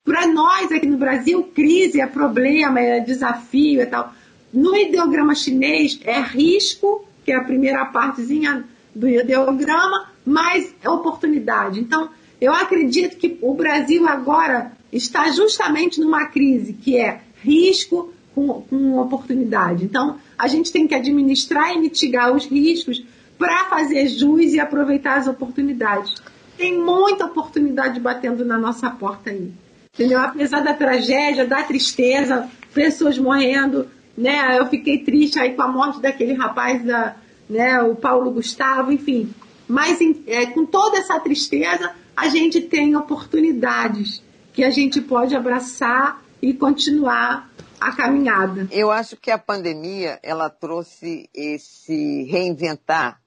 Para 0.04 0.26
nós 0.26 0.72
aqui 0.72 0.86
no 0.86 0.98
Brasil, 0.98 1.44
crise 1.54 2.00
é 2.00 2.06
problema, 2.06 2.80
é 2.80 2.98
desafio 2.98 3.80
e 3.80 3.86
tal. 3.86 4.12
No 4.52 4.74
ideograma 4.74 5.32
chinês 5.32 6.00
é 6.04 6.20
risco, 6.20 7.06
que 7.24 7.30
é 7.30 7.36
a 7.36 7.44
primeira 7.44 7.84
partezinha 7.86 8.64
do 8.92 9.08
ideograma, 9.08 10.10
mais 10.24 10.74
oportunidade. 10.84 11.78
Então, 11.78 12.10
eu 12.40 12.52
acredito 12.52 13.16
que 13.16 13.38
o 13.40 13.54
Brasil 13.54 14.08
agora 14.08 14.72
está 14.92 15.30
justamente 15.30 16.00
numa 16.00 16.26
crise 16.26 16.72
que 16.72 16.96
é 16.96 17.20
risco 17.42 18.12
com, 18.34 18.62
com 18.62 18.98
oportunidade. 18.98 19.84
Então, 19.84 20.18
a 20.36 20.48
gente 20.48 20.72
tem 20.72 20.88
que 20.88 20.96
administrar 20.96 21.72
e 21.72 21.78
mitigar 21.78 22.34
os 22.34 22.44
riscos 22.44 23.04
para 23.38 23.66
fazer 23.66 24.08
jus 24.08 24.52
e 24.52 24.60
aproveitar 24.60 25.18
as 25.18 25.26
oportunidades. 25.26 26.14
Tem 26.56 26.78
muita 26.78 27.26
oportunidade 27.26 28.00
batendo 28.00 28.44
na 28.44 28.58
nossa 28.58 28.90
porta 28.90 29.30
aí. 29.30 29.52
Entendeu? 29.94 30.20
Apesar 30.20 30.60
da 30.60 30.74
tragédia, 30.74 31.46
da 31.46 31.62
tristeza, 31.62 32.50
pessoas 32.72 33.18
morrendo, 33.18 33.88
né? 34.16 34.58
Eu 34.58 34.66
fiquei 34.66 34.98
triste 34.98 35.38
aí 35.38 35.54
com 35.54 35.62
a 35.62 35.68
morte 35.68 36.00
daquele 36.00 36.34
rapaz 36.34 36.84
da, 36.84 37.16
né, 37.48 37.80
o 37.82 37.94
Paulo 37.94 38.30
Gustavo, 38.30 38.92
enfim. 38.92 39.32
Mas 39.68 39.98
é, 40.26 40.46
com 40.46 40.64
toda 40.64 40.98
essa 40.98 41.18
tristeza, 41.18 41.92
a 42.16 42.28
gente 42.28 42.60
tem 42.60 42.94
oportunidades 42.96 44.22
que 44.52 44.64
a 44.64 44.70
gente 44.70 45.00
pode 45.00 45.34
abraçar 45.34 46.22
e 46.40 46.54
continuar 46.54 47.50
a 47.80 47.92
caminhada. 47.92 48.68
Eu 48.70 48.90
acho 48.90 49.16
que 49.16 49.30
a 49.30 49.38
pandemia 49.38 50.18
ela 50.22 50.48
trouxe 50.48 51.28
esse 51.34 52.24
reinventar, 52.24 53.20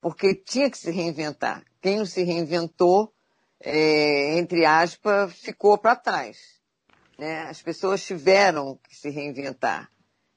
porque 0.00 0.34
tinha 0.34 0.70
que 0.70 0.78
se 0.78 0.90
reinventar. 0.90 1.64
Quem 1.80 1.98
não 1.98 2.06
se 2.06 2.22
reinventou, 2.22 3.12
é, 3.60 4.38
entre 4.38 4.64
aspas, 4.64 5.34
ficou 5.34 5.76
para 5.76 5.96
trás. 5.96 6.60
Né? 7.18 7.42
As 7.42 7.60
pessoas 7.60 8.04
tiveram 8.04 8.78
que 8.88 8.96
se 8.96 9.10
reinventar. 9.10 9.90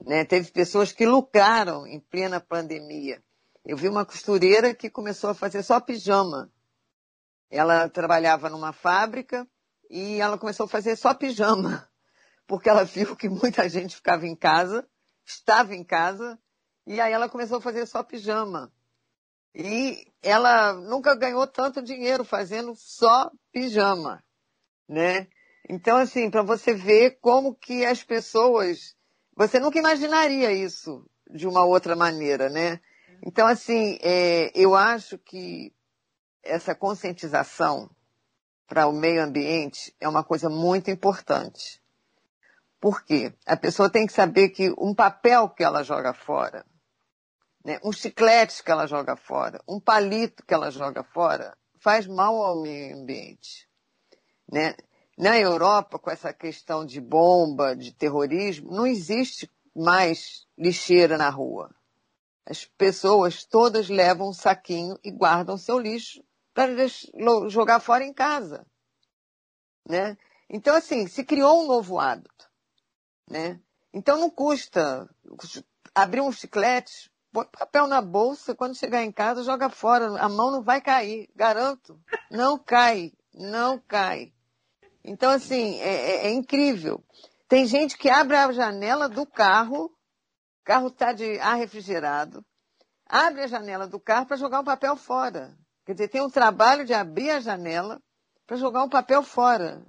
Né? 0.05 0.26
Teve 0.26 0.51
pessoas 0.51 0.91
que 0.91 1.05
lucraram 1.05 1.88
em 1.88 1.99
plena 1.99 2.39
pandemia. 2.39 3.24
Eu 3.66 3.78
vi 3.78 3.88
uma 3.88 4.05
costureira 4.05 4.74
que 4.74 4.89
começou 4.89 5.30
a 5.30 5.34
fazer 5.34 5.64
só 5.64 5.80
pijama. 5.80 6.51
Ela 7.49 7.88
trabalhava 7.88 8.49
numa 8.49 8.74
fábrica 8.74 9.47
e 9.89 10.20
ela 10.20 10.38
começou 10.38 10.66
a 10.66 10.70
fazer 10.70 10.97
só 10.97 11.14
pijama, 11.14 11.88
porque 12.47 12.68
ela 12.68 12.84
viu 12.84 13.16
que 13.16 13.30
muita 13.30 13.70
gente 13.70 13.95
ficava 13.95 14.26
em 14.26 14.36
casa, 14.36 14.86
estava 15.24 15.76
em 15.76 15.84
casa, 15.84 16.38
e 16.86 16.99
aí 16.99 17.14
ela 17.14 17.30
começou 17.30 17.59
a 17.59 17.61
fazer 17.61 17.86
só 17.86 18.03
pijama. 18.03 18.74
E 19.55 20.07
ela 20.21 20.73
nunca 20.73 21.15
ganhou 21.15 21.45
tanto 21.45 21.81
dinheiro 21.81 22.23
fazendo 22.23 22.73
só 22.75 23.31
pijama, 23.51 24.23
né? 24.87 25.27
Então, 25.69 25.97
assim, 25.97 26.29
para 26.29 26.41
você 26.41 26.73
ver 26.73 27.19
como 27.21 27.55
que 27.55 27.85
as 27.85 28.03
pessoas 28.03 28.95
você 29.35 29.59
nunca 29.59 29.79
imaginaria 29.79 30.51
isso 30.51 31.05
de 31.29 31.47
uma 31.47 31.65
outra 31.65 31.95
maneira, 31.95 32.49
né? 32.49 32.79
Então, 33.25 33.47
assim, 33.47 33.97
é, 34.01 34.51
eu 34.53 34.75
acho 34.75 35.17
que 35.17 35.73
essa 36.43 36.75
conscientização 36.75 37.89
para 38.67 38.85
o 38.85 38.93
meio 38.93 39.23
ambiente 39.23 39.95
é 39.99 40.07
uma 40.07 40.23
coisa 40.23 40.49
muito 40.49 40.91
importante. 40.91 41.81
Por 42.79 43.03
quê? 43.03 43.33
A 43.45 43.57
pessoa 43.57 43.89
tem 43.89 44.05
que 44.05 44.13
saber 44.13 44.49
que 44.49 44.71
um 44.77 44.93
papel 44.93 45.49
que 45.49 45.63
ela 45.63 45.83
joga 45.83 46.13
fora, 46.13 46.65
né, 47.64 47.80
um 47.84 47.91
chiclete 47.91 48.64
que 48.64 48.72
ela 48.72 48.86
joga 48.86 49.16
fora, 49.16 49.61
um 49.68 49.80
palito 49.80 50.45
que 50.45 50.53
ela 50.53 50.70
joga 50.70 51.03
fora, 51.03 51.57
faz 51.80 52.05
mal 52.05 52.36
ao 52.36 52.61
meio 52.61 52.97
ambiente. 52.97 53.70
Né? 54.51 54.76
Na 55.18 55.38
Europa, 55.38 55.97
com 55.97 56.09
essa 56.09 56.34
questão 56.34 56.86
de 56.86 56.99
bomba, 56.99 57.76
de 57.76 57.93
terrorismo, 57.93 58.72
não 58.72 58.86
existe 58.86 59.49
mais 59.76 60.47
lixeira 60.57 61.18
na 61.18 61.30
rua. 61.30 61.74
As 62.45 62.66
pessoas 62.66 63.45
todas 63.45 63.89
levam 63.89 64.30
um 64.30 64.34
saquinho 64.34 64.99
e 65.03 65.11
guardam 65.11 65.57
seu 65.57 65.80
lixo 65.80 66.24
para 66.53 66.74
jogar 67.49 67.80
fora 67.80 68.03
em 68.03 68.14
casa. 68.14 68.66
Né? 69.88 70.18
Então, 70.49 70.76
assim, 70.76 71.07
se 71.07 71.24
criou 71.24 71.64
um 71.64 71.68
novo 71.68 71.99
hábito. 71.99 72.49
Né? 73.30 73.59
Então, 73.93 74.20
não 74.20 74.30
custa 74.30 75.09
abrir 75.95 76.22
um 76.22 76.32
chiclete, 76.32 77.12
põe 77.34 77.45
papel 77.45 77.88
na 77.88 77.99
bolsa, 77.99 78.53
quando 78.53 78.77
chegar 78.77 79.03
em 79.03 79.11
casa, 79.11 79.43
joga 79.43 79.67
fora. 79.67 80.05
A 80.21 80.29
mão 80.29 80.51
não 80.51 80.61
vai 80.61 80.79
cair, 80.79 81.27
garanto. 81.36 81.99
Não 82.29 82.57
cai, 82.57 83.11
não 83.34 83.79
cai. 83.79 84.31
Então, 85.03 85.31
assim, 85.31 85.79
é, 85.81 85.93
é, 85.93 86.27
é 86.27 86.31
incrível. 86.31 87.03
Tem 87.49 87.65
gente 87.65 87.97
que 87.97 88.09
abre 88.09 88.38
a 88.38 88.51
janela 88.51 89.09
do 89.09 89.25
carro, 89.25 89.86
o 89.86 90.63
carro 90.63 90.88
está 90.88 91.11
de 91.11 91.39
ar 91.39 91.55
refrigerado, 91.55 92.45
abre 93.05 93.41
a 93.41 93.47
janela 93.47 93.88
do 93.88 93.99
carro 93.99 94.27
para 94.27 94.38
jogar 94.38 94.61
o 94.61 94.63
papel 94.63 94.95
fora. 94.95 95.57
Quer 95.86 95.93
dizer, 95.93 96.07
tem 96.07 96.21
um 96.21 96.29
trabalho 96.29 96.86
de 96.86 96.93
abrir 96.93 97.31
a 97.31 97.41
janela 97.41 98.01
para 98.47 98.55
jogar 98.55 98.84
o 98.84 98.89
papel 98.89 99.21
fora. 99.21 99.86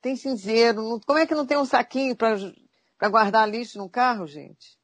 Tem 0.00 0.16
cinzeiro. 0.16 1.00
Como 1.06 1.18
é 1.18 1.26
que 1.26 1.34
não 1.34 1.46
tem 1.46 1.56
um 1.56 1.64
saquinho 1.64 2.16
para 2.16 3.08
guardar 3.08 3.48
lixo 3.48 3.78
no 3.78 3.88
carro, 3.88 4.26
gente? 4.26 4.81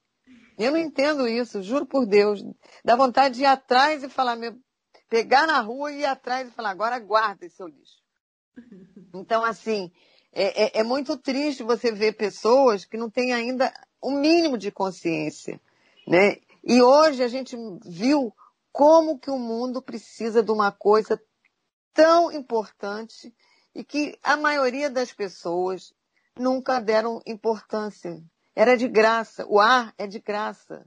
Eu 0.58 0.72
não 0.72 0.78
entendo 0.78 1.28
isso, 1.28 1.62
juro 1.62 1.86
por 1.86 2.04
Deus. 2.04 2.42
Dá 2.84 2.96
vontade 2.96 3.36
de 3.36 3.42
ir 3.42 3.46
atrás 3.46 4.02
e 4.02 4.08
falar, 4.08 4.34
meu, 4.34 4.58
pegar 5.08 5.46
na 5.46 5.60
rua 5.60 5.92
e 5.92 6.00
ir 6.00 6.04
atrás 6.04 6.48
e 6.48 6.50
falar, 6.50 6.70
agora 6.70 6.98
guarda 6.98 7.46
esse 7.46 7.56
seu 7.56 7.68
lixo. 7.68 8.02
Então, 9.14 9.42
assim, 9.42 9.90
é, 10.32 10.64
é, 10.64 10.80
é 10.80 10.82
muito 10.82 11.16
triste 11.16 11.62
você 11.62 11.90
ver 11.90 12.12
pessoas 12.12 12.84
que 12.84 12.98
não 12.98 13.08
têm 13.08 13.32
ainda 13.32 13.72
o 14.02 14.10
um 14.10 14.20
mínimo 14.20 14.58
de 14.58 14.70
consciência, 14.70 15.58
né? 16.06 16.36
E 16.62 16.82
hoje 16.82 17.22
a 17.22 17.28
gente 17.28 17.56
viu 17.86 18.34
como 18.70 19.18
que 19.18 19.30
o 19.30 19.38
mundo 19.38 19.80
precisa 19.80 20.42
de 20.42 20.52
uma 20.52 20.70
coisa 20.70 21.20
tão 21.94 22.30
importante 22.30 23.34
e 23.74 23.82
que 23.82 24.18
a 24.22 24.36
maioria 24.36 24.90
das 24.90 25.12
pessoas 25.12 25.94
nunca 26.38 26.80
deram 26.80 27.22
importância. 27.26 28.22
Era 28.58 28.76
de 28.76 28.88
graça. 28.88 29.46
O 29.46 29.60
ar 29.60 29.94
é 29.96 30.04
de 30.08 30.18
graça. 30.18 30.84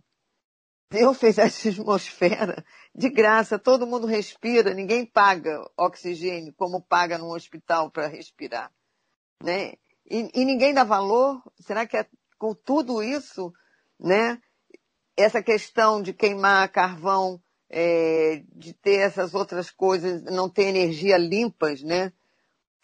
Deus 0.89 1.17
fez 1.17 1.38
essa 1.38 1.69
atmosfera 1.69 2.65
de 2.93 3.09
graça, 3.09 3.57
todo 3.57 3.88
mundo 3.88 4.05
respira, 4.05 4.74
ninguém 4.74 5.05
paga 5.05 5.57
oxigênio 5.78 6.53
como 6.57 6.82
paga 6.82 7.17
num 7.17 7.32
hospital 7.32 7.89
para 7.89 8.07
respirar. 8.07 8.69
Né? 9.41 9.76
E, 10.05 10.30
e, 10.34 10.43
ninguém 10.43 10.74
dá 10.74 10.84
valor? 10.84 11.41
Será 11.61 11.88
que 11.88 11.95
é 11.95 12.05
com 12.38 12.53
tudo 12.53 13.01
isso, 13.01 13.53
né? 13.97 14.38
Essa 15.15 15.41
questão 15.41 16.01
de 16.01 16.11
queimar 16.11 16.69
carvão, 16.74 17.41
é, 17.69 18.43
de 18.53 18.74
ter 18.74 18.97
essas 18.97 19.34
outras 19.34 19.72
coisas, 19.72 20.24
não 20.24 20.49
ter 20.49 20.63
energia 20.63 21.17
limpas, 21.17 21.82
né? 21.82 22.11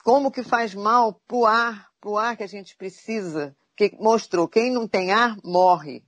Como 0.01 0.31
que 0.31 0.43
faz 0.43 0.73
mal 0.73 1.21
pro 1.27 1.45
ar, 1.45 1.89
pro 1.99 2.15
ar 2.15 2.37
que 2.37 2.43
a 2.43 2.47
gente 2.47 2.73
precisa? 2.77 3.53
Que 3.77 3.95
mostrou, 3.99 4.47
quem 4.47 4.73
não 4.73 4.87
tem 4.87 5.11
ar 5.11 5.37
morre 5.43 6.03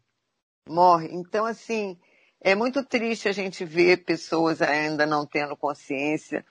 morre. 0.69 1.09
Então, 1.11 1.45
assim, 1.45 1.97
é 2.39 2.55
muito 2.55 2.83
triste 2.83 3.27
a 3.27 3.31
gente 3.31 3.65
ver 3.65 4.05
pessoas 4.05 4.61
ainda 4.61 5.05
não 5.05 5.25
tendo 5.25 5.57
consciência 5.57 6.45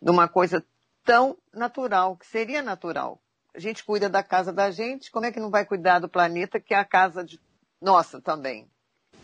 de 0.00 0.10
uma 0.10 0.28
coisa 0.28 0.64
tão 1.04 1.36
natural, 1.52 2.16
que 2.16 2.26
seria 2.26 2.62
natural. 2.62 3.20
A 3.54 3.58
gente 3.58 3.84
cuida 3.84 4.08
da 4.08 4.22
casa 4.22 4.52
da 4.52 4.70
gente, 4.70 5.10
como 5.10 5.26
é 5.26 5.32
que 5.32 5.40
não 5.40 5.50
vai 5.50 5.64
cuidar 5.64 5.98
do 5.98 6.08
planeta, 6.08 6.60
que 6.60 6.74
é 6.74 6.78
a 6.78 6.84
casa 6.84 7.24
de... 7.24 7.40
nossa 7.80 8.20
também? 8.20 8.66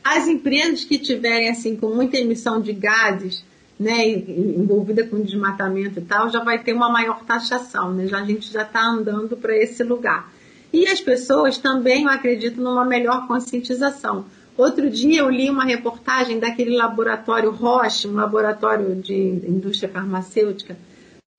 As 0.03 0.27
empresas 0.27 0.85
que 0.85 0.99
tiverem, 0.99 1.51
assim, 1.51 1.77
com 1.77 1.95
muita 1.95 2.17
emissão 2.17 2.61
de 2.61 2.73
gases, 2.73 3.45
né, 3.79 4.09
envolvida 4.09 5.07
com 5.07 5.23
desmatamento 5.23 6.01
e 6.01 6.03
tal, 6.03 6.29
já 6.31 6.43
vai 6.43 6.63
ter 6.63 6.73
uma 6.73 6.91
maior 6.91 7.25
taxação, 7.25 7.93
né? 7.93 8.07
Já, 8.07 8.21
a 8.21 8.25
gente 8.25 8.51
já 8.51 8.63
está 8.63 8.83
andando 8.83 9.37
para 9.37 9.57
esse 9.57 9.83
lugar. 9.85 10.33
E 10.73 10.87
as 10.87 11.01
pessoas 11.01 11.59
também, 11.59 12.05
eu 12.05 12.11
acredito, 12.11 12.61
numa 12.61 12.85
melhor 12.85 13.27
conscientização. 13.27 14.27
Outro 14.57 14.91
dia 14.91 15.21
eu 15.21 15.31
li 15.31 15.49
uma 15.49 15.65
reportagem 15.65 16.39
daquele 16.39 16.77
laboratório 16.77 17.51
Roche, 17.51 18.09
um 18.09 18.15
laboratório 18.15 18.97
de 18.97 19.15
indústria 19.15 19.89
farmacêutica, 19.89 20.77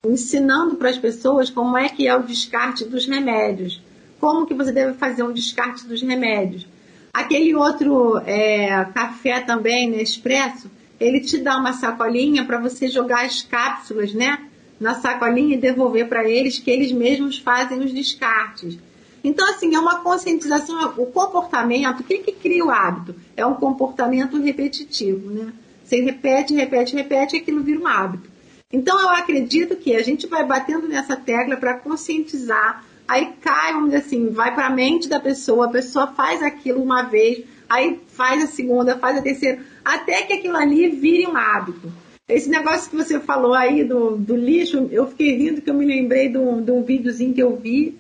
ensinando 0.06 0.76
para 0.76 0.90
as 0.90 0.98
pessoas 0.98 1.50
como 1.50 1.78
é 1.78 1.90
que 1.90 2.08
é 2.08 2.16
o 2.16 2.24
descarte 2.24 2.86
dos 2.86 3.06
remédios, 3.06 3.82
como 4.22 4.46
que 4.46 4.54
você 4.54 4.72
deve 4.72 4.94
fazer 4.94 5.24
um 5.24 5.34
descarte 5.34 5.86
dos 5.86 6.02
remédios. 6.02 6.66
Aquele 7.14 7.54
outro 7.54 8.18
é, 8.26 8.86
café 8.94 9.42
também, 9.42 9.90
Nespresso, 9.90 10.72
ele 10.98 11.20
te 11.20 11.38
dá 11.38 11.58
uma 11.58 11.74
sacolinha 11.74 12.46
para 12.46 12.60
você 12.60 12.88
jogar 12.88 13.26
as 13.26 13.42
cápsulas, 13.42 14.14
né, 14.14 14.46
na 14.80 14.96
sacolinha 14.96 15.56
e 15.56 15.60
devolver 15.60 16.08
para 16.08 16.28
eles, 16.30 16.58
que 16.58 16.72
eles 16.72 16.94
mesmos 16.94 17.38
fazem 17.38 17.80
os 17.80 17.94
descartes. 17.94 18.78
Então, 19.24 19.50
assim, 19.50 19.76
é 19.76 19.80
uma 19.80 20.02
conscientização, 20.02 20.94
o 20.98 21.06
comportamento, 21.08 22.00
o 22.00 22.04
que, 22.04 22.20
que 22.20 22.32
cria 22.32 22.66
o 22.66 22.70
hábito? 22.70 23.16
É 23.36 23.46
um 23.46 23.56
comportamento 23.56 24.42
repetitivo, 24.42 25.30
né? 25.30 25.54
Você 25.84 26.02
repete, 26.02 26.54
repete, 26.54 26.96
repete, 26.96 27.36
e 27.36 27.40
aquilo 27.40 27.64
vira 27.64 27.80
um 27.80 27.88
hábito. 27.88 28.30
Então, 28.72 29.00
eu 29.02 29.10
acredito 29.10 29.76
que 29.76 29.96
a 29.96 30.04
gente 30.04 30.28
vai 30.28 30.46
batendo 30.46 30.88
nessa 30.88 31.16
tecla 31.16 31.58
para 31.58 31.80
conscientizar, 31.80 32.86
aí 33.08 33.34
cai, 33.42 33.74
vamos 33.74 33.90
dizer 33.90 34.04
assim, 34.04 34.30
vai 34.30 34.54
para 34.54 34.68
a 34.68 34.70
mente 34.70 35.10
da 35.10 35.20
pessoa, 35.20 35.66
a 35.66 35.72
pessoa 35.72 36.08
faz 36.08 36.44
aquilo 36.44 36.82
uma 36.82 37.04
vez, 37.04 37.44
aí 37.68 38.00
faz 38.08 38.44
a 38.44 38.48
segunda, 38.48 38.98
faz 38.98 39.18
a 39.18 39.22
terceira, 39.22 39.60
até 39.84 40.22
que 40.22 40.34
aquilo 40.34 40.56
ali 40.56 40.88
vire 40.90 41.26
um 41.26 41.36
hábito. 41.36 41.92
Esse 42.28 42.48
negócio 42.48 42.92
que 42.92 42.96
você 42.96 43.20
falou 43.20 43.56
aí 43.56 43.84
do, 43.84 44.16
do 44.16 44.36
lixo, 44.36 44.88
eu 44.92 45.08
fiquei 45.08 45.36
rindo 45.36 45.62
que 45.62 45.70
eu 45.70 45.74
me 45.74 45.86
lembrei 45.86 46.30
de 46.30 46.38
um, 46.38 46.62
de 46.62 46.70
um 46.70 46.84
videozinho 46.84 47.34
que 47.34 47.42
eu 47.42 47.56
vi, 47.56 47.98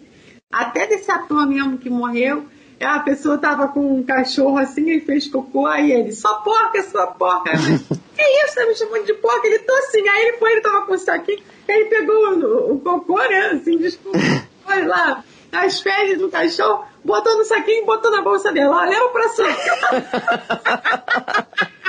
até 0.52 0.88
desse 0.88 1.12
ator 1.12 1.47
mesmo 1.47 1.78
que 1.78 1.89
morreu. 1.89 2.45
A 2.82 3.00
pessoa 3.02 3.38
tava 3.38 3.68
com 3.68 3.97
um 3.97 4.04
cachorro 4.04 4.58
assim 4.58 4.89
e 4.89 5.02
fez 5.02 5.28
cocô, 5.28 5.68
aí 5.68 5.91
ele, 5.91 6.14
só 6.14 6.36
porca, 6.36 6.82
sua 6.84 7.08
porca. 7.08 7.52
que 7.52 8.45
isso, 8.45 8.56
tá 8.56 8.66
me 8.66 8.74
chamando 8.74 9.06
de 9.06 9.14
porca? 9.16 9.47
Ele 9.47 9.60
tô 9.60 9.74
assim, 9.74 10.08
aí 10.08 10.28
ele 10.28 10.38
foi, 10.38 10.54
ele 10.54 10.62
tava 10.62 10.86
com 10.86 10.93
o 10.93 10.97
saquinho, 10.97 11.43
aí 11.68 11.76
ele 11.76 11.89
pegou 11.89 12.16
o, 12.16 12.76
o 12.76 12.80
cocô, 12.80 13.18
né, 13.18 13.52
assim, 13.54 13.78
desculpa, 13.78 14.18
olha 14.66 14.88
lá, 14.88 15.24
as 15.52 15.82
fezes 15.82 16.20
do 16.20 16.30
cachorro, 16.30 16.86
botou 17.04 17.38
no 17.38 17.43
saquinho 17.43 17.84
e 17.84 17.86
botou 17.86 18.12
na 18.12 18.22
bolsa 18.22 18.50
dela, 18.54 18.78
ó, 18.78 18.86
leva 18.86 19.10
pra 19.10 19.30
sua. 19.30 19.50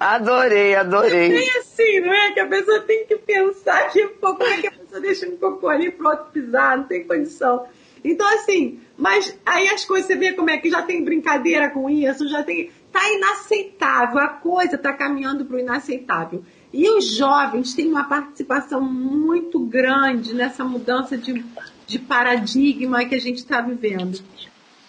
Adorei, 0.00 0.74
adorei. 0.74 1.26
É 1.26 1.38
bem 1.38 1.50
assim, 1.56 2.00
não 2.00 2.12
é? 2.12 2.32
Que 2.32 2.40
a 2.40 2.46
pessoa 2.46 2.80
tem 2.80 3.06
que 3.06 3.16
pensar, 3.16 3.90
tipo, 3.90 4.14
como 4.20 4.42
é 4.42 4.60
que 4.60 4.66
a 4.66 4.72
pessoa 4.94 5.00
deixa 5.00 5.28
um 5.28 5.36
cocô 5.36 5.68
ali 5.68 5.90
pro 5.90 6.08
outro 6.08 6.26
pisar, 6.32 6.78
não 6.78 6.84
tem 6.84 7.04
condição. 7.04 7.66
Então, 8.04 8.26
assim, 8.34 8.80
mas 8.96 9.36
aí 9.44 9.68
as 9.68 9.84
coisas, 9.84 10.06
você 10.06 10.16
vê 10.16 10.32
como 10.32 10.50
é 10.50 10.58
que 10.58 10.70
já 10.70 10.82
tem 10.82 11.02
brincadeira 11.02 11.70
com 11.70 11.88
isso, 11.88 12.28
já 12.28 12.42
tem. 12.42 12.70
Tá 12.92 13.00
inaceitável, 13.12 14.20
a 14.20 14.28
coisa 14.28 14.78
tá 14.78 14.92
caminhando 14.92 15.44
pro 15.44 15.58
inaceitável. 15.58 16.44
E 16.72 16.88
os 16.90 17.16
jovens 17.16 17.74
têm 17.74 17.88
uma 17.88 18.04
participação 18.04 18.80
muito 18.80 19.58
grande 19.58 20.32
nessa 20.32 20.64
mudança 20.64 21.16
de, 21.16 21.44
de 21.86 21.98
paradigma 21.98 23.04
que 23.04 23.14
a 23.14 23.20
gente 23.20 23.38
está 23.38 23.60
vivendo. 23.60 24.22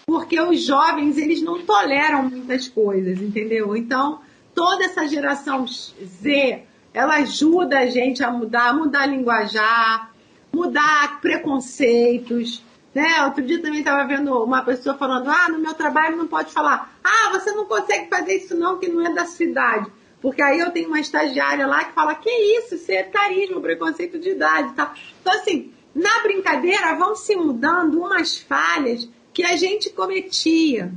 Porque 0.05 0.39
os 0.39 0.61
jovens, 0.61 1.17
eles 1.17 1.41
não 1.41 1.63
toleram 1.63 2.29
muitas 2.29 2.67
coisas, 2.67 3.19
entendeu? 3.19 3.75
Então, 3.75 4.21
toda 4.53 4.85
essa 4.85 5.07
geração 5.07 5.65
Z, 5.67 6.63
ela 6.95 7.15
ajuda 7.17 7.79
a 7.79 7.87
gente 7.87 8.23
a 8.23 8.31
mudar, 8.31 8.73
mudar 8.73 9.05
linguajar, 9.05 10.11
mudar 10.51 11.19
preconceitos. 11.19 12.63
Né? 12.93 13.21
Outro 13.25 13.43
dia 13.43 13.61
também 13.61 13.79
estava 13.79 14.07
vendo 14.07 14.31
uma 14.41 14.63
pessoa 14.63 14.97
falando, 14.97 15.29
ah, 15.29 15.49
no 15.49 15.59
meu 15.59 15.73
trabalho 15.73 16.15
não 16.15 16.25
pode 16.25 16.53
falar, 16.53 16.97
ah, 17.03 17.31
você 17.33 17.51
não 17.51 17.65
consegue 17.65 18.07
fazer 18.07 18.37
isso 18.37 18.55
não, 18.55 18.79
que 18.79 18.87
não 18.87 19.05
é 19.05 19.13
da 19.13 19.25
cidade. 19.25 19.91
Porque 20.21 20.41
aí 20.41 20.57
eu 20.57 20.71
tenho 20.71 20.87
uma 20.87 21.01
estagiária 21.01 21.67
lá 21.67 21.83
que 21.83 21.93
fala, 21.93 22.15
que 22.15 22.29
isso, 22.29 22.75
isso 22.75 22.89
é 22.89 23.03
carisma, 23.03 23.59
preconceito 23.59 24.17
de 24.17 24.29
idade 24.29 24.69
e 24.69 24.73
tal. 24.75 24.93
Então, 25.19 25.33
assim, 25.33 25.73
na 25.93 26.21
brincadeira 26.23 26.95
vão 26.95 27.13
se 27.13 27.35
mudando 27.35 27.99
umas 27.99 28.37
falhas 28.39 29.09
que 29.33 29.43
a 29.43 29.57
gente 29.57 29.89
cometia, 29.89 30.93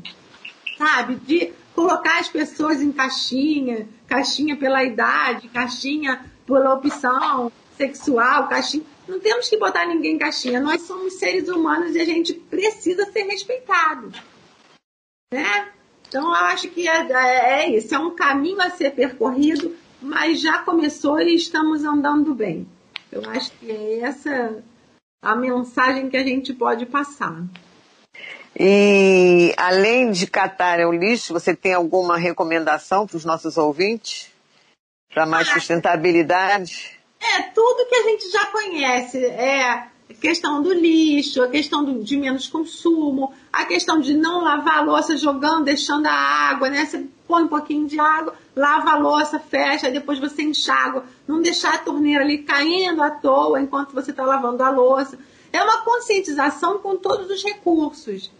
sabe? 0.79 1.17
De 1.17 1.53
colocar 1.79 2.19
as 2.19 2.29
pessoas 2.29 2.83
em 2.83 2.91
caixinha, 2.91 3.89
caixinha 4.09 4.57
pela 4.57 4.83
idade, 4.83 5.49
caixinha 5.49 6.29
pela 6.45 6.75
opção 6.75 7.53
sexual, 7.77 8.49
caixinha. 8.49 8.83
Não 9.07 9.21
temos 9.21 9.49
que 9.49 9.57
botar 9.57 9.87
ninguém 9.87 10.17
em 10.17 10.19
caixinha. 10.19 10.61
Nós 10.61 10.83
somos 10.83 11.15
seres 11.15 11.49
humanos 11.49 11.95
e 11.95 12.01
a 12.01 12.05
gente 12.05 12.35
precisa 12.35 13.05
ser 13.13 13.23
respeitado. 13.23 14.11
Né? 15.33 15.69
Então, 16.09 16.25
eu 16.25 16.35
acho 16.47 16.69
que 16.69 16.89
é, 16.89 17.13
é, 17.13 17.63
é 17.63 17.71
isso. 17.77 17.95
É 17.95 17.99
um 18.01 18.11
caminho 18.11 18.61
a 18.61 18.71
ser 18.71 18.91
percorrido, 18.91 19.77
mas 20.03 20.41
já 20.41 20.59
começou 20.59 21.21
e 21.21 21.37
estamos 21.37 21.85
andando 21.85 22.35
bem. 22.35 22.67
Eu 23.13 23.23
acho 23.31 23.53
que 23.53 23.71
é 23.71 24.01
essa 24.01 24.65
a 25.23 25.37
mensagem 25.37 26.11
que 26.11 26.17
a 26.17 26.25
gente 26.25 26.53
pode 26.53 26.87
passar. 26.87 27.41
E 28.57 29.55
além 29.57 30.11
de 30.11 30.27
catar 30.27 30.81
o 30.81 30.93
lixo, 30.93 31.33
você 31.33 31.55
tem 31.55 31.75
alguma 31.75 32.17
recomendação 32.17 33.07
para 33.07 33.17
os 33.17 33.25
nossos 33.25 33.57
ouvintes? 33.57 34.31
Para 35.13 35.27
mais 35.27 35.49
ah, 35.49 35.55
sustentabilidade? 35.55 36.99
É, 37.21 37.43
tudo 37.43 37.87
que 37.89 37.95
a 37.95 38.03
gente 38.03 38.31
já 38.31 38.47
conhece. 38.47 39.25
É 39.25 39.89
questão 40.21 40.63
do 40.63 40.73
lixo, 40.73 41.43
a 41.43 41.49
questão 41.49 41.85
do, 41.85 42.03
de 42.03 42.17
menos 42.17 42.49
consumo, 42.49 43.33
a 43.53 43.65
questão 43.65 44.01
de 44.01 44.15
não 44.15 44.43
lavar 44.43 44.79
a 44.79 44.83
louça 44.83 45.17
jogando, 45.17 45.65
deixando 45.65 46.07
a 46.07 46.13
água, 46.13 46.71
né? 46.71 46.85
Você 46.85 47.07
põe 47.27 47.45
um 47.45 47.49
pouquinho 47.49 47.87
de 47.87 48.01
água, 48.01 48.35
lava 48.57 48.93
a 48.93 48.99
louça, 48.99 49.39
fecha, 49.39 49.91
depois 49.91 50.19
você 50.19 50.43
enxágua. 50.43 51.05
Não 51.27 51.41
deixar 51.41 51.75
a 51.75 51.79
torneira 51.79 52.25
ali 52.25 52.39
caindo 52.39 53.03
à 53.03 53.11
toa 53.11 53.61
enquanto 53.61 53.93
você 53.93 54.11
está 54.11 54.25
lavando 54.25 54.63
a 54.63 54.71
louça. 54.71 55.19
É 55.53 55.63
uma 55.63 55.83
conscientização 55.83 56.79
com 56.79 56.97
todos 56.97 57.31
os 57.31 57.43
recursos 57.45 58.31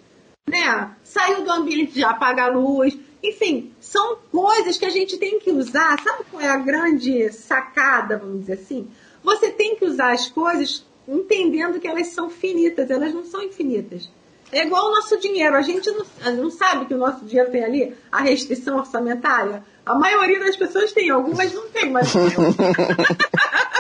né? 0.49 0.91
Saiu 1.05 1.45
do 1.45 1.51
ambiente 1.51 1.93
de 1.93 2.05
apagar 2.05 2.51
a 2.51 2.53
luz. 2.53 2.97
Enfim, 3.23 3.73
são 3.81 4.19
coisas 4.31 4.77
que 4.77 4.85
a 4.85 4.91
gente 4.91 5.17
tem 5.17 5.39
que 5.39 5.51
usar. 5.51 6.01
Sabe 6.03 6.25
qual 6.31 6.43
é 6.43 6.49
a 6.49 6.57
grande 6.57 7.33
sacada, 7.33 8.17
vamos 8.19 8.41
dizer 8.41 8.55
assim? 8.55 8.89
Você 9.23 9.51
tem 9.51 9.77
que 9.77 9.85
usar 9.85 10.13
as 10.13 10.29
coisas 10.29 10.85
entendendo 11.07 11.81
que 11.81 11.89
elas 11.89 12.09
são 12.09 12.29
finitas, 12.29 12.91
elas 12.91 13.13
não 13.15 13.25
são 13.25 13.43
infinitas. 13.43 14.09
É 14.51 14.63
igual 14.63 14.87
o 14.87 14.95
nosso 14.95 15.19
dinheiro. 15.19 15.57
A 15.57 15.63
gente 15.63 15.91
não, 15.91 16.07
não 16.35 16.51
sabe 16.51 16.87
que 16.87 16.95
o 16.95 16.99
nosso 16.99 17.25
dinheiro 17.25 17.51
tem 17.51 17.65
ali 17.65 17.95
a 18.11 18.23
restrição 18.23 18.79
orçamentária. 18.79 19.63
A 19.85 19.99
maioria 19.99 20.41
das 20.41 20.57
pessoas 20.57 20.93
tem, 20.93 21.11
algumas 21.11 21.53
não 21.53 21.69
tem, 21.69 21.91
mas. 21.91 22.13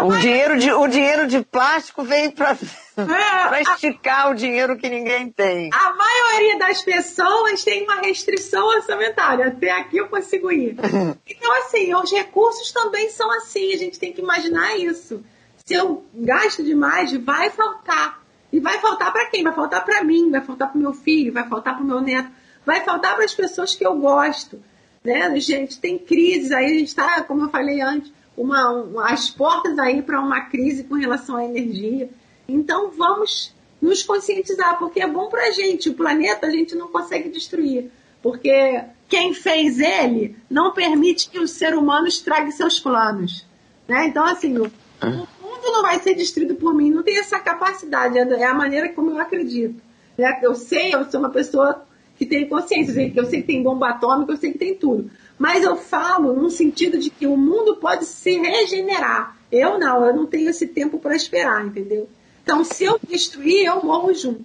o, 0.00 0.16
dinheiro 0.18 0.58
de, 0.58 0.72
o 0.72 0.86
dinheiro 0.86 1.26
de 1.26 1.42
plástico 1.44 2.02
vem 2.02 2.30
para 2.30 2.52
é, 2.52 3.62
esticar 3.62 4.26
a, 4.26 4.30
o 4.30 4.34
dinheiro 4.34 4.76
que 4.76 4.88
ninguém 4.88 5.30
tem. 5.30 5.70
A 5.72 5.94
maioria 5.94 6.58
das 6.58 6.82
pessoas 6.82 7.62
tem 7.62 7.84
uma 7.84 8.00
restrição 8.00 8.66
orçamentária. 8.66 9.48
Até 9.48 9.70
aqui 9.70 9.98
eu 9.98 10.08
consigo 10.08 10.50
ir. 10.50 10.76
Então, 11.26 11.52
assim, 11.56 11.92
os 11.94 12.10
recursos 12.10 12.70
também 12.72 13.08
são 13.10 13.30
assim. 13.32 13.72
A 13.72 13.76
gente 13.76 13.98
tem 13.98 14.12
que 14.12 14.20
imaginar 14.20 14.76
isso. 14.78 15.24
Se 15.64 15.74
eu 15.74 16.04
gasto 16.14 16.62
demais, 16.62 17.12
vai 17.16 17.50
faltar. 17.50 18.22
E 18.52 18.60
vai 18.60 18.78
faltar 18.78 19.12
para 19.12 19.26
quem? 19.26 19.42
Vai 19.42 19.54
faltar 19.54 19.84
para 19.84 20.04
mim, 20.04 20.30
vai 20.30 20.40
faltar 20.42 20.70
para 20.70 20.80
meu 20.80 20.92
filho, 20.92 21.32
vai 21.32 21.48
faltar 21.48 21.74
para 21.74 21.84
meu 21.84 22.00
neto, 22.00 22.30
vai 22.66 22.84
faltar 22.84 23.14
para 23.14 23.24
as 23.24 23.34
pessoas 23.34 23.74
que 23.74 23.84
eu 23.84 23.96
gosto. 23.96 24.62
Né? 25.02 25.40
Gente, 25.40 25.80
tem 25.80 25.98
crises 25.98 26.52
aí, 26.52 26.66
a 26.66 26.78
gente 26.78 26.88
está, 26.88 27.22
como 27.22 27.44
eu 27.44 27.48
falei 27.48 27.80
antes, 27.80 28.12
uma, 28.36 28.70
uma, 28.70 29.10
as 29.10 29.30
portas 29.30 29.78
aí 29.78 30.02
para 30.02 30.20
uma 30.20 30.42
crise 30.42 30.84
com 30.84 30.94
relação 30.94 31.36
à 31.36 31.44
energia. 31.44 32.10
Então 32.48 32.90
vamos 32.90 33.54
nos 33.80 34.02
conscientizar, 34.02 34.78
porque 34.78 35.00
é 35.00 35.06
bom 35.06 35.28
para 35.28 35.48
a 35.48 35.50
gente. 35.50 35.90
O 35.90 35.94
planeta 35.94 36.46
a 36.46 36.50
gente 36.50 36.74
não 36.74 36.88
consegue 36.88 37.28
destruir, 37.28 37.90
porque 38.22 38.82
quem 39.08 39.34
fez 39.34 39.80
ele 39.80 40.36
não 40.48 40.72
permite 40.72 41.28
que 41.28 41.38
o 41.38 41.48
ser 41.48 41.74
humano 41.74 42.06
estrague 42.06 42.52
seus 42.52 42.78
planos. 42.78 43.44
Né? 43.88 44.06
Então, 44.06 44.24
assim, 44.24 44.56
o, 44.56 44.64
o 44.64 45.06
mundo 45.06 45.72
não 45.72 45.82
vai 45.82 45.98
ser 45.98 46.14
destruído 46.14 46.54
por 46.54 46.74
mim, 46.74 46.90
não 46.90 47.02
tem 47.02 47.18
essa 47.18 47.38
capacidade, 47.40 48.16
é 48.16 48.44
a 48.44 48.54
maneira 48.54 48.88
como 48.90 49.10
eu 49.10 49.18
acredito. 49.18 49.82
Né? 50.16 50.40
Eu 50.42 50.54
sei, 50.54 50.94
eu 50.94 51.10
sou 51.10 51.20
uma 51.20 51.30
pessoa 51.30 51.84
que 52.16 52.24
tem 52.24 52.48
consciência, 52.48 53.12
eu 53.14 53.24
sei 53.26 53.40
que 53.40 53.48
tem 53.48 53.62
bomba 53.62 53.90
atômica, 53.90 54.32
eu 54.32 54.36
sei 54.36 54.52
que 54.52 54.58
tem 54.58 54.74
tudo. 54.74 55.10
Mas 55.38 55.64
eu 55.64 55.76
falo 55.76 56.32
no 56.34 56.50
sentido 56.50 56.98
de 56.98 57.10
que 57.10 57.26
o 57.26 57.36
mundo 57.36 57.76
pode 57.76 58.04
se 58.04 58.38
regenerar. 58.38 59.36
Eu 59.50 59.78
não, 59.78 60.04
eu 60.04 60.14
não 60.14 60.26
tenho 60.26 60.48
esse 60.48 60.66
tempo 60.66 60.98
para 60.98 61.16
esperar, 61.16 61.64
entendeu? 61.66 62.08
Então, 62.42 62.64
se 62.64 62.84
eu 62.84 62.98
destruir, 63.02 63.66
eu 63.66 63.82
morro 63.82 64.12
junto. 64.14 64.44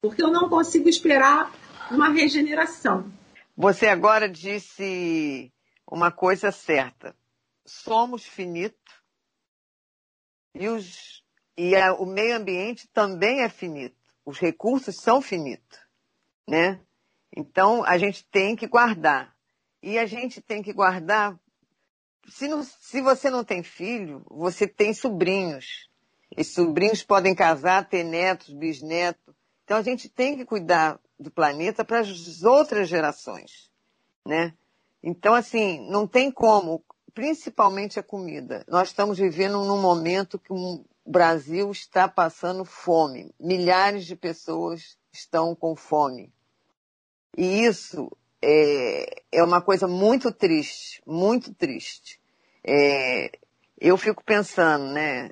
Porque 0.00 0.22
eu 0.22 0.30
não 0.30 0.48
consigo 0.48 0.88
esperar 0.88 1.52
uma 1.90 2.08
regeneração. 2.08 3.10
Você 3.56 3.86
agora 3.86 4.28
disse 4.28 5.52
uma 5.90 6.10
coisa 6.10 6.50
certa. 6.52 7.16
Somos 7.64 8.24
finitos 8.24 8.94
e, 10.54 10.68
os, 10.68 11.22
e 11.56 11.74
a, 11.74 11.94
o 11.94 12.06
meio 12.06 12.36
ambiente 12.36 12.88
também 12.92 13.42
é 13.42 13.48
finito. 13.48 13.96
Os 14.24 14.38
recursos 14.38 14.96
são 14.96 15.20
finitos, 15.20 15.78
né? 16.48 16.80
Então, 17.36 17.84
a 17.84 17.98
gente 17.98 18.24
tem 18.26 18.56
que 18.56 18.66
guardar. 18.66 19.35
E 19.82 19.98
a 19.98 20.06
gente 20.06 20.40
tem 20.40 20.62
que 20.62 20.72
guardar. 20.72 21.38
Se, 22.28 22.48
não, 22.48 22.62
se 22.62 23.00
você 23.00 23.30
não 23.30 23.44
tem 23.44 23.62
filho, 23.62 24.24
você 24.28 24.66
tem 24.66 24.92
sobrinhos. 24.92 25.88
E 26.36 26.42
sobrinhos 26.42 27.02
podem 27.02 27.34
casar, 27.34 27.88
ter 27.88 28.04
netos, 28.04 28.52
bisnetos. 28.52 29.34
Então 29.64 29.78
a 29.78 29.82
gente 29.82 30.08
tem 30.08 30.36
que 30.36 30.44
cuidar 30.44 31.00
do 31.18 31.30
planeta 31.30 31.84
para 31.84 32.00
as 32.00 32.42
outras 32.42 32.88
gerações, 32.88 33.70
né? 34.24 34.54
Então 35.02 35.34
assim, 35.34 35.88
não 35.90 36.06
tem 36.06 36.30
como, 36.30 36.84
principalmente 37.14 37.98
a 37.98 38.02
comida. 38.02 38.64
Nós 38.68 38.88
estamos 38.88 39.18
vivendo 39.18 39.64
num 39.64 39.80
momento 39.80 40.38
que 40.38 40.52
o 40.52 40.84
Brasil 41.04 41.70
está 41.70 42.08
passando 42.08 42.64
fome. 42.64 43.32
Milhares 43.40 44.04
de 44.04 44.14
pessoas 44.14 44.98
estão 45.12 45.54
com 45.54 45.74
fome. 45.74 46.32
E 47.36 47.62
isso 47.64 48.10
é, 48.48 49.22
é 49.32 49.42
uma 49.42 49.60
coisa 49.60 49.88
muito 49.88 50.30
triste, 50.30 51.02
muito 51.04 51.52
triste. 51.52 52.20
É, 52.62 53.32
eu 53.80 53.96
fico 53.96 54.22
pensando, 54.24 54.92
né? 54.92 55.30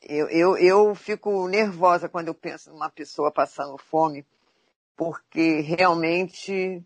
Eu, 0.00 0.28
eu, 0.28 0.56
eu 0.56 0.94
fico 0.94 1.48
nervosa 1.48 2.08
quando 2.08 2.28
eu 2.28 2.34
penso 2.34 2.70
numa 2.70 2.88
pessoa 2.88 3.32
passando 3.32 3.76
fome, 3.76 4.24
porque 4.96 5.60
realmente 5.60 6.84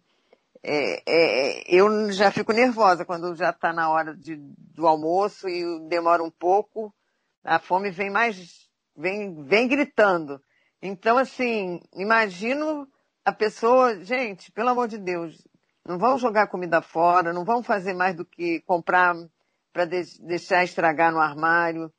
é, 0.62 1.02
é, 1.06 1.64
eu 1.68 2.10
já 2.12 2.30
fico 2.30 2.52
nervosa 2.52 3.04
quando 3.04 3.34
já 3.34 3.50
está 3.50 3.74
na 3.74 3.90
hora 3.90 4.16
de, 4.16 4.36
do 4.36 4.86
almoço 4.86 5.48
e 5.50 5.80
demora 5.88 6.22
um 6.22 6.30
pouco, 6.30 6.94
a 7.44 7.58
fome 7.58 7.90
vem 7.90 8.08
mais, 8.08 8.70
vem, 8.96 9.44
vem 9.44 9.68
gritando. 9.68 10.40
Então, 10.80 11.18
assim, 11.18 11.80
imagino 11.94 12.88
a 13.26 13.32
pessoa, 13.32 14.04
gente, 14.04 14.52
pelo 14.52 14.68
amor 14.68 14.86
de 14.86 14.98
Deus, 14.98 15.44
não 15.84 15.98
vão 15.98 16.16
jogar 16.16 16.46
comida 16.46 16.80
fora, 16.80 17.32
não 17.32 17.44
vão 17.44 17.60
fazer 17.60 17.92
mais 17.92 18.14
do 18.14 18.24
que 18.24 18.60
comprar 18.60 19.16
para 19.72 19.84
de, 19.84 20.04
deixar 20.20 20.62
estragar 20.62 21.10
no 21.10 21.18
armário, 21.18 21.92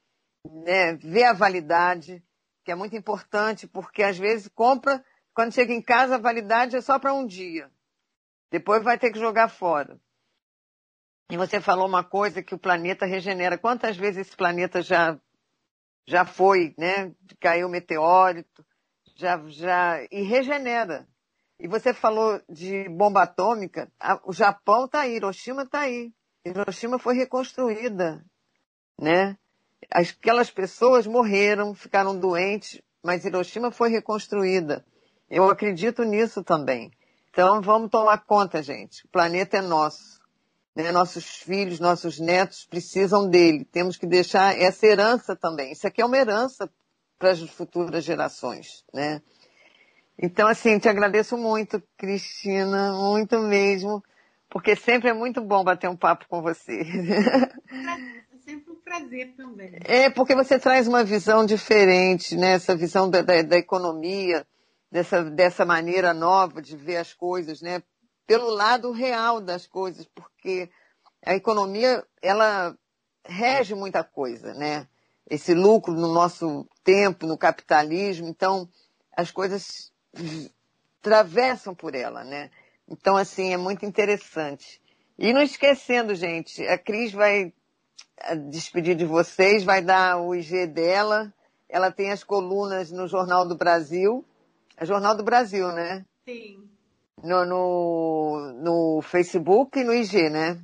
né? 0.49 0.93
ver 0.93 1.25
a 1.25 1.33
validade, 1.33 2.23
que 2.63 2.71
é 2.71 2.75
muito 2.75 2.95
importante, 2.95 3.67
porque 3.67 4.03
às 4.03 4.17
vezes 4.17 4.47
compra, 4.47 5.03
quando 5.33 5.53
chega 5.53 5.73
em 5.73 5.81
casa, 5.81 6.15
a 6.15 6.17
validade 6.17 6.77
é 6.77 6.81
só 6.81 6.97
para 6.97 7.13
um 7.13 7.27
dia. 7.27 7.69
Depois 8.49 8.81
vai 8.81 8.97
ter 8.97 9.11
que 9.11 9.19
jogar 9.19 9.49
fora. 9.49 9.99
E 11.29 11.35
você 11.35 11.59
falou 11.59 11.85
uma 11.85 12.05
coisa 12.05 12.41
que 12.41 12.55
o 12.55 12.59
planeta 12.59 13.05
regenera. 13.05 13.57
Quantas 13.57 13.97
vezes 13.97 14.27
esse 14.27 14.37
planeta 14.37 14.81
já 14.81 15.19
já 16.07 16.23
foi, 16.23 16.73
né? 16.77 17.13
Caiu 17.41 17.67
meteórito, 17.67 18.65
já 19.17 19.37
já 19.49 20.01
e 20.09 20.21
regenera. 20.21 21.05
E 21.59 21.67
você 21.67 21.93
falou 21.93 22.39
de 22.47 22.87
bomba 22.89 23.23
atômica. 23.23 23.91
o 24.25 24.31
Japão 24.31 24.85
está 24.85 25.01
aí, 25.01 25.15
Hiroshima 25.15 25.63
está 25.63 25.81
aí. 25.81 26.13
Hiroshima 26.45 26.99
foi 26.99 27.15
reconstruída, 27.15 28.23
né? 28.99 29.37
Aquelas 29.91 30.51
pessoas 30.51 31.07
morreram, 31.07 31.73
ficaram 31.73 32.17
doentes, 32.17 32.81
mas 33.03 33.25
Hiroshima 33.25 33.71
foi 33.71 33.89
reconstruída. 33.89 34.85
Eu 35.29 35.49
acredito 35.49 36.03
nisso 36.03 36.43
também. 36.43 36.91
Então 37.29 37.61
vamos 37.61 37.89
tomar 37.89 38.19
conta, 38.19 38.61
gente. 38.61 39.05
O 39.05 39.09
planeta 39.09 39.57
é 39.57 39.61
nosso. 39.61 40.19
Né? 40.75 40.91
Nossos 40.91 41.25
filhos, 41.37 41.79
nossos 41.79 42.19
netos 42.19 42.65
precisam 42.65 43.29
dele. 43.29 43.65
Temos 43.65 43.97
que 43.97 44.05
deixar 44.05 44.57
essa 44.57 44.85
herança 44.85 45.35
também. 45.35 45.71
Isso 45.71 45.87
aqui 45.87 46.01
é 46.01 46.05
uma 46.05 46.17
herança 46.17 46.69
para 47.17 47.31
as 47.31 47.39
futuras 47.41 48.03
gerações, 48.03 48.85
né? 48.93 49.21
Então, 50.19 50.47
assim, 50.47 50.79
te 50.79 50.89
agradeço 50.89 51.37
muito, 51.37 51.81
Cristina, 51.95 52.91
muito 52.93 53.37
mesmo, 53.39 54.03
porque 54.49 54.75
sempre 54.75 55.09
é 55.09 55.13
muito 55.13 55.41
bom 55.41 55.63
bater 55.63 55.87
um 55.89 55.95
papo 55.95 56.25
com 56.27 56.41
você. 56.41 56.81
É 56.81 58.37
sempre 58.39 58.71
um 58.71 58.75
prazer 58.75 59.33
também. 59.35 59.77
É, 59.83 60.09
porque 60.09 60.33
você 60.33 60.57
traz 60.57 60.87
uma 60.87 61.03
visão 61.03 61.45
diferente, 61.45 62.35
né? 62.35 62.53
Essa 62.53 62.75
visão 62.75 63.09
da, 63.09 63.21
da, 63.21 63.41
da 63.41 63.57
economia, 63.57 64.47
dessa, 64.91 65.23
dessa 65.23 65.65
maneira 65.65 66.13
nova 66.13 66.61
de 66.61 66.75
ver 66.75 66.97
as 66.97 67.13
coisas, 67.13 67.61
né? 67.61 67.83
Pelo 68.25 68.49
lado 68.49 68.91
real 68.91 69.39
das 69.39 69.67
coisas, 69.67 70.07
porque 70.07 70.69
a 71.25 71.35
economia, 71.35 72.03
ela 72.21 72.75
rege 73.25 73.75
muita 73.75 74.03
coisa, 74.03 74.53
né? 74.53 74.87
Esse 75.29 75.53
lucro 75.53 75.93
no 75.93 76.13
nosso 76.13 76.65
tempo, 76.83 77.27
no 77.27 77.37
capitalismo, 77.37 78.27
então 78.27 78.67
as 79.15 79.29
coisas 79.29 79.91
travessam 81.01 81.73
por 81.73 81.95
ela, 81.95 82.23
né? 82.23 82.49
Então, 82.89 83.17
assim, 83.17 83.53
é 83.53 83.57
muito 83.57 83.85
interessante. 83.85 84.81
E 85.17 85.33
não 85.33 85.41
esquecendo, 85.41 86.13
gente, 86.15 86.65
a 86.67 86.77
Cris 86.77 87.11
vai 87.11 87.53
despedir 88.49 88.95
de 88.95 89.05
vocês, 89.05 89.63
vai 89.63 89.81
dar 89.81 90.21
o 90.21 90.35
IG 90.35 90.67
dela. 90.67 91.33
Ela 91.69 91.91
tem 91.91 92.11
as 92.11 92.23
colunas 92.23 92.91
no 92.91 93.07
Jornal 93.07 93.47
do 93.47 93.55
Brasil, 93.55 94.23
é 94.77 94.85
Jornal 94.85 95.15
do 95.15 95.23
Brasil, 95.23 95.67
né? 95.69 96.05
Sim. 96.25 96.63
No, 97.23 97.45
no, 97.45 98.53
no 98.61 99.01
Facebook 99.01 99.79
e 99.79 99.83
no 99.83 99.93
IG, 99.93 100.29
né? 100.29 100.59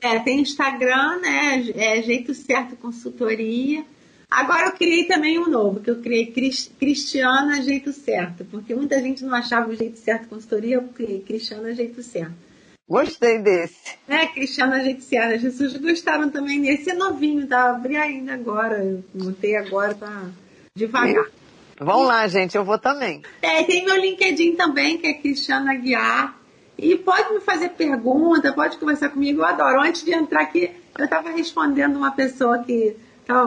É, 0.00 0.18
tem 0.20 0.40
Instagram, 0.40 1.20
né? 1.20 1.70
É 1.74 2.02
Jeito 2.02 2.34
Certo 2.34 2.74
Consultoria. 2.76 3.84
Agora 4.30 4.66
eu 4.66 4.72
criei 4.72 5.04
também 5.04 5.38
um 5.38 5.48
novo, 5.48 5.80
que 5.80 5.90
eu 5.90 6.00
criei 6.00 6.26
Cristiana 6.78 7.60
Jeito 7.62 7.92
Certo, 7.92 8.44
porque 8.44 8.74
muita 8.74 9.00
gente 9.00 9.24
não 9.24 9.34
achava 9.34 9.70
o 9.70 9.74
Jeito 9.74 9.98
Certo 9.98 10.28
Consultoria, 10.28 10.76
eu 10.76 10.82
criei 10.84 11.20
Cristiana 11.20 11.74
Jeito 11.74 12.02
Certo. 12.02 12.50
Gostei 12.88 13.38
desse. 13.38 13.96
É, 14.08 14.26
Cristiana 14.26 14.82
Jeito 14.82 15.02
Certo. 15.02 15.34
As 15.34 15.42
pessoas 15.42 15.76
gostaram 15.76 16.28
também 16.28 16.60
desse. 16.60 16.90
É 16.90 16.94
novinho, 16.94 17.46
tá? 17.46 17.70
Abri 17.70 17.96
ainda 17.96 18.34
agora. 18.34 19.00
Montei 19.14 19.56
agora, 19.56 19.94
tá 19.94 20.28
devagar. 20.74 21.26
Vão 21.78 22.02
lá, 22.02 22.26
gente, 22.26 22.56
eu 22.56 22.64
vou 22.64 22.78
também. 22.78 23.22
É, 23.40 23.62
tem 23.62 23.84
meu 23.84 23.96
LinkedIn 23.96 24.56
também, 24.56 24.98
que 24.98 25.06
é 25.06 25.14
Cristiana 25.14 25.72
Guiar. 25.74 26.36
E 26.76 26.96
pode 26.96 27.32
me 27.32 27.40
fazer 27.40 27.70
pergunta, 27.70 28.52
pode 28.52 28.76
conversar 28.76 29.10
comigo, 29.10 29.40
eu 29.40 29.44
adoro. 29.44 29.82
Antes 29.82 30.04
de 30.04 30.12
entrar 30.12 30.42
aqui, 30.42 30.70
eu 30.98 31.04
estava 31.04 31.30
respondendo 31.30 31.96
uma 31.96 32.10
pessoa 32.10 32.58
que, 32.64 32.96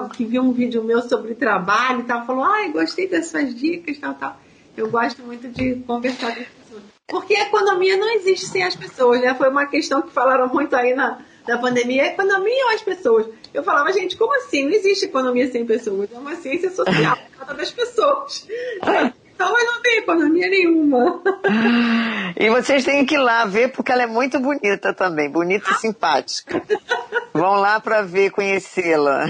que 0.09 0.25
viu 0.25 0.41
um 0.41 0.51
vídeo 0.51 0.83
meu 0.83 1.01
sobre 1.01 1.35
trabalho 1.35 2.01
e 2.01 2.03
tal, 2.03 2.25
falou, 2.25 2.43
ai, 2.43 2.71
gostei 2.71 3.07
das 3.07 3.27
suas 3.27 3.53
dicas, 3.53 3.97
tal, 3.97 4.13
tal. 4.13 4.39
Eu 4.75 4.89
gosto 4.89 5.21
muito 5.23 5.47
de 5.49 5.75
conversar 5.87 6.33
com 6.33 6.41
as 6.41 6.47
pessoas. 6.47 6.83
Porque 7.07 7.35
a 7.35 7.43
economia 7.43 7.97
não 7.97 8.13
existe 8.15 8.47
sem 8.47 8.63
as 8.63 8.75
pessoas, 8.75 9.21
né? 9.21 9.33
Foi 9.35 9.49
uma 9.49 9.65
questão 9.67 10.01
que 10.01 10.11
falaram 10.11 10.47
muito 10.47 10.75
aí 10.75 10.95
na, 10.95 11.19
na 11.47 11.57
pandemia, 11.57 12.03
a 12.03 12.07
economia 12.07 12.65
ou 12.65 12.71
as 12.71 12.81
pessoas? 12.81 13.27
Eu 13.53 13.63
falava, 13.63 13.91
gente, 13.93 14.17
como 14.17 14.35
assim? 14.37 14.65
Não 14.65 14.71
existe 14.71 15.05
economia 15.05 15.51
sem 15.51 15.65
pessoas, 15.65 16.09
é 16.11 16.17
uma 16.17 16.35
ciência 16.35 16.71
social, 16.71 17.17
trata 17.37 17.53
das 17.53 17.71
pessoas. 17.71 18.47
Então, 19.33 19.51
mas 19.51 19.65
não 19.65 19.81
tem 19.81 19.97
economia 19.97 20.49
nenhuma. 20.49 21.21
E 22.35 22.49
vocês 22.49 22.83
têm 22.83 23.05
que 23.05 23.13
ir 23.13 23.19
lá 23.19 23.45
ver, 23.45 23.71
porque 23.71 23.91
ela 23.91 24.01
é 24.01 24.07
muito 24.07 24.39
bonita 24.39 24.91
também, 24.91 25.29
bonita 25.29 25.69
e 25.69 25.75
simpática. 25.75 26.63
Vão 27.31 27.53
lá 27.53 27.79
para 27.79 28.01
ver, 28.01 28.31
conhecê-la. 28.31 29.25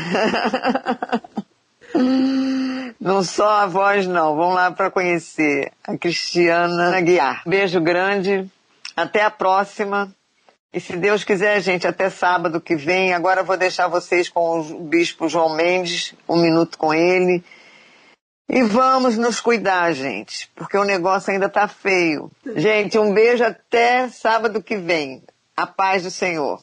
Não 2.99 3.21
só 3.21 3.49
a 3.49 3.65
voz, 3.67 4.07
não. 4.07 4.35
Vão 4.35 4.53
lá 4.53 4.71
para 4.71 4.89
conhecer 4.89 5.71
a 5.85 5.97
Cristiana 5.97 6.99
Guiar. 7.01 7.43
Beijo 7.45 7.79
grande. 7.79 8.49
Até 8.95 9.21
a 9.21 9.29
próxima. 9.29 10.09
E 10.73 10.79
se 10.79 10.97
Deus 10.97 11.23
quiser, 11.23 11.61
gente, 11.61 11.85
até 11.85 12.09
sábado 12.09 12.59
que 12.59 12.75
vem. 12.75 13.13
Agora 13.13 13.43
vou 13.43 13.57
deixar 13.57 13.87
vocês 13.87 14.27
com 14.27 14.59
o 14.59 14.79
bispo 14.85 15.29
João 15.29 15.55
Mendes, 15.55 16.15
um 16.27 16.41
minuto 16.41 16.77
com 16.77 16.93
ele. 16.93 17.43
E 18.49 18.61
vamos 18.63 19.17
nos 19.17 19.39
cuidar, 19.39 19.93
gente, 19.93 20.51
porque 20.53 20.77
o 20.77 20.83
negócio 20.83 21.31
ainda 21.31 21.47
tá 21.47 21.67
feio. 21.67 22.29
Gente, 22.55 22.99
um 22.99 23.13
beijo 23.13 23.43
até 23.43 24.09
sábado 24.09 24.61
que 24.61 24.77
vem. 24.77 25.23
A 25.55 25.65
paz 25.65 26.03
do 26.03 26.11
Senhor. 26.11 26.59